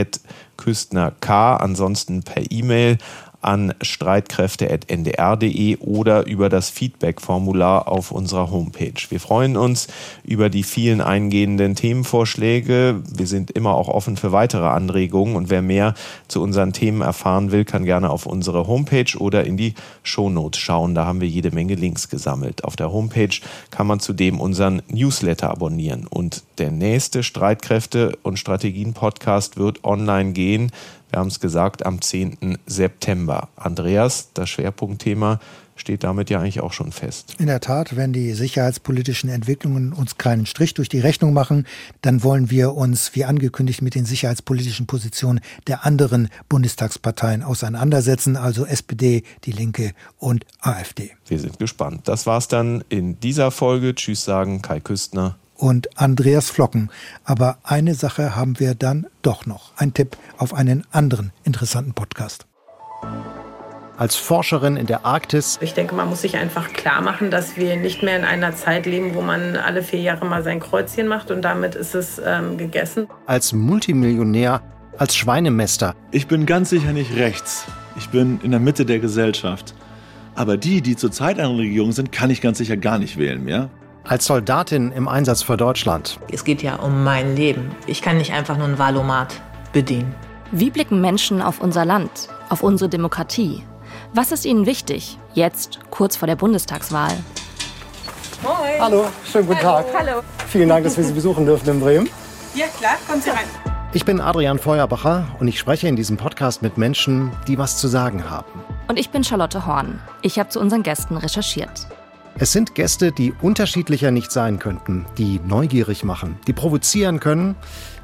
Küstner 0.57 1.13
K, 1.19 1.57
ansonsten 1.57 2.23
per 2.23 2.45
E-Mail 2.49 2.99
an 3.45 3.75
streitkräfte.ndr.de 3.83 5.77
oder 5.79 6.27
über 6.27 6.49
das 6.49 6.71
Feedback-Formular 6.71 7.89
auf 7.89 8.11
unserer 8.11 8.51
Homepage. 8.51 8.95
Wir 9.09 9.21
freuen 9.21 9.57
uns 9.57 9.87
über 10.25 10.49
die 10.49 10.63
vielen 10.63 11.01
eingehenden 11.01 11.75
Themenvorschläge. 11.75 13.03
Wir 13.07 13.27
sind 13.27 13.51
immer 13.51 13.75
auch 13.75 13.89
offen 13.89 14.17
für 14.17 14.33
weitere 14.33 14.67
Anregungen 14.67 15.37
und 15.37 15.51
wer 15.51 15.63
mehr 15.63 15.95
zu 16.29 16.43
unseren 16.43 16.73
Themen 16.73 17.03
erfahren 17.03 17.53
will, 17.53 17.65
kann 17.65 17.85
gerne 17.85 18.11
auf 18.11 18.27
unsere 18.27 18.67
Homepage 18.67 19.19
oder 19.19 19.45
in 19.45 19.57
die 19.57 19.75
Shownotes 20.03 20.61
schauen. 20.61 20.95
Da 20.95 21.05
haben 21.05 21.21
wir 21.21 21.29
jede 21.29 21.51
Menge 21.51 21.75
Links 21.75 22.09
gesammelt. 22.09 22.65
Auf 22.65 22.77
der 22.77 22.93
Homepage 22.93 23.37
kann 23.71 23.87
man 23.87 24.01
zudem 24.01 24.41
unseren 24.41 24.83
Newsletter 24.89 25.51
abonnieren 25.51 26.07
und 26.07 26.43
der 26.59 26.71
nächste 26.71 27.23
Streitkräfte 27.23 28.17
und 28.23 28.39
Strategien 28.39 28.95
Podcast 28.95 29.57
wird 29.57 29.85
online 29.85 30.33
gehen 30.33 30.73
wir 31.15 31.21
haben 31.21 31.29
es 31.29 31.39
gesagt, 31.39 31.87
am 31.87 32.01
10. 32.01 32.59
September. 32.67 33.49
Andreas, 33.55 34.31
das 34.35 34.51
Schwerpunktthema 34.51 35.39
steht 35.77 36.03
damit 36.03 36.29
ja 36.29 36.41
eigentlich 36.41 36.59
auch 36.61 36.73
schon 36.73 36.91
fest. 36.91 37.37
In 37.39 37.47
der 37.47 37.61
Tat, 37.61 37.95
wenn 37.95 38.13
die 38.13 38.33
sicherheitspolitischen 38.33 39.31
Entwicklungen 39.31 39.93
uns 39.93 40.19
keinen 40.19 40.45
Strich 40.45 40.75
durch 40.75 40.89
die 40.89 40.99
Rechnung 40.99 41.33
machen, 41.33 41.69
dann 42.03 42.25
wollen 42.25 42.51
wir 42.51 42.75
uns, 42.75 43.15
wie 43.15 43.25
angekündigt, 43.25 43.81
mit 43.81 43.95
den 43.95 44.07
sicherheitspolitischen 44.07 44.89
Positionen 44.89 45.39
der 45.69 45.87
anderen 45.87 46.31
Bundestagsparteien 46.49 47.45
auseinandersetzen, 47.45 48.37
also 48.37 48.67
SPD, 48.67 49.23
die 49.45 49.53
Linke 49.53 49.93
und 50.19 50.45
AfD. 50.59 51.13
Wir 51.29 51.39
sind 51.39 51.61
gespannt. 51.61 52.09
Das 52.09 52.27
war's 52.27 52.49
dann 52.49 52.83
in 52.89 53.21
dieser 53.21 53.53
Folge. 53.53 53.95
Tschüss 53.95 54.25
sagen 54.25 54.63
Kai 54.63 54.81
Küstner 54.81 55.37
und 55.65 55.99
Andreas 55.99 56.51
Flocken. 56.51 56.91
Aber 57.25 57.57
eine 57.65 57.95
Sache 57.95 58.37
haben 58.37 58.61
wir 58.61 58.75
dann 58.75 59.07
doch 59.23 59.47
noch. 59.47 59.73
Ein 59.79 59.95
Tipp 59.95 60.19
auf 60.37 60.53
einen 60.53 60.85
anderen 60.93 61.33
interessanten 61.43 61.95
Podcast. 61.95 62.47
Als 63.97 64.15
Forscherin 64.15 64.77
in 64.77 64.87
der 64.87 65.07
Arktis. 65.07 65.59
Ich 65.63 65.73
denke, 65.73 65.95
man 65.95 66.11
muss 66.11 66.21
sich 66.21 66.37
einfach 66.37 66.75
klar 66.75 67.01
machen, 67.01 67.31
dass 67.31 67.57
wir 67.57 67.77
nicht 67.77 68.03
mehr 68.03 68.19
in 68.19 68.25
einer 68.25 68.55
Zeit 68.55 68.85
leben, 68.85 69.15
wo 69.15 69.23
man 69.23 69.57
alle 69.57 69.83
vier 69.83 70.01
Jahre 70.01 70.27
mal 70.27 70.43
sein 70.43 70.61
Kreuzchen 70.61 71.09
macht 71.09 71.31
und 71.31 71.41
damit 71.43 71.77
ist 71.77 71.95
es 71.95 72.21
ähm, 72.23 72.59
gegessen. 72.59 73.07
Als 73.25 73.55
Multimillionär, 73.55 74.61
als 74.99 75.17
Schweinemester. 75.17 75.95
Ich 76.11 76.27
bin 76.27 76.45
ganz 76.45 76.69
sicher 76.69 76.93
nicht 76.93 77.17
rechts. 77.17 77.65
Ich 77.97 78.11
bin 78.11 78.39
in 78.43 78.51
der 78.51 78.61
Mitte 78.61 78.85
der 78.85 78.99
Gesellschaft. 78.99 79.75
Aber 80.35 80.59
die, 80.59 80.83
die 80.83 80.97
zurzeit 80.97 81.39
an 81.39 81.57
der 81.57 81.59
Regierung 81.65 81.93
sind, 81.93 82.13
kann 82.13 82.29
ich 82.29 82.43
ganz 82.43 82.59
sicher 82.59 82.77
gar 82.77 82.99
nicht 82.99 83.17
wählen, 83.17 83.49
ja? 83.49 83.71
Als 84.05 84.27
Soldatin 84.27 84.93
im 84.93 85.09
Einsatz 85.09 85.43
für 85.43 85.57
Deutschland. 85.57 86.19
Es 86.31 86.45
geht 86.45 86.63
ja 86.63 86.77
um 86.77 87.05
mein 87.05 87.37
Leben. 87.37 87.75
Ich 87.87 88.03
kann 88.03 88.19
nicht 88.19 88.33
einfach 88.33 88.57
nur 88.57 88.69
ein 88.69 88.79
Valomat 88.79 89.41
bedienen. 89.73 90.15
Wie 90.53 90.71
blicken 90.71 91.01
Menschen 91.01 91.43
auf 91.43 91.61
unser 91.61 91.85
Land, 91.85 92.29
auf 92.49 92.63
unsere 92.63 92.89
Demokratie? 92.89 93.65
Was 94.13 94.31
ist 94.31 94.45
ihnen 94.45 94.67
wichtig, 94.67 95.19
jetzt 95.33 95.81
kurz 95.91 96.17
vor 96.17 96.27
der 96.27 96.37
Bundestagswahl? 96.37 97.13
Moin. 98.43 98.81
Hallo, 98.81 99.07
schönen 99.31 99.47
guten 99.47 99.63
Hallo. 99.63 99.85
Tag. 99.85 99.87
Hallo. 99.99 100.23
Vielen 100.49 100.69
Dank, 100.69 100.85
dass 100.85 100.97
wir 100.97 101.05
Sie 101.05 101.13
besuchen 101.13 101.47
dürfen 101.47 101.69
in 101.69 101.81
Bremen. 101.81 102.09
Ja, 102.55 102.67
klar, 102.79 102.97
kommen 103.09 103.23
Sie 103.23 103.31
rein. 103.31 103.47
Ich 103.95 104.05
bin 104.05 104.21
Adrian 104.21 104.59
Feuerbacher 104.59 105.25
und 105.41 105.49
ich 105.49 105.59
spreche 105.59 105.89
in 105.89 105.97
diesem 105.97 106.17
Podcast 106.17 106.63
mit 106.63 106.77
Menschen, 106.77 107.31
die 107.49 107.59
was 107.59 107.79
zu 107.79 107.89
sagen 107.89 108.29
haben. 108.29 108.61
Und 108.89 108.99
ich 108.99 109.11
bin 109.11 109.25
Charlotte 109.25 109.67
Horn. 109.67 110.01
Ich 110.21 110.39
habe 110.39 110.51
zu 110.51 110.61
unseren 110.61 110.83
Gästen 110.83 111.17
recherchiert. 111.17 111.87
Es 112.37 112.51
sind 112.51 112.75
Gäste, 112.75 113.13
die 113.13 113.33
unterschiedlicher 113.43 114.11
nicht 114.11 114.33
sein 114.33 114.59
könnten, 114.59 115.07
die 115.19 115.41
neugierig 115.47 116.03
machen, 116.03 116.37
die 116.49 116.53
provozieren 116.53 117.21
können, 117.21 117.55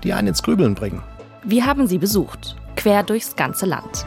die 0.05 0.13
einen 0.13 0.29
ins 0.29 0.45
Grübeln 0.45 0.77
bringen. 0.77 1.03
Wir 1.43 1.67
haben 1.67 1.89
sie 1.89 1.99
besucht, 1.99 2.55
quer 2.77 3.03
durchs 3.03 3.35
ganze 3.35 3.67
Land. 3.67 4.07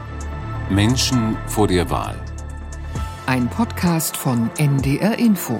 Menschen 0.69 1.35
vor 1.47 1.67
der 1.67 1.89
Wahl. 1.89 2.15
Ein 3.25 3.49
Podcast 3.49 4.15
von 4.15 4.49
NDR 4.57 5.19
Info. 5.19 5.59